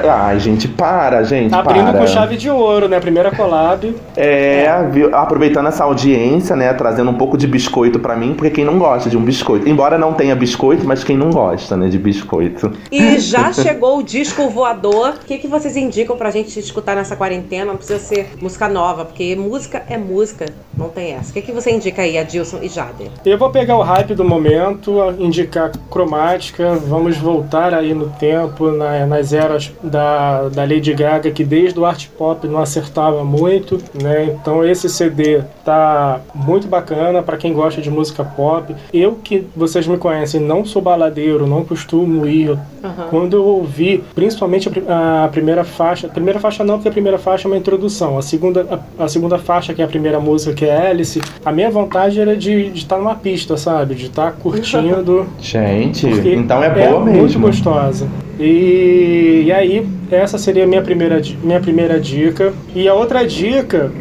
Ai, 0.09 0.39
gente, 0.39 0.68
para, 0.68 1.24
gente. 1.24 1.53
Abrindo 1.53 1.91
para. 1.91 1.99
com 1.99 2.07
chave 2.07 2.36
de 2.36 2.49
ouro, 2.49 2.88
né? 2.88 2.99
Primeira 2.99 3.32
collab. 3.32 3.95
É, 4.16 4.88
viu? 4.91 5.16
aproveitando 5.16 5.68
essa 5.68 5.84
audiência, 5.84 6.55
né? 6.55 6.74
Trazendo 6.74 7.11
um 7.11 7.16
pouco 7.16 7.38
de 7.38 7.47
biscoito 7.47 7.99
pra 7.99 8.16
mim, 8.16 8.34
porque 8.34 8.49
quem 8.49 8.66
não 8.66 8.78
gosta 8.78 9.09
de 9.09 9.18
um 9.18 9.22
biscoito. 9.22 9.68
Embora 9.68 9.97
não 9.97 10.14
tenha 10.14 10.36
biscoito, 10.36 10.86
mas 10.86 11.03
quem 11.03 11.18
não 11.18 11.30
gosta, 11.30 11.78
né, 11.78 11.89
de 11.89 11.97
biscoito. 11.97 12.72
E 12.94 13.20
já 13.20 13.52
chegou 13.52 13.98
o 13.98 14.04
disco 14.04 14.48
voador. 14.50 15.16
O 15.22 15.26
que, 15.26 15.38
que 15.39 15.48
vocês 15.48 15.76
indicam 15.76 16.16
pra 16.16 16.30
gente 16.30 16.60
escutar 16.60 16.96
nessa 16.96 17.16
quarentena? 17.16 17.66
Não 17.66 17.78
precisa 17.78 17.98
ser 18.00 18.30
música 18.39 18.70
nova, 18.70 19.04
porque 19.06 19.36
música 19.36 19.84
é 19.89 19.98
música, 19.98 20.46
não 20.78 20.89
tem 20.89 21.14
essa. 21.14 21.32
O 21.32 21.34
que, 21.34 21.41
que 21.41 21.52
você 21.52 21.72
indica 21.72 22.04
aí, 22.04 22.18
Adilson 22.18 22.60
e 22.62 22.70
Jader? 22.70 23.08
Eu 23.26 23.38
vou 23.38 23.50
pegar 23.50 23.78
o 23.78 23.82
hype 23.82 24.14
do 24.14 24.24
momento, 24.24 24.94
indicar 25.18 25.72
cromática, 25.89 26.76
vamos 26.76 27.18
voltar 27.18 27.74
aí 27.74 27.94
no 27.94 28.10
tempo, 28.12 28.72
na- 28.72 29.06
nas 29.08 29.34
eras 29.34 29.72
da, 29.82 30.50
da 30.50 30.62
Lady 30.64 30.94
Gaga, 30.94 31.32
que 31.32 31.44
desde 31.44 31.80
o 31.80 31.86
art 31.86 32.08
pop 32.18 32.48
não 32.48 32.60
acertava 32.60 33.24
muito, 33.24 33.80
né? 34.00 34.26
Então 34.39 34.64
esse 34.64 34.88
CD 34.89 35.41
tá 35.66 36.22
muito 36.36 36.68
bacana 36.68 37.24
para 37.24 37.38
quem 37.38 37.54
gosta 37.54 37.82
de 37.82 37.89
música 37.89 38.24
pop. 38.24 38.76
Eu 38.94 39.14
que 39.24 39.48
vocês 39.56 39.88
me 39.88 39.98
conhecem, 39.98 40.39
não 40.39 40.64
sou 40.66 40.82
baladeiro, 40.82 41.48
não 41.48 41.64
costumo 41.66 42.28
ir. 42.28 42.58
Aham. 42.84 43.08
Quando 43.10 43.38
eu 43.38 43.44
ouvi, 43.46 44.04
principalmente 44.14 44.70
a, 44.88 45.26
a 45.26 45.28
primeira 45.30 45.64
faixa, 45.64 46.08
a 46.08 46.10
primeira 46.10 46.40
faixa 46.40 46.64
não, 46.64 46.76
porque 46.76 46.90
a 46.90 46.92
primeira 46.92 47.18
faixa 47.18 47.48
é 47.48 47.52
uma 47.52 47.58
introdução. 47.58 48.18
A 48.18 48.22
segunda, 48.22 48.82
a, 49.00 49.06
a 49.06 49.08
segunda 49.08 49.38
faixa, 49.40 49.74
que 49.74 49.82
é 49.82 49.86
a 49.86 49.88
primeira 49.88 50.20
música, 50.20 50.54
que 50.54 50.66
é 50.66 50.90
Alice, 50.90 51.22
a 51.46 51.52
minha 51.52 51.72
vontade 51.72 52.20
era 52.20 52.36
de 52.36 52.72
estar 52.76 52.98
numa 52.98 53.16
pista, 53.16 53.56
sabe? 53.56 53.96
De 53.96 54.08
estar 54.08 54.34
curtindo. 54.34 55.26
Gente, 55.40 56.08
então 56.08 56.62
é 56.62 56.70
boa 56.70 57.00
muito 57.00 57.22
mesmo. 57.22 57.48
gostosa. 57.48 58.08
E, 58.40 59.44
e 59.46 59.52
aí, 59.52 59.88
essa 60.12 60.38
seria 60.38 60.66
a 60.66 60.68
minha 60.68 60.82
primeira, 60.82 61.22
minha 61.42 61.62
primeira 61.62 62.00
dica. 62.00 62.54
E 62.76 62.88
a 62.88 62.94
outra 62.94 63.26
dica, 63.26 63.92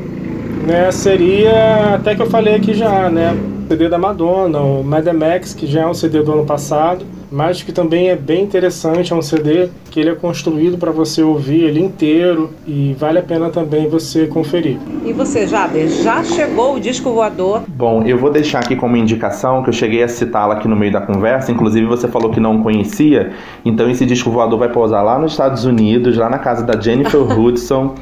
né, 0.67 0.91
seria 0.91 1.95
até 1.95 2.15
que 2.15 2.23
eu 2.23 2.27
falei 2.31 2.57
aqui 2.57 2.75
já, 2.75 3.09
né? 3.09 3.37
CD 3.69 3.89
da 3.89 3.97
Madonna, 3.97 4.61
o 4.61 4.85
Mad 4.85 5.07
Max, 5.07 5.55
que 5.55 5.67
já 5.67 5.83
é 5.83 5.87
um 5.87 5.95
CD 5.95 6.23
do 6.23 6.33
ano 6.33 6.45
passado, 6.45 7.07
mas 7.33 7.63
que 7.63 7.73
também 7.73 8.11
é 8.11 8.17
bem 8.17 8.45
interessante, 8.45 9.13
é 9.13 9.17
um 9.17 9.23
CD 9.23 9.71
que 9.91 9.99
ele 9.99 10.11
é 10.11 10.15
construído 10.15 10.77
para 10.77 10.91
você 10.91 11.23
ouvir 11.23 11.65
ele 11.65 11.81
inteiro 11.81 12.51
e 12.67 12.95
vale 12.99 13.19
a 13.19 13.23
pena 13.23 13.49
também 13.49 13.89
você 13.89 14.27
conferir. 14.27 14.79
E 15.05 15.13
você, 15.13 15.47
Jader? 15.47 15.89
Já 15.89 16.23
chegou 16.23 16.77
o 16.77 16.81
disco 16.81 17.11
voador? 17.11 17.63
Bom, 17.69 18.03
eu 18.05 18.19
vou 18.19 18.31
deixar 18.31 18.61
aqui 18.61 18.77
como 18.77 18.97
indicação 18.97 19.63
que 19.63 19.71
eu 19.71 19.73
cheguei 19.73 20.03
a 20.03 20.09
citá-la 20.09 20.55
aqui 20.55 20.69
no 20.69 20.77
meio 20.77 20.93
da 20.93 21.01
conversa. 21.01 21.51
Inclusive, 21.51 21.87
você 21.87 22.07
falou 22.07 22.31
que 22.31 22.41
não 22.41 22.63
conhecia. 22.63 23.33
Então, 23.65 23.91
esse 23.91 24.05
disco 24.05 24.31
voador 24.31 24.59
vai 24.59 24.69
pousar 24.69 25.03
lá 25.03 25.19
nos 25.19 25.33
Estados 25.33 25.65
Unidos, 25.65 26.17
lá 26.17 26.29
na 26.29 26.39
casa 26.39 26.65
da 26.65 26.79
Jennifer 26.79 27.21
Hudson. 27.39 27.95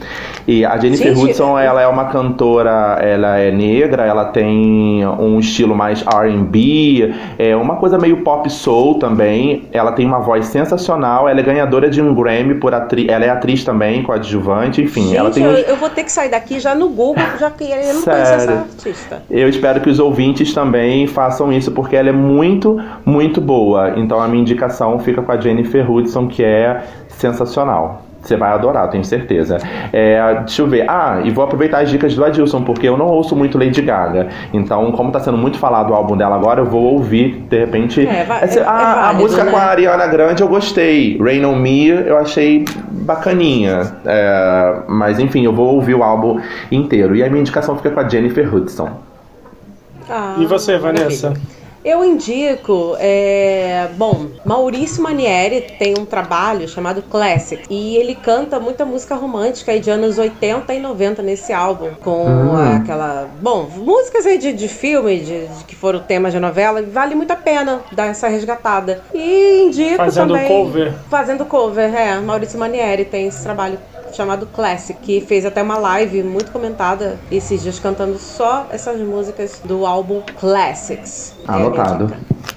E 0.46 0.64
a 0.64 0.76
Jennifer 0.76 1.14
Gente, 1.14 1.30
Hudson, 1.30 1.58
ela 1.58 1.80
é 1.80 1.86
uma 1.86 2.06
cantora, 2.06 2.98
ela 3.00 3.38
é 3.38 3.50
negra, 3.50 4.04
ela 4.04 4.26
tem 4.26 5.06
um 5.06 5.38
estilo 5.38 5.74
mais 5.74 6.04
R&B, 6.06 7.14
é 7.38 7.54
uma 7.56 7.76
coisa 7.76 7.98
meio 7.98 8.22
pop 8.22 8.50
soul 8.50 8.96
também. 8.96 9.19
Também. 9.20 9.68
Ela 9.72 9.92
tem 9.92 10.06
uma 10.06 10.18
voz 10.18 10.46
sensacional. 10.46 11.28
Ela 11.28 11.40
é 11.40 11.42
ganhadora 11.42 11.90
de 11.90 12.00
um 12.00 12.14
Grammy 12.14 12.54
por 12.54 12.74
atriz. 12.74 13.08
Ela 13.08 13.26
é 13.26 13.30
atriz 13.30 13.62
também, 13.62 14.02
coadjuvante. 14.02 14.82
Enfim, 14.82 15.08
Gente, 15.08 15.16
ela 15.16 15.30
tem 15.30 15.44
eu, 15.44 15.50
uns... 15.50 15.68
eu 15.68 15.76
vou 15.76 15.90
ter 15.90 16.04
que 16.04 16.12
sair 16.12 16.30
daqui 16.30 16.58
já 16.58 16.74
no 16.74 16.88
Google, 16.88 17.24
já 17.38 17.50
que 17.50 17.64
eu 17.64 17.94
não 17.94 18.02
conheço 18.02 18.10
essa 18.10 18.52
artista. 18.52 19.22
Eu 19.30 19.48
espero 19.48 19.80
que 19.80 19.90
os 19.90 19.98
ouvintes 19.98 20.52
também 20.54 21.06
façam 21.06 21.52
isso, 21.52 21.70
porque 21.72 21.96
ela 21.96 22.08
é 22.08 22.12
muito, 22.12 22.80
muito 23.04 23.40
boa. 23.40 23.94
Então 23.96 24.20
a 24.20 24.26
minha 24.26 24.40
indicação 24.40 24.98
fica 24.98 25.22
com 25.22 25.32
a 25.32 25.36
Jennifer 25.36 25.90
Hudson, 25.90 26.26
que 26.26 26.42
é 26.42 26.82
sensacional. 27.08 28.09
Você 28.22 28.36
vai 28.36 28.50
adorar, 28.52 28.90
tenho 28.90 29.02
certeza. 29.04 29.56
É, 29.92 30.34
deixa 30.40 30.60
eu 30.60 30.66
ver. 30.66 30.84
Ah, 30.88 31.20
e 31.24 31.30
vou 31.30 31.42
aproveitar 31.42 31.80
as 31.80 31.88
dicas 31.90 32.14
do 32.14 32.22
Adilson, 32.22 32.62
porque 32.62 32.86
eu 32.86 32.96
não 32.96 33.06
ouço 33.06 33.34
muito 33.34 33.56
Lady 33.56 33.80
Gaga. 33.80 34.28
Então, 34.52 34.92
como 34.92 35.10
tá 35.10 35.18
sendo 35.20 35.38
muito 35.38 35.58
falado 35.58 35.90
o 35.90 35.94
álbum 35.94 36.16
dela 36.16 36.36
agora, 36.36 36.60
eu 36.60 36.66
vou 36.66 36.82
ouvir, 36.92 37.46
de 37.48 37.58
repente. 37.58 38.06
É, 38.06 38.24
va- 38.24 38.40
Essa- 38.40 38.60
é- 38.60 38.62
é 38.62 38.66
ah, 38.66 38.72
a 38.72 39.02
válido, 39.06 39.22
música 39.22 39.44
né? 39.44 39.50
com 39.50 39.56
a 39.56 39.62
Ariana 39.62 40.06
Grande 40.06 40.42
eu 40.42 40.48
gostei. 40.48 41.18
Rain 41.18 41.44
on 41.46 41.56
Me 41.56 41.88
eu 41.88 42.18
achei 42.18 42.64
bacaninha. 42.90 43.90
É, 44.04 44.74
mas 44.86 45.18
enfim, 45.18 45.44
eu 45.44 45.52
vou 45.54 45.74
ouvir 45.74 45.94
o 45.94 46.02
álbum 46.02 46.40
inteiro. 46.70 47.16
E 47.16 47.24
a 47.24 47.28
minha 47.28 47.40
indicação 47.40 47.74
fica 47.76 47.90
com 47.90 48.00
a 48.00 48.06
Jennifer 48.08 48.54
Hudson. 48.54 48.90
Ah, 50.08 50.34
E 50.38 50.44
você, 50.44 50.76
Vanessa? 50.76 51.28
maravilha. 51.30 51.59
Eu 51.82 52.04
indico, 52.04 52.94
é, 52.98 53.88
bom, 53.96 54.26
Maurício 54.44 55.02
Manieri 55.02 55.62
tem 55.78 55.94
um 55.98 56.04
trabalho 56.04 56.68
chamado 56.68 57.00
Classic 57.00 57.62
e 57.70 57.96
ele 57.96 58.14
canta 58.14 58.60
muita 58.60 58.84
música 58.84 59.14
romântica 59.14 59.72
aí 59.72 59.80
de 59.80 59.90
anos 59.90 60.18
80 60.18 60.74
e 60.74 60.78
90 60.78 61.22
nesse 61.22 61.54
álbum, 61.54 61.90
com 62.02 62.26
Hum. 62.26 62.76
aquela, 62.76 63.28
bom, 63.40 63.66
músicas 63.76 64.26
aí 64.26 64.36
de, 64.36 64.52
de 64.52 64.68
filme, 64.68 65.20
de, 65.20 65.46
de 65.46 65.64
que 65.64 65.74
foram 65.74 66.00
temas 66.00 66.32
de 66.34 66.38
novela, 66.38 66.82
vale 66.82 67.14
muito 67.14 67.30
a 67.30 67.36
pena 67.36 67.80
dar 67.92 68.08
essa 68.08 68.28
resgatada. 68.28 69.02
E 69.14 69.62
indico 69.62 69.96
Fazendo 69.96 70.34
também, 70.34 70.48
cover. 70.48 70.92
Fazendo 71.08 71.46
cover, 71.46 71.94
é, 71.94 72.20
Maurício 72.20 72.58
Manieri 72.58 73.06
tem 73.06 73.26
esse 73.26 73.42
trabalho 73.42 73.78
chamado 74.16 74.46
Classic, 74.46 74.98
que 75.00 75.20
fez 75.20 75.44
até 75.46 75.62
uma 75.62 75.78
live 75.78 76.22
muito 76.22 76.50
comentada 76.50 77.18
esses 77.30 77.62
dias 77.62 77.78
cantando 77.78 78.18
só 78.18 78.66
essas 78.70 79.00
músicas 79.00 79.60
do 79.64 79.86
álbum 79.86 80.20
Classics. 80.38 81.34
A 81.46 81.56
minha 81.56 81.66
Anotado. 81.68 82.12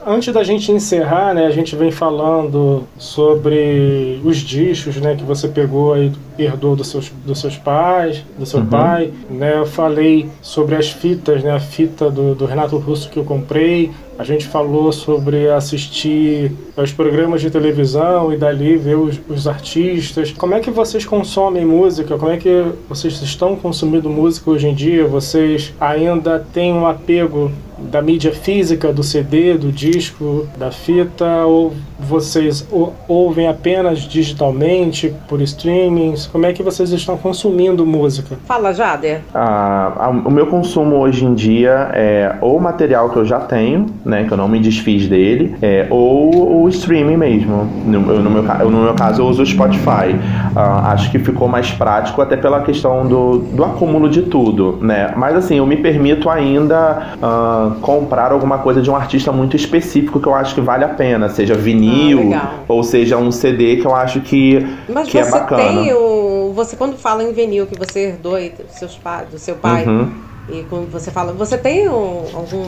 Antes 0.05 0.33
da 0.33 0.43
gente 0.43 0.71
encerrar, 0.71 1.33
né, 1.33 1.45
a 1.45 1.51
gente 1.51 1.75
vem 1.75 1.89
falando 1.91 2.83
sobre 2.97 4.19
os 4.23 4.37
discos, 4.37 4.97
né, 4.97 5.15
que 5.15 5.23
você 5.23 5.47
pegou 5.47 5.93
aí, 5.93 6.11
herdou 6.37 6.75
dos 6.75 6.87
seus, 6.89 7.09
dos 7.25 7.39
seus 7.39 7.57
pais, 7.57 8.23
do 8.37 8.45
seu 8.45 8.59
Uhum. 8.59 8.65
pai, 8.65 9.13
né, 9.29 9.57
eu 9.57 9.65
falei 9.65 10.29
sobre 10.41 10.75
as 10.75 10.89
fitas, 10.89 11.41
né, 11.43 11.51
a 11.51 11.59
fita 11.59 12.09
do, 12.11 12.35
do 12.35 12.45
Renato 12.45 12.77
Russo 12.77 13.09
que 13.09 13.17
eu 13.17 13.23
comprei, 13.23 13.91
a 14.17 14.23
gente 14.23 14.47
falou 14.47 14.91
sobre 14.91 15.49
assistir 15.49 16.51
aos 16.77 16.91
programas 16.91 17.41
de 17.41 17.49
televisão 17.49 18.31
e 18.31 18.37
dali 18.37 18.77
ver 18.77 18.95
os, 18.95 19.19
os 19.27 19.47
artistas. 19.47 20.31
Como 20.31 20.53
é 20.53 20.59
que 20.59 20.69
vocês 20.69 21.05
consomem 21.05 21.65
música? 21.65 22.17
Como 22.17 22.31
é 22.31 22.37
que 22.37 22.65
vocês 22.87 23.21
estão 23.21 23.55
consumindo 23.55 24.09
música 24.09 24.51
hoje 24.51 24.67
em 24.67 24.75
dia? 24.75 25.07
Vocês 25.07 25.73
ainda 25.79 26.39
têm 26.39 26.73
um 26.73 26.85
apego 26.85 27.51
da 27.77 28.01
mídia 28.01 28.31
física, 28.31 28.91
do 28.93 29.03
CD, 29.03 29.55
do 29.57 29.71
disco, 29.71 30.47
da 30.57 30.71
fita, 30.71 31.45
ou 31.45 31.73
vocês 31.99 32.67
ou- 32.71 32.93
ouvem 33.07 33.47
apenas 33.47 33.99
digitalmente, 33.99 35.13
por 35.27 35.41
streamings? 35.41 36.27
Como 36.27 36.45
é 36.45 36.53
que 36.53 36.61
vocês 36.63 36.91
estão 36.91 37.17
consumindo 37.17 37.85
música? 37.85 38.37
Fala, 38.45 38.73
Jader. 38.73 39.21
Ah, 39.33 40.11
o 40.25 40.31
meu 40.31 40.47
consumo 40.47 40.97
hoje 40.97 41.25
em 41.25 41.33
dia 41.33 41.89
é 41.93 42.35
ou 42.41 42.59
material 42.59 43.09
que 43.09 43.17
eu 43.17 43.25
já 43.25 43.39
tenho, 43.39 43.85
né, 44.05 44.23
que 44.25 44.31
eu 44.31 44.37
não 44.37 44.47
me 44.47 44.59
desfiz 44.59 45.07
dele, 45.07 45.55
é, 45.61 45.87
ou 45.89 46.63
o 46.63 46.69
streaming 46.69 47.17
mesmo. 47.17 47.67
No, 47.85 48.11
eu- 48.11 48.21
no 48.21 48.29
meu, 48.29 48.43
no 48.43 48.83
meu 48.83 48.93
caso, 48.93 49.21
eu 49.21 49.25
uso 49.27 49.41
o 49.43 49.45
Spotify. 49.45 50.15
Ah, 50.55 50.91
acho 50.93 51.09
que 51.11 51.19
ficou 51.19 51.47
mais 51.47 51.71
prático 51.71 52.21
até 52.21 52.35
pela 52.37 52.61
questão 52.63 53.05
do, 53.07 53.39
do 53.39 53.63
acúmulo 53.63 54.09
de 54.09 54.23
tudo, 54.23 54.77
né? 54.81 55.13
Mas 55.15 55.35
assim, 55.35 55.57
eu 55.57 55.65
me 55.65 55.77
permito 55.77 56.29
ainda 56.29 57.13
ah, 57.21 57.62
comprar 57.81 58.31
alguma 58.31 58.57
coisa 58.59 58.81
de 58.81 58.89
um 58.89 58.95
artista 58.95 59.31
muito 59.31 59.55
específico 59.55 60.19
que 60.19 60.27
eu 60.27 60.35
acho 60.35 60.53
que 60.55 60.61
vale 60.61 60.83
a 60.83 60.89
pena, 60.89 61.29
seja 61.29 61.53
vinil 61.55 62.31
Ah, 62.33 62.53
ou 62.67 62.83
seja 62.83 63.17
um 63.17 63.31
CD 63.31 63.77
que 63.77 63.85
eu 63.85 63.95
acho 63.95 64.21
que, 64.21 64.65
Mas 64.87 65.09
que 65.09 65.17
é 65.17 65.23
você 65.23 65.31
bacana. 65.31 65.63
tem 65.63 65.93
o. 65.93 66.51
Você 66.55 66.75
quando 66.75 66.95
fala 66.97 67.23
em 67.23 67.31
vinil 67.33 67.65
que 67.65 67.77
você 67.77 68.07
herdou 68.09 68.33
dos 68.33 68.75
seus 68.77 68.95
pais, 68.95 69.27
do 69.29 69.39
seu 69.39 69.55
pai, 69.55 69.85
Uhum. 69.85 70.11
e 70.49 70.63
quando 70.69 70.91
você 70.91 71.09
fala. 71.11 71.33
Você 71.33 71.57
tem 71.57 71.87
um- 71.89 72.23
algum 72.33 72.63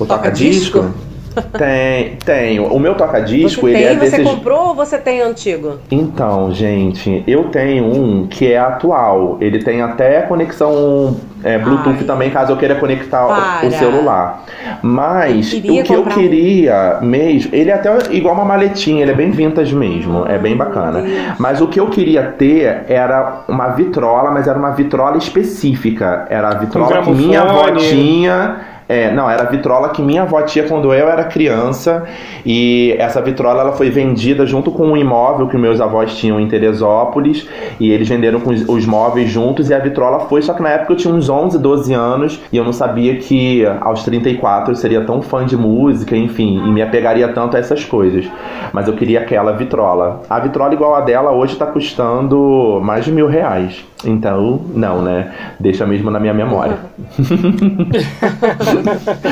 O 0.00 0.06
toca-disco? 0.06 0.84
Tem, 1.56 2.16
tenho. 2.24 2.64
O 2.66 2.80
meu 2.80 2.96
toca-disco, 2.96 3.60
Você 3.60 3.66
ele 3.68 3.76
tem, 3.76 3.84
é 3.86 3.94
você 3.94 4.10
desses. 4.16 4.26
comprou 4.28 4.68
ou 4.68 4.74
você 4.74 4.98
tem 4.98 5.20
antigo? 5.20 5.74
Então, 5.88 6.52
gente, 6.52 7.22
eu 7.28 7.44
tenho 7.44 7.84
um 7.84 8.26
que 8.26 8.50
é 8.52 8.58
atual. 8.58 9.36
Ele 9.40 9.62
tem 9.62 9.80
até 9.80 10.22
conexão 10.22 11.16
é, 11.44 11.58
Bluetooth 11.58 11.96
Ai. 12.00 12.04
também, 12.04 12.30
caso 12.30 12.52
eu 12.52 12.56
queira 12.56 12.74
conectar 12.76 13.24
o- 13.24 13.28
Para. 13.28 13.66
o 13.66 13.70
celular. 13.70 14.44
Mas 14.82 15.50
queria 15.50 15.82
o 15.82 15.84
que 15.84 15.92
eu 15.92 15.98
comprar 16.02 16.16
um. 16.16 16.20
queria 16.20 16.98
mesmo, 17.00 17.50
ele 17.54 17.70
é 17.70 17.74
até 17.74 17.90
igual 18.10 18.34
uma 18.34 18.44
maletinha, 18.44 19.02
ele 19.02 19.12
é 19.12 19.14
bem 19.14 19.30
vintage 19.30 19.74
mesmo, 19.74 20.26
é 20.26 20.38
bem 20.38 20.56
bacana. 20.56 21.02
Mas 21.38 21.60
o 21.60 21.66
que 21.68 21.78
eu 21.80 21.86
queria 21.88 22.22
ter 22.22 22.84
era 22.88 23.40
uma 23.48 23.68
vitrola, 23.68 24.30
mas 24.30 24.46
era 24.46 24.58
uma 24.58 24.70
vitrola 24.70 25.16
específica. 25.16 26.26
Era 26.28 26.48
a 26.48 26.54
vitrola 26.54 27.02
que 27.02 27.10
minha 27.10 27.42
avó 27.42 27.70
tinha. 27.72 28.56
É, 28.88 29.12
não, 29.12 29.28
era 29.28 29.42
a 29.42 29.46
vitrola 29.46 29.90
que 29.90 30.00
minha 30.00 30.22
avó 30.22 30.40
tinha 30.42 30.66
quando 30.66 30.92
eu 30.94 31.08
era 31.08 31.24
criança. 31.24 32.04
E 32.44 32.94
essa 32.98 33.20
vitrola 33.20 33.60
ela 33.60 33.72
foi 33.72 33.90
vendida 33.90 34.46
junto 34.46 34.70
com 34.70 34.86
um 34.86 34.96
imóvel 34.96 35.46
que 35.48 35.58
meus 35.58 35.80
avós 35.80 36.16
tinham 36.16 36.40
em 36.40 36.48
Teresópolis. 36.48 37.46
E 37.78 37.90
eles 37.90 38.08
venderam 38.08 38.40
com 38.40 38.50
os, 38.50 38.66
os 38.66 38.86
móveis 38.86 39.30
juntos. 39.30 39.68
E 39.68 39.74
a 39.74 39.78
vitrola 39.78 40.20
foi, 40.20 40.40
só 40.40 40.54
que 40.54 40.62
na 40.62 40.70
época 40.70 40.94
eu 40.94 40.96
tinha 40.96 41.12
uns 41.12 41.28
11, 41.28 41.58
12 41.58 41.92
anos. 41.92 42.40
E 42.50 42.56
eu 42.56 42.64
não 42.64 42.72
sabia 42.72 43.16
que 43.16 43.64
aos 43.80 44.02
34 44.04 44.72
eu 44.72 44.76
seria 44.76 45.02
tão 45.02 45.20
fã 45.20 45.44
de 45.44 45.56
música, 45.56 46.16
enfim, 46.16 46.62
e 46.64 46.70
me 46.70 46.80
apegaria 46.80 47.28
tanto 47.28 47.56
a 47.56 47.60
essas 47.60 47.84
coisas. 47.84 48.24
Mas 48.72 48.88
eu 48.88 48.94
queria 48.94 49.20
aquela 49.20 49.52
vitrola. 49.52 50.22
A 50.30 50.38
vitrola 50.38 50.72
igual 50.72 50.94
a 50.94 51.00
dela 51.00 51.32
hoje 51.32 51.56
tá 51.56 51.66
custando 51.66 52.80
mais 52.82 53.04
de 53.04 53.12
mil 53.12 53.26
reais. 53.26 53.84
Então, 54.04 54.60
não, 54.74 55.02
né? 55.02 55.32
Deixa 55.58 55.84
mesmo 55.84 56.08
na 56.10 56.20
minha 56.20 56.32
memória. 56.32 56.76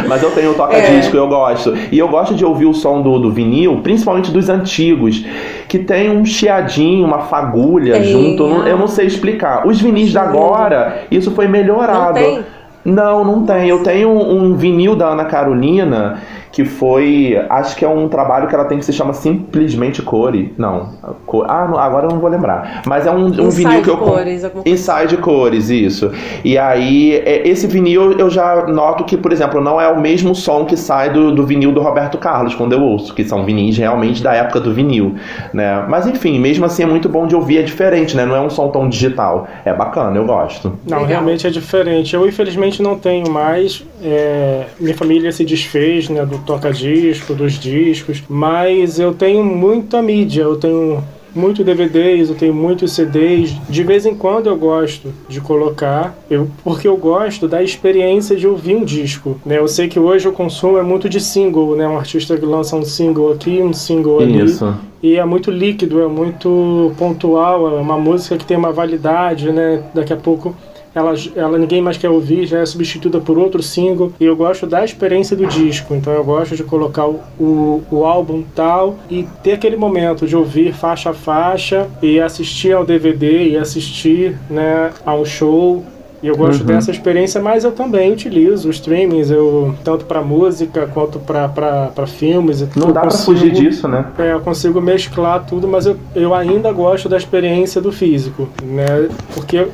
Mas 0.09 0.23
eu 0.23 0.31
tenho 0.33 0.51
o 0.51 0.55
toca-disco, 0.55 1.17
eu 1.17 1.29
gosto. 1.29 1.73
E 1.93 1.99
eu 1.99 2.09
gosto 2.09 2.35
de 2.35 2.45
ouvir 2.45 2.67
o 2.67 2.75
som 2.75 3.01
do, 3.01 3.19
do 3.19 3.31
vinil, 3.31 3.81
principalmente 3.83 4.31
dos 4.33 4.49
antigos, 4.49 5.25
que 5.69 5.79
tem 5.79 6.11
um 6.11 6.25
chiadinho, 6.25 7.07
uma 7.07 7.21
fagulha 7.21 7.95
Tem, 7.95 8.05
junto. 8.11 8.43
eu 8.67 8.77
não- 8.77 8.85
ah. 8.85 8.89
Sei 8.97 9.07
explicar. 9.07 9.67
Os 9.67 9.81
vinis 9.81 10.13
da 10.13 10.23
agora, 10.23 11.03
isso 11.11 11.31
foi 11.33 11.47
melhorado. 11.47 12.19
Não 12.19 12.27
tem? 12.27 12.45
Não, 12.85 13.25
não 13.25 13.45
tem. 13.45 13.69
Eu 13.69 13.83
tenho 13.83 14.09
um 14.11 14.55
vinil 14.55 14.95
da 14.97 15.09
Ana 15.09 15.25
Carolina 15.27 16.19
que 16.57 16.65
foi. 16.65 17.39
Acho 17.51 17.77
que 17.77 17.85
é 17.85 17.89
um 17.89 18.09
trabalho 18.09 18.49
que 18.49 18.55
ela 18.55 18.65
tem 18.65 18.79
que 18.79 18.85
se 18.87 18.93
chama 18.95 19.13
simplesmente 19.13 20.01
Core. 20.01 20.55
Não. 20.57 20.89
Co- 21.27 21.45
Ah, 21.47 21.69
não, 21.71 21.79
agora 21.79 22.07
eu 22.07 22.11
não 22.13 22.19
vou 22.19 22.31
lembrar. 22.31 22.81
Mas 22.87 23.07
é 23.07 23.11
um, 23.11 23.27
um 23.27 23.51
vinil 23.51 23.83
que 23.83 23.91
eu. 23.91 23.99
Cores. 23.99 24.43
Inside 24.65 25.19
Cores, 25.19 25.69
isso. 25.69 26.11
E 26.43 26.57
aí, 26.57 27.13
é, 27.17 27.47
esse 27.47 27.67
vinil 27.67 28.13
eu 28.13 28.31
já 28.31 28.67
noto 28.69 29.05
que, 29.05 29.19
por 29.19 29.33
exemplo, 29.33 29.61
não 29.61 29.79
é 29.79 29.87
o 29.87 30.01
mesmo 30.01 30.35
som 30.35 30.65
que 30.65 30.79
sai 30.79 31.11
do, 31.13 31.31
do 31.35 31.45
vinil 31.45 31.73
do 31.73 31.83
Roberto 31.83 32.17
Carlos 32.17 32.55
quando 32.55 32.73
eu 32.73 32.81
ouço, 32.81 33.15
que 33.15 33.23
são 33.23 33.45
vinis 33.45 33.77
realmente 33.77 34.23
da 34.23 34.33
época 34.33 34.59
do 34.59 34.73
vinil, 34.73 35.15
né? 35.53 35.85
Mas 35.91 36.07
enfim, 36.07 36.39
mesmo 36.41 36.65
assim 36.65 36.85
é 36.85 36.87
muito 36.87 37.07
bom 37.07 37.27
de 37.27 37.37
ouvir, 37.37 37.59
é 37.59 37.63
diferente, 37.63 38.17
né? 38.17 38.25
Não 38.25 38.35
é 38.35 38.41
um 38.41 38.49
som 38.49 38.69
tão 38.71 38.89
digital. 38.89 39.47
É 39.63 39.75
bacana, 39.75 40.17
eu 40.17 40.25
gosto. 40.25 40.69
Não, 40.89 40.99
Legal. 41.03 41.07
realmente 41.07 41.47
é 41.47 41.51
diferente. 41.51 42.15
Eu 42.17 42.27
infelizmente 42.27 42.83
não 42.83 42.99
tenho 42.99 43.31
mais. 43.31 43.85
é, 44.03 44.63
minha 44.81 44.97
família 44.97 45.31
se 45.33 45.45
desfez 45.45 46.09
né, 46.09 46.25
do 46.25 46.39
toca-disco, 46.47 47.35
dos 47.35 47.55
discos, 47.55 48.23
mas 48.29 48.99
eu 48.99 49.13
tenho 49.13 49.45
muita 49.45 50.01
mídia. 50.01 50.43
Eu 50.43 50.57
tenho 50.57 51.03
muito 51.37 51.63
DVDs, 51.63 52.31
eu 52.31 52.35
tenho 52.35 52.55
muitos 52.55 52.93
CDs. 52.93 53.55
De 53.69 53.83
vez 53.83 54.07
em 54.07 54.15
quando 54.15 54.47
eu 54.47 54.57
gosto 54.57 55.13
de 55.29 55.41
colocar, 55.41 56.17
eu, 56.31 56.49
porque 56.65 56.89
eu 56.89 56.97
gosto 56.97 57.47
da 57.47 57.63
experiência 57.63 58.35
de 58.35 58.47
ouvir 58.47 58.75
um 58.75 58.85
disco. 58.85 59.39
Né? 59.45 59.59
Eu 59.59 59.69
sei 59.69 59.87
que 59.87 59.99
hoje 59.99 60.27
o 60.27 60.33
consumo 60.33 60.79
é 60.79 60.83
muito 60.83 61.09
de 61.09 61.21
single, 61.21 61.77
né? 61.77 61.87
Um 61.87 61.99
artista 61.99 62.37
que 62.37 62.47
lança 62.47 62.75
um 62.75 62.85
single 62.85 63.33
aqui, 63.33 63.63
um 63.63 63.75
single 63.75 64.21
ali. 64.21 64.45
Isso. 64.45 64.75
E 65.03 65.17
é 65.17 65.25
muito 65.25 65.51
líquido, 65.51 66.01
é 66.01 66.09
muito 66.09 66.93
pontual, 66.99 67.77
é 67.77 67.81
uma 67.81 67.99
música 67.99 68.37
que 68.37 68.47
tem 68.47 68.57
uma 68.57 68.73
validade, 68.73 69.53
né? 69.53 69.83
Daqui 69.95 70.13
a 70.13 70.17
pouco 70.17 70.57
ela, 70.97 71.15
ela 71.37 71.59
ninguém 71.59 71.83
mais 71.83 71.97
quer 71.99 72.09
ouvir, 72.09 72.47
já 72.47 72.59
é 72.61 72.67
substituída 72.67 73.21
por 73.21 73.37
outro 73.39 73.63
single. 73.63 74.13
E 74.19 74.25
eu 74.25 74.35
gosto 74.35 74.67
da 74.67 74.85
experiência 74.85 75.37
do 75.37 75.47
disco, 75.47 75.95
então 75.95 76.13
eu 76.13 76.25
gosto 76.25 76.57
de 76.57 76.65
colocar 76.65 77.07
o, 77.07 77.21
o, 77.39 77.83
o 77.91 78.05
álbum 78.05 78.43
tal 78.55 78.97
e 79.11 79.25
ter 79.43 79.53
aquele 79.53 79.77
momento 79.77 80.27
de 80.27 80.35
ouvir 80.35 80.73
faixa 80.75 81.11
a 81.11 81.15
faixa 81.15 81.87
e 82.03 82.19
assistir 82.19 82.73
ao 82.73 82.85
DVD 82.85 83.51
e 83.51 83.57
assistir 83.59 84.37
né, 84.49 84.91
ao 85.05 85.25
show 85.25 85.85
E 86.23 86.29
eu 86.29 86.35
gosto 86.37 86.61
Uhum. 86.63 86.67
dessa 86.69 86.91
experiência, 86.91 87.43
mas 87.43 87.63
eu 87.63 87.73
também 87.73 88.11
utilizo 88.11 88.71
os 88.71 88.77
streamings, 88.77 89.31
eu, 89.31 89.75
tanto 89.85 90.07
para 90.07 90.23
música 90.23 90.87
quanto 90.93 91.19
para 91.19 92.07
filmes. 92.07 92.63
Não 92.75 92.89
Eu 92.89 92.93
dá 92.95 93.01
pra 93.03 93.11
consigo- 93.11 93.25
fugir 93.39 93.53
disso, 93.53 93.87
né? 93.87 94.07
É, 94.19 94.33
eu 94.33 94.41
consigo 94.41 94.81
mesclar 94.81 95.45
tudo, 95.47 95.69
mas 95.69 95.85
eu, 95.85 95.95
eu 96.15 96.33
ainda 96.35 96.73
gosto 96.73 97.07
da 97.07 97.19
experiência 97.19 97.83
do 97.83 97.93
físico, 97.93 98.49
né? 98.63 99.09
Porque 99.35 99.67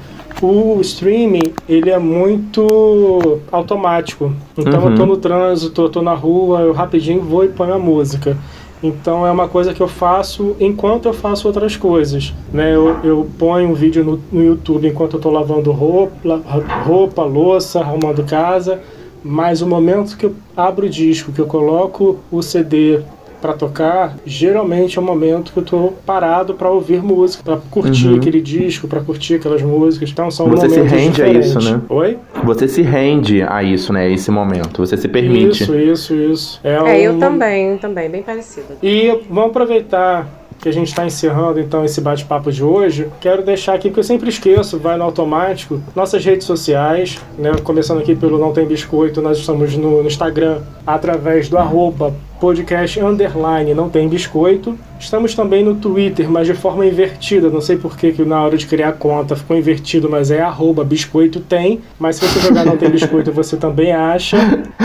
o 0.46 0.80
streaming, 0.80 1.52
ele 1.68 1.90
é 1.90 1.98
muito 1.98 3.38
automático. 3.50 4.32
Então 4.56 4.80
Uhum. 4.82 4.90
eu 4.90 4.96
tô 4.96 5.06
no 5.06 5.16
trânsito, 5.16 5.82
eu 5.82 5.88
tô 5.88 6.02
na 6.02 6.14
rua, 6.14 6.60
eu 6.60 6.72
rapidinho 6.72 7.22
vou 7.22 7.44
e 7.44 7.48
ponho 7.48 7.74
a 7.74 7.78
música. 7.78 8.36
Então 8.82 9.24
é 9.24 9.30
uma 9.30 9.46
coisa 9.46 9.72
que 9.72 9.80
eu 9.80 9.86
faço 9.86 10.56
enquanto 10.58 11.06
eu 11.06 11.12
faço 11.12 11.46
outras 11.46 11.76
coisas. 11.76 12.34
Né? 12.52 12.74
Eu, 12.74 12.96
eu 13.04 13.28
ponho 13.38 13.68
um 13.70 13.74
vídeo 13.74 14.02
no, 14.04 14.20
no 14.32 14.44
YouTube 14.44 14.88
enquanto 14.88 15.12
eu 15.14 15.18
estou 15.18 15.30
lavando 15.32 15.70
roupa, 15.70 16.40
roupa, 16.84 17.22
louça, 17.22 17.78
arrumando 17.80 18.24
casa. 18.24 18.80
Mas 19.24 19.62
o 19.62 19.66
momento 19.68 20.16
que 20.16 20.26
eu 20.26 20.34
abro 20.56 20.86
o 20.86 20.88
disco, 20.90 21.30
que 21.30 21.40
eu 21.40 21.46
coloco 21.46 22.18
o 22.30 22.42
CD 22.42 22.98
para 23.42 23.52
tocar, 23.54 24.16
geralmente 24.24 24.96
é 24.96 25.00
o 25.02 25.04
momento 25.04 25.52
que 25.52 25.58
eu 25.58 25.64
tô 25.64 25.92
parado 26.06 26.54
para 26.54 26.70
ouvir 26.70 27.02
música, 27.02 27.42
para 27.42 27.58
curtir 27.70 28.06
Uhum. 28.08 28.16
aquele 28.16 28.40
disco, 28.40 28.86
para 28.86 29.00
curtir 29.00 29.34
aquelas 29.34 29.60
músicas. 29.60 30.10
Então 30.10 30.30
são 30.30 30.48
Você 30.48 30.68
se 30.68 30.78
momentos 30.78 30.92
rende 30.92 31.22
a 31.22 31.26
diferentes. 31.26 31.48
isso, 31.48 31.60
né? 31.72 31.80
Oi? 31.88 32.18
Você 32.44 32.68
se 32.68 32.82
rende 32.82 33.42
a 33.42 33.62
isso, 33.62 33.92
né? 33.92 34.10
Esse 34.10 34.30
momento. 34.30 34.78
Você 34.86 34.96
se 34.96 35.08
permite. 35.08 35.62
Isso, 35.64 35.74
isso, 35.76 36.14
isso. 36.14 36.60
É, 36.62 37.00
eu 37.00 37.12
um- 37.14 37.18
também, 37.18 37.76
também, 37.78 38.08
bem 38.08 38.22
parecido. 38.22 38.68
E 38.82 39.18
vamos 39.28 39.50
aproveitar 39.50 40.28
que 40.62 40.68
a 40.68 40.72
gente 40.72 40.88
está 40.88 41.04
encerrando 41.04 41.58
então 41.58 41.84
esse 41.84 42.00
bate-papo 42.00 42.52
de 42.52 42.62
hoje. 42.62 43.08
Quero 43.20 43.42
deixar 43.42 43.74
aqui, 43.74 43.88
porque 43.88 43.98
eu 43.98 44.04
sempre 44.04 44.28
esqueço, 44.28 44.78
vai 44.78 44.96
no 44.96 45.02
automático, 45.02 45.82
nossas 45.94 46.24
redes 46.24 46.46
sociais, 46.46 47.18
né? 47.36 47.50
Começando 47.64 47.98
aqui 47.98 48.14
pelo 48.14 48.38
Não 48.38 48.52
Tem 48.52 48.64
Biscoito, 48.64 49.20
nós 49.20 49.38
estamos 49.38 49.76
no, 49.76 50.02
no 50.02 50.06
Instagram 50.06 50.60
através 50.86 51.48
do 51.48 51.58
arroba 51.58 52.14
podcast 52.42 52.98
underline 52.98 53.72
não 53.72 53.88
tem 53.88 54.08
biscoito. 54.08 54.76
Estamos 54.98 55.32
também 55.32 55.64
no 55.64 55.76
Twitter, 55.76 56.28
mas 56.28 56.44
de 56.44 56.54
forma 56.54 56.84
invertida. 56.84 57.48
Não 57.48 57.60
sei 57.60 57.76
por 57.76 57.96
que, 57.96 58.10
que 58.10 58.24
na 58.24 58.42
hora 58.42 58.56
de 58.56 58.66
criar 58.66 58.88
a 58.88 58.92
conta 58.92 59.36
ficou 59.36 59.56
invertido, 59.56 60.10
mas 60.10 60.28
é 60.32 60.40
arroba 60.40 60.82
biscoito 60.82 61.38
tem. 61.38 61.80
Mas 62.00 62.16
se 62.16 62.26
você 62.26 62.40
jogar 62.40 62.64
não 62.64 62.76
tem 62.76 62.90
biscoito, 62.90 63.30
você 63.30 63.56
também 63.56 63.92
acha. 63.92 64.36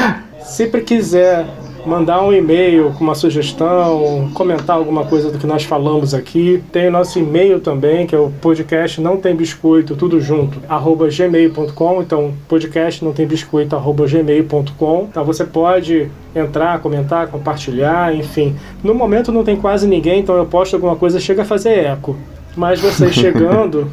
Sempre 0.39 0.81
quiser 0.81 1.47
mandar 1.87 2.21
um 2.21 2.33
e-mail 2.33 2.93
com 2.97 3.03
uma 3.03 3.15
sugestão, 3.15 4.29
comentar 4.33 4.75
alguma 4.75 5.05
coisa 5.05 5.31
do 5.31 5.39
que 5.39 5.47
nós 5.47 5.63
falamos 5.63 6.13
aqui. 6.13 6.61
Tem 6.71 6.87
o 6.87 6.91
nosso 6.91 7.17
e-mail 7.17 7.59
também, 7.59 8.05
que 8.05 8.13
é 8.13 8.19
o 8.19 8.29
podcast 8.41 8.99
não 8.99 9.17
tem 9.17 9.35
biscoito, 9.35 9.95
tudo 9.95 10.19
junto, 10.19 10.61
arroba 10.67 11.07
gmail.com. 11.07 12.01
Então, 12.01 12.33
podcast 12.47 13.03
não 13.03 13.13
tem 13.13 13.25
biscoito, 13.25 13.75
arroba 13.75 14.05
gmail.com. 14.05 15.07
Então, 15.09 15.23
você 15.23 15.45
pode 15.45 16.11
entrar, 16.35 16.79
comentar, 16.79 17.27
compartilhar, 17.27 18.13
enfim. 18.13 18.55
No 18.83 18.93
momento 18.93 19.31
não 19.31 19.43
tem 19.43 19.55
quase 19.55 19.87
ninguém, 19.87 20.19
então 20.19 20.35
eu 20.35 20.45
posto 20.45 20.75
alguma 20.75 20.95
coisa, 20.95 21.19
chega 21.19 21.41
a 21.41 21.45
fazer 21.45 21.85
eco. 21.85 22.17
Mas 22.55 22.81
vocês 22.81 23.13
chegando, 23.15 23.87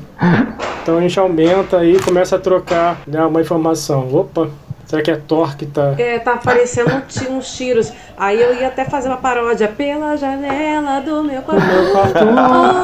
então 0.82 0.99
a 0.99 1.01
gente 1.01 1.18
aumenta 1.18 1.84
e 1.84 2.01
começa 2.01 2.36
a 2.36 2.38
trocar 2.38 3.01
né, 3.07 3.24
uma 3.24 3.40
informação. 3.40 4.09
Opa, 4.12 4.49
será 4.87 5.03
que 5.03 5.11
é 5.11 5.16
Thor 5.16 5.57
que 5.57 5.66
tá... 5.66 5.95
É, 5.99 6.18
tá 6.18 6.35
aparecendo 6.35 7.03
uns 7.30 7.57
tiros. 7.57 7.93
Aí 8.16 8.41
eu 8.41 8.55
ia 8.55 8.68
até 8.68 8.85
fazer 8.85 9.09
uma 9.09 9.16
paródia. 9.16 9.68
Pela 9.68 10.16
janela 10.16 11.01
do 11.01 11.22
meu 11.24 11.43
quarto, 11.43 11.59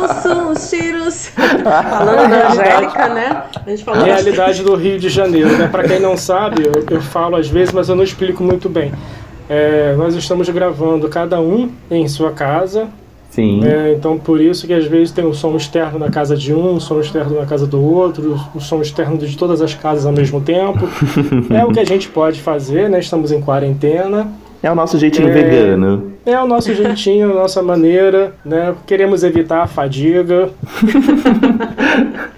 ouço 0.03 0.51
os 0.51 0.71
tiros. 0.71 1.29
Falando 1.37 2.31
da 2.31 2.49
Angélica, 2.49 3.09
né? 3.09 3.43
A 3.67 3.71
gente 3.71 3.85
falou 3.85 4.05
realidade 4.05 4.63
do 4.63 4.75
Rio 4.75 4.99
de 4.99 5.09
Janeiro, 5.09 5.57
né? 5.57 5.69
Para 5.69 5.85
quem 5.85 6.01
não 6.01 6.17
sabe, 6.17 6.67
eu, 6.67 6.85
eu 6.91 7.01
falo 7.01 7.37
às 7.37 7.49
vezes, 7.49 7.73
mas 7.73 7.89
eu 7.89 7.95
não 7.95 8.05
explico 8.05 8.43
muito 8.43 8.69
bem. 8.69 8.93
É, 9.49 9.95
nós 9.97 10.15
estamos 10.15 10.49
gravando 10.49 11.09
cada 11.09 11.41
um 11.41 11.73
em 11.91 12.07
sua 12.07 12.31
casa, 12.31 12.89
Sim. 13.31 13.65
é, 13.65 13.95
então 13.95 14.19
por 14.19 14.41
isso 14.41 14.67
que 14.67 14.73
às 14.73 14.85
vezes 14.87 15.13
tem 15.13 15.25
o 15.25 15.33
som 15.33 15.57
externo 15.57 15.99
na 16.01 16.11
casa 16.11 16.37
de 16.37 16.53
um, 16.53 16.75
o 16.75 16.81
som 16.81 16.99
externo 17.01 17.39
na 17.39 17.47
casa 17.47 17.65
do 17.67 17.81
outro, 17.81 18.37
o 18.55 18.61
som 18.61 18.83
externo 18.83 19.17
de 19.17 19.37
todas 19.37 19.63
as 19.63 19.73
casas 19.73 20.05
ao 20.05 20.13
mesmo 20.13 20.41
tempo. 20.41 20.89
É 21.55 21.65
o 21.65 21.71
que 21.73 21.79
a 21.81 21.85
gente 21.85 22.09
pode 22.09 22.41
fazer, 22.41 22.91
né? 22.91 22.99
Estamos 23.01 23.31
em 23.33 23.41
quarentena. 23.41 24.29
É 24.63 24.71
o 24.71 24.75
nosso 24.75 24.99
jeitinho 24.99 25.29
É. 25.29 25.33
vegano. 25.33 26.13
É 26.25 26.39
o 26.39 26.47
nosso 26.47 26.75
jeitinho, 26.75 27.31
a 27.31 27.35
nossa 27.35 27.63
maneira, 27.63 28.35
né? 28.45 28.75
Queremos 28.87 29.23
evitar 29.23 29.63
a 29.63 29.67
fadiga. 29.67 30.51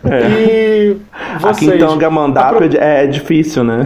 E 0.05 0.97
Aqui 1.13 1.67
vocês, 1.67 1.75
em 1.75 1.79
Tangamandápio 1.79 2.69
é 2.79 3.07
difícil, 3.07 3.63
né? 3.65 3.85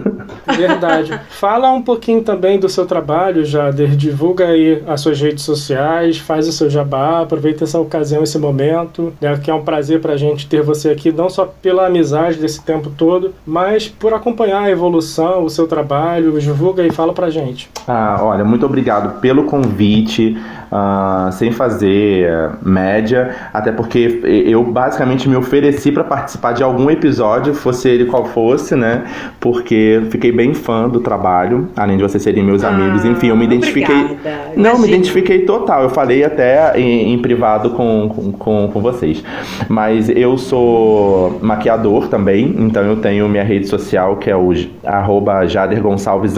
Verdade. 0.56 1.20
Fala 1.28 1.70
um 1.70 1.82
pouquinho 1.82 2.22
também 2.22 2.58
do 2.58 2.68
seu 2.68 2.86
trabalho, 2.86 3.44
Jader. 3.44 3.90
Divulga 3.90 4.46
aí 4.46 4.82
as 4.86 5.00
suas 5.00 5.20
redes 5.20 5.44
sociais, 5.44 6.18
faz 6.18 6.48
o 6.48 6.52
seu 6.52 6.68
jabá, 6.70 7.20
aproveita 7.20 7.64
essa 7.64 7.78
ocasião, 7.78 8.22
esse 8.22 8.38
momento, 8.38 9.12
né, 9.20 9.38
que 9.42 9.50
é 9.50 9.54
um 9.54 9.62
prazer 9.62 10.00
pra 10.00 10.16
gente 10.16 10.48
ter 10.48 10.62
você 10.62 10.90
aqui, 10.90 11.12
não 11.12 11.28
só 11.28 11.52
pela 11.60 11.86
amizade 11.86 12.38
desse 12.38 12.62
tempo 12.62 12.90
todo, 12.90 13.34
mas 13.46 13.88
por 13.88 14.14
acompanhar 14.14 14.62
a 14.62 14.70
evolução, 14.70 15.44
o 15.44 15.50
seu 15.50 15.68
trabalho. 15.68 16.40
Divulga 16.40 16.86
e 16.86 16.90
fala 16.90 17.12
pra 17.12 17.28
gente. 17.28 17.68
Ah, 17.86 18.18
olha, 18.22 18.44
muito 18.44 18.64
obrigado 18.64 19.20
pelo 19.20 19.29
convite, 19.44 20.36
ah, 20.72 21.30
sem 21.32 21.50
fazer 21.50 22.24
eh, 22.24 22.50
média, 22.62 23.34
até 23.52 23.72
porque 23.72 24.20
eu 24.24 24.62
basicamente 24.62 25.28
me 25.28 25.34
ofereci 25.34 25.90
para 25.90 26.04
participar 26.04 26.52
de 26.52 26.62
algum 26.62 26.88
episódio, 26.90 27.52
fosse 27.54 27.88
ele 27.88 28.04
qual 28.04 28.26
fosse, 28.26 28.76
né? 28.76 29.04
Porque 29.40 30.02
fiquei 30.10 30.30
bem 30.30 30.54
fã 30.54 30.88
do 30.88 31.00
trabalho, 31.00 31.68
além 31.76 31.96
de 31.96 32.02
vocês 32.02 32.22
serem 32.22 32.44
meus 32.44 32.62
amigos, 32.62 33.04
enfim, 33.04 33.28
eu 33.28 33.36
me 33.36 33.46
identifiquei. 33.46 33.94
Ah, 33.94 34.04
Obrigada. 34.04 34.40
Não, 34.48 34.54
me 34.54 34.68
Imagina. 34.68 34.88
identifiquei 34.88 35.40
total. 35.40 35.82
Eu 35.82 35.90
falei 35.90 36.22
até 36.22 36.78
em, 36.78 37.14
em 37.14 37.18
privado 37.18 37.70
com, 37.70 38.08
com, 38.08 38.32
com, 38.32 38.70
com 38.72 38.80
vocês. 38.80 39.24
Mas 39.68 40.08
eu 40.08 40.38
sou 40.38 41.38
maquiador 41.42 42.08
também, 42.08 42.54
então 42.58 42.84
eu 42.84 42.96
tenho 42.96 43.28
minha 43.28 43.44
rede 43.44 43.66
social 43.66 44.16
que 44.16 44.30
é 44.30 44.36
o 44.36 44.52
arroba 44.84 45.46
Jader 45.46 45.82
Gonçalves 45.82 46.34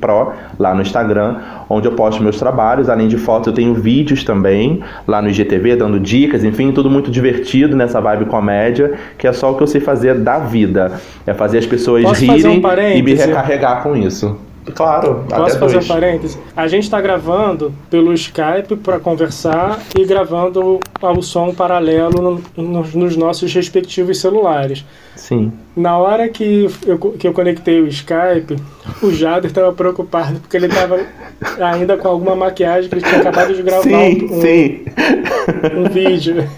pro 0.00 0.32
lá 0.58 0.74
no 0.74 0.82
Instagram, 0.82 1.36
onde 1.74 1.88
eu 1.88 1.92
posto 1.92 2.22
meus 2.22 2.38
trabalhos. 2.38 2.88
Além 2.88 3.08
de 3.08 3.16
fotos, 3.18 3.48
eu 3.48 3.52
tenho 3.52 3.74
vídeos 3.74 4.24
também 4.24 4.82
lá 5.06 5.20
no 5.20 5.28
IGTV, 5.28 5.76
dando 5.76 5.98
dicas, 6.00 6.44
enfim, 6.44 6.72
tudo 6.72 6.88
muito 6.90 7.10
divertido 7.10 7.76
nessa 7.76 8.00
vibe 8.00 8.26
comédia, 8.26 8.94
que 9.18 9.26
é 9.26 9.32
só 9.32 9.52
o 9.52 9.56
que 9.56 9.62
eu 9.62 9.66
sei 9.66 9.80
fazer 9.80 10.14
da 10.18 10.38
vida. 10.38 11.00
É 11.26 11.34
fazer 11.34 11.58
as 11.58 11.66
pessoas 11.66 12.02
Posso 12.04 12.24
fazer 12.26 12.48
um 12.48 12.60
rirem 12.60 12.98
e 12.98 13.02
me 13.02 13.14
recarregar 13.14 13.82
com 13.82 13.96
isso. 13.96 14.36
Claro, 14.74 15.24
Posso 15.28 15.42
até 15.42 15.58
fazer 15.58 15.72
dois. 15.74 15.84
um 15.84 15.88
parêntese? 15.88 16.38
A 16.56 16.66
gente 16.66 16.84
está 16.84 16.98
gravando 16.98 17.70
pelo 17.90 18.14
Skype 18.14 18.76
para 18.82 18.98
conversar 18.98 19.78
e 19.98 20.06
gravando 20.06 20.80
o 21.02 21.22
som 21.22 21.52
paralelo 21.52 22.40
no- 22.56 22.64
nos, 22.64 22.94
nos 22.94 23.14
nossos 23.14 23.52
respectivos 23.52 24.18
celulares. 24.18 24.82
Sim. 25.16 25.52
Na 25.76 25.98
hora 25.98 26.28
que 26.28 26.68
eu, 26.86 26.98
que 26.98 27.26
eu 27.26 27.32
conectei 27.32 27.80
o 27.80 27.88
Skype, 27.88 28.56
o 29.02 29.10
Jader 29.10 29.46
estava 29.46 29.72
preocupado 29.72 30.38
porque 30.38 30.56
ele 30.56 30.66
estava 30.66 31.00
ainda 31.60 31.96
com 31.96 32.06
alguma 32.06 32.36
maquiagem 32.36 32.88
que 32.88 32.94
ele 32.94 33.04
tinha 33.04 33.20
acabado 33.20 33.52
de 33.52 33.62
gravar 33.62 33.82
Sim, 33.82 34.24
um, 34.30 34.40
sim. 34.40 34.84
um 35.76 35.88
vídeo. 35.88 36.48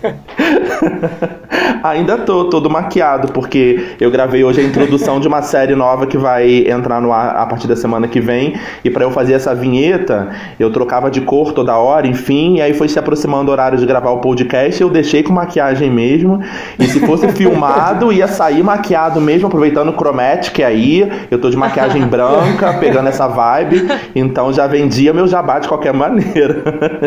Ainda 1.83 2.19
tô 2.19 2.45
todo 2.51 2.69
maquiado, 2.69 3.33
porque 3.33 3.95
eu 4.01 4.11
gravei 4.11 4.43
hoje 4.43 4.61
a 4.61 4.65
introdução 4.65 5.21
de 5.21 5.29
uma 5.29 5.41
série 5.43 5.75
nova 5.75 6.07
que 6.07 6.19
vai 6.19 6.69
entrar 6.69 7.01
no 7.01 7.13
ar 7.13 7.37
a 7.37 7.47
partir 7.47 7.67
da 7.67 7.77
semana 7.77 8.09
que 8.09 8.21
vem. 8.21 8.55
E 8.85 8.91
pra 8.91 9.05
eu 9.05 9.11
fazer 9.11 9.35
essa 9.35 9.55
vinheta, 9.55 10.31
eu 10.59 10.71
trocava 10.73 11.11
de 11.11 11.21
cor 11.21 11.53
toda 11.53 11.77
hora, 11.77 12.07
enfim. 12.07 12.57
E 12.57 12.63
aí 12.63 12.75
foi 12.75 12.89
se 12.89 12.99
aproximando 12.99 13.51
o 13.51 13.53
horário 13.53 13.79
de 13.79 13.87
gravar 13.87 14.11
o 14.11 14.19
podcast. 14.19 14.81
Eu 14.81 14.91
deixei 14.91 15.23
com 15.23 15.33
maquiagem 15.33 15.91
mesmo. 15.91 16.41
E 16.79 16.87
se 16.87 17.01
fosse 17.01 17.29
filmado, 17.33 18.13
ia 18.13 18.27
sair 18.27 18.46
maquiado 18.63 19.21
mesmo, 19.21 19.47
aproveitando 19.47 19.91
o 19.91 19.97
Chromatic 19.97 20.61
aí. 20.61 21.11
Eu 21.31 21.41
tô 21.41 21.51
de 21.51 21.57
maquiagem 21.57 22.03
branca, 22.09 22.75
pegando 22.75 23.09
essa 23.09 23.27
vibe. 23.27 23.87
Então 24.15 24.53
já 24.53 24.67
vendia 24.67 25.13
meu 25.13 25.27
jabá 25.27 25.59
de 25.59 25.69
qualquer 25.69 25.93
maneira. 25.93 26.63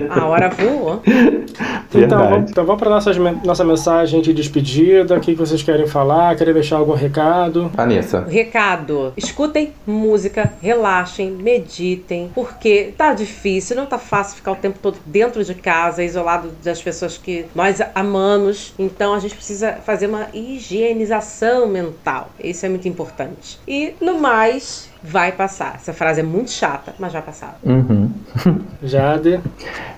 A 0.10 0.26
hora 0.26 0.50
voou. 0.50 1.02
Então, 1.92 2.30
vamos, 2.30 2.52
então 2.52 2.66
vamos 2.66 2.80
para 2.80 2.90
nossa, 2.92 3.12
nossa 3.44 3.64
mensagem 3.64 4.22
de 4.22 4.32
despedida. 4.32 5.18
O 5.18 5.20
que 5.20 5.32
que 5.32 5.38
vocês 5.40 5.64
querem 5.64 5.88
falar? 5.88 6.36
Querem 6.36 6.54
deixar 6.54 6.78
algum 6.78 6.94
recado? 6.94 7.72
Vanessa. 7.74 8.26
Recado: 8.30 9.12
escutem 9.18 9.74
música, 9.88 10.54
relaxem, 10.62 11.32
meditem, 11.32 12.30
porque 12.36 12.94
tá 12.96 13.14
difícil, 13.14 13.76
não 13.76 13.88
tá 13.88 13.98
fácil 13.98 14.36
ficar 14.36 14.52
o 14.52 14.56
tempo 14.56 14.78
todo 14.80 14.98
dentro 15.04 15.44
de 15.44 15.56
casa, 15.56 16.04
isolado 16.04 16.52
das 16.64 16.80
pessoas 16.80 17.18
que 17.18 17.46
nós 17.56 17.82
amamos. 17.96 18.74
Então 18.78 19.16
a 19.16 19.20
gente 19.20 19.36
precisa 19.36 19.74
fazer 19.84 20.06
uma 20.06 20.28
higienização 20.32 21.29
mental. 21.68 22.30
Isso 22.40 22.66
é 22.66 22.70
muito 22.70 22.88
importante. 22.88 23.60
E 23.68 23.96
no 24.02 24.20
mais, 24.20 24.90
vai 25.04 25.32
passar. 25.32 25.76
Essa 25.76 25.94
frase 25.94 26.20
é 26.22 26.24
muito 26.24 26.52
chata, 26.52 26.94
mas 27.00 27.14
vai 27.14 27.22
passar. 27.22 27.58
Uhum. 27.64 28.12
Jader. 28.84 29.42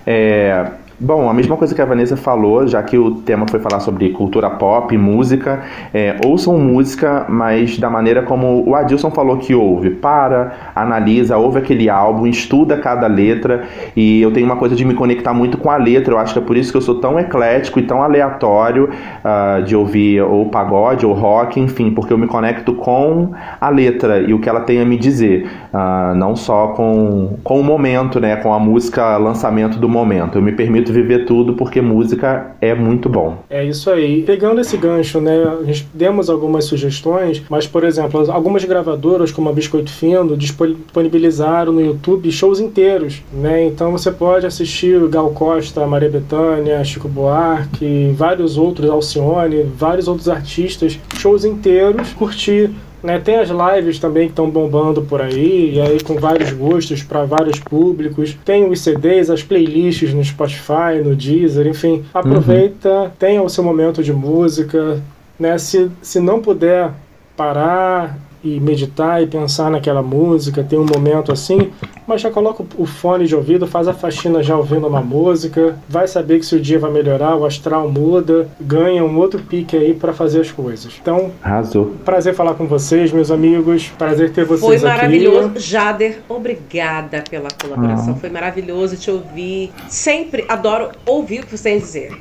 É, 0.06 0.70
Bom, 1.04 1.28
a 1.28 1.34
mesma 1.34 1.56
coisa 1.56 1.74
que 1.74 1.82
a 1.82 1.84
Vanessa 1.84 2.16
falou, 2.16 2.64
já 2.64 2.80
que 2.80 2.96
o 2.96 3.16
tema 3.16 3.44
foi 3.50 3.58
falar 3.58 3.80
sobre 3.80 4.10
cultura 4.10 4.48
pop, 4.48 4.96
música, 4.96 5.64
é, 5.92 6.16
ouçam 6.24 6.56
música, 6.56 7.26
mas 7.28 7.76
da 7.76 7.90
maneira 7.90 8.22
como 8.22 8.62
o 8.64 8.76
Adilson 8.76 9.10
falou 9.10 9.38
que 9.38 9.52
ouve. 9.52 9.90
Para, 9.90 10.52
analisa, 10.76 11.36
ouve 11.36 11.58
aquele 11.58 11.90
álbum, 11.90 12.24
estuda 12.24 12.76
cada 12.76 13.08
letra. 13.08 13.64
E 13.96 14.22
eu 14.22 14.30
tenho 14.30 14.46
uma 14.46 14.54
coisa 14.54 14.76
de 14.76 14.84
me 14.84 14.94
conectar 14.94 15.34
muito 15.34 15.58
com 15.58 15.72
a 15.72 15.76
letra. 15.76 16.14
Eu 16.14 16.18
acho 16.20 16.34
que 16.34 16.38
é 16.38 16.42
por 16.42 16.56
isso 16.56 16.70
que 16.70 16.76
eu 16.76 16.82
sou 16.82 17.00
tão 17.00 17.18
eclético 17.18 17.80
e 17.80 17.82
tão 17.82 18.00
aleatório 18.00 18.88
uh, 19.24 19.60
de 19.64 19.74
ouvir 19.74 20.22
ou 20.22 20.46
pagode 20.50 21.04
ou 21.04 21.12
rock, 21.12 21.58
enfim, 21.58 21.90
porque 21.90 22.12
eu 22.12 22.18
me 22.18 22.28
conecto 22.28 22.74
com 22.74 23.32
a 23.60 23.68
letra 23.70 24.20
e 24.20 24.32
o 24.32 24.38
que 24.38 24.48
ela 24.48 24.60
tem 24.60 24.80
a 24.80 24.84
me 24.84 24.96
dizer. 24.96 25.50
Uh, 25.74 26.14
não 26.14 26.36
só 26.36 26.68
com, 26.68 27.38
com 27.42 27.58
o 27.58 27.64
momento, 27.64 28.20
né? 28.20 28.36
Com 28.36 28.54
a 28.54 28.60
música 28.60 29.16
lançamento 29.16 29.80
do 29.80 29.88
momento. 29.88 30.38
Eu 30.38 30.42
me 30.42 30.52
permito 30.52 30.91
viver 30.92 31.24
tudo 31.24 31.54
porque 31.54 31.80
música 31.80 32.54
é 32.60 32.74
muito 32.74 33.08
bom. 33.08 33.38
É 33.50 33.64
isso 33.64 33.90
aí. 33.90 34.22
Pegando 34.22 34.60
esse 34.60 34.76
gancho, 34.76 35.20
né? 35.20 35.42
A 35.60 35.64
gente 35.64 35.88
demos 35.92 36.30
algumas 36.30 36.64
sugestões, 36.66 37.42
mas, 37.48 37.66
por 37.66 37.84
exemplo, 37.84 38.30
algumas 38.30 38.64
gravadoras, 38.64 39.32
como 39.32 39.48
a 39.48 39.52
Biscoito 39.52 39.90
Fino, 39.90 40.36
disponibilizaram 40.36 41.72
no 41.72 41.80
YouTube 41.80 42.30
shows 42.30 42.60
inteiros, 42.60 43.22
né? 43.32 43.64
Então 43.64 43.90
você 43.90 44.10
pode 44.10 44.46
assistir 44.46 45.00
Gal 45.08 45.30
Costa, 45.30 45.86
Maria 45.86 46.10
Bethânia, 46.10 46.84
Chico 46.84 47.08
Buarque, 47.08 48.12
vários 48.16 48.56
outros, 48.56 48.88
Alcione, 48.88 49.62
vários 49.62 50.06
outros 50.06 50.28
artistas, 50.28 50.98
shows 51.16 51.44
inteiros, 51.44 52.12
curtir 52.12 52.70
né, 53.02 53.18
tem 53.18 53.36
as 53.36 53.48
lives 53.48 53.98
também 53.98 54.26
que 54.26 54.32
estão 54.32 54.48
bombando 54.48 55.02
por 55.02 55.20
aí, 55.20 55.74
e 55.74 55.80
aí 55.80 56.02
com 56.02 56.14
vários 56.14 56.52
gostos 56.52 57.02
para 57.02 57.24
vários 57.24 57.58
públicos. 57.58 58.36
Tem 58.44 58.68
os 58.68 58.80
CDs, 58.80 59.28
as 59.28 59.42
playlists 59.42 60.14
no 60.14 60.24
Spotify, 60.24 61.02
no 61.04 61.16
Deezer, 61.16 61.66
enfim. 61.66 62.04
Aproveita, 62.14 62.88
uhum. 62.88 63.10
tenha 63.18 63.42
o 63.42 63.48
seu 63.48 63.64
momento 63.64 64.02
de 64.02 64.12
música. 64.12 65.02
Né, 65.38 65.58
se, 65.58 65.90
se 66.00 66.20
não 66.20 66.40
puder 66.40 66.92
parar 67.36 68.16
e 68.44 68.58
meditar 68.60 69.22
e 69.22 69.26
pensar 69.26 69.70
naquela 69.70 70.02
música, 70.02 70.62
ter 70.62 70.76
um 70.76 70.86
momento 70.86 71.30
assim, 71.30 71.70
mas 72.06 72.20
já 72.20 72.30
coloca 72.30 72.64
o 72.76 72.86
fone 72.86 73.26
de 73.26 73.34
ouvido, 73.34 73.66
faz 73.66 73.86
a 73.86 73.94
faxina 73.94 74.42
já 74.42 74.56
ouvindo 74.56 74.86
uma 74.86 75.00
música, 75.00 75.76
vai 75.88 76.08
saber 76.08 76.40
que 76.40 76.46
se 76.46 76.56
o 76.56 76.60
dia 76.60 76.78
vai 76.78 76.90
melhorar, 76.90 77.36
o 77.36 77.44
astral 77.44 77.88
muda, 77.88 78.48
ganha 78.60 79.04
um 79.04 79.16
outro 79.18 79.40
pique 79.40 79.76
aí 79.76 79.94
para 79.94 80.12
fazer 80.12 80.40
as 80.40 80.50
coisas. 80.50 80.98
Então, 81.00 81.30
Arrasou. 81.42 81.92
prazer 82.04 82.34
falar 82.34 82.54
com 82.54 82.66
vocês, 82.66 83.12
meus 83.12 83.30
amigos, 83.30 83.88
prazer 83.96 84.32
ter 84.32 84.44
vocês 84.44 84.80
Foi 84.80 84.88
maravilhoso. 84.88 85.48
Aqui. 85.48 85.60
Jader, 85.60 86.18
obrigada 86.28 87.22
pela 87.28 87.48
colaboração, 87.50 88.14
ah. 88.14 88.20
foi 88.20 88.30
maravilhoso 88.30 88.96
te 88.96 89.10
ouvir. 89.10 89.72
Sempre 89.88 90.44
adoro 90.48 90.90
ouvir 91.06 91.40
o 91.40 91.46
que 91.46 91.56
você 91.56 91.62
tem 91.64 91.76
a 91.76 91.80
dizer. 91.80 92.12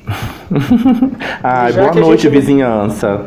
Ai, 1.44 1.74
boa 1.74 1.94
noite, 1.94 2.24
gente... 2.24 2.32
vizinhança. 2.32 3.26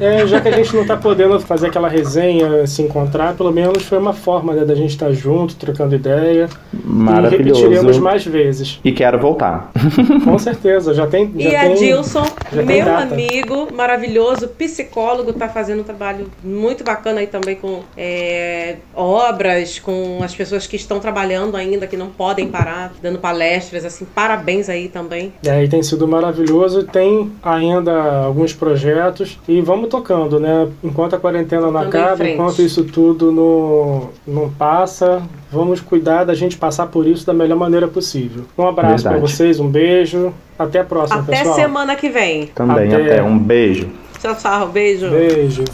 É, 0.00 0.26
já 0.26 0.40
que 0.40 0.48
a 0.48 0.52
gente 0.52 0.74
não 0.74 0.82
está 0.82 0.96
podendo 0.96 1.38
fazer 1.40 1.68
aquela 1.68 1.88
resenha, 1.88 2.66
se 2.66 2.82
encontrar, 2.82 3.34
pelo 3.34 3.52
menos 3.52 3.82
foi 3.84 3.98
uma 3.98 4.12
forma 4.12 4.52
né, 4.52 4.64
da 4.64 4.74
gente 4.74 4.90
estar 4.90 5.06
tá 5.06 5.12
junto, 5.12 5.56
trocando 5.56 5.94
ideia. 5.94 6.48
Maravilhoso. 6.84 7.60
E 7.60 7.64
repetiremos 7.64 7.98
mais 7.98 8.24
vezes. 8.24 8.80
E 8.84 8.92
quero 8.92 9.18
voltar. 9.18 9.70
Com 10.24 10.38
certeza, 10.38 10.94
já 10.94 11.06
tem. 11.06 11.32
Já 11.36 11.48
e 11.48 11.50
tem, 11.50 11.72
Adilson, 11.72 12.24
meu 12.52 12.96
amigo 12.96 13.68
maravilhoso, 13.74 14.48
psicólogo, 14.48 15.30
está 15.30 15.48
fazendo 15.48 15.80
um 15.80 15.84
trabalho 15.84 16.30
muito 16.42 16.84
bacana 16.84 17.20
aí 17.20 17.26
também 17.26 17.56
com 17.56 17.82
é, 17.96 18.76
obras, 18.94 19.78
com 19.78 20.20
as 20.22 20.34
pessoas 20.34 20.66
que 20.66 20.76
estão 20.76 21.00
trabalhando 21.00 21.56
ainda, 21.56 21.86
que 21.86 21.96
não 21.96 22.08
podem 22.08 22.48
parar, 22.48 22.92
dando 23.02 23.18
palestras, 23.18 23.84
assim, 23.84 24.04
parabéns 24.04 24.68
aí 24.68 24.88
também. 24.88 25.32
É, 25.44 25.62
e 25.64 25.68
tem 25.68 25.82
sido 25.82 26.06
maravilhoso, 26.06 26.84
tem 26.84 27.30
ainda 27.42 28.24
alguns 28.24 28.52
projetos 28.52 29.38
e 29.48 29.60
vamos 29.60 29.87
tocando, 29.88 30.38
né? 30.38 30.68
Enquanto 30.82 31.14
a 31.14 31.18
quarentena 31.18 31.70
não 31.70 31.80
acaba, 31.80 32.28
enquanto 32.28 32.62
isso 32.62 32.84
tudo 32.84 33.32
não, 33.32 34.10
não 34.26 34.50
passa, 34.50 35.22
vamos 35.50 35.80
cuidar 35.80 36.24
da 36.24 36.34
gente 36.34 36.56
passar 36.56 36.86
por 36.86 37.06
isso 37.06 37.26
da 37.26 37.34
melhor 37.34 37.56
maneira 37.56 37.88
possível. 37.88 38.44
Um 38.56 38.66
abraço 38.66 39.04
para 39.04 39.18
vocês, 39.18 39.58
um 39.58 39.68
beijo. 39.68 40.32
Até 40.58 40.80
a 40.80 40.84
próxima, 40.84 41.20
até 41.20 41.32
pessoal. 41.32 41.54
Até 41.54 41.62
semana 41.62 41.96
que 41.96 42.08
vem. 42.08 42.46
Também, 42.48 42.92
até. 42.92 43.02
até. 43.02 43.22
Um 43.22 43.38
beijo. 43.38 43.88
Tchau, 44.20 44.34
tchau. 44.34 44.68
Beijo. 44.68 45.08
Beijo. 45.10 45.64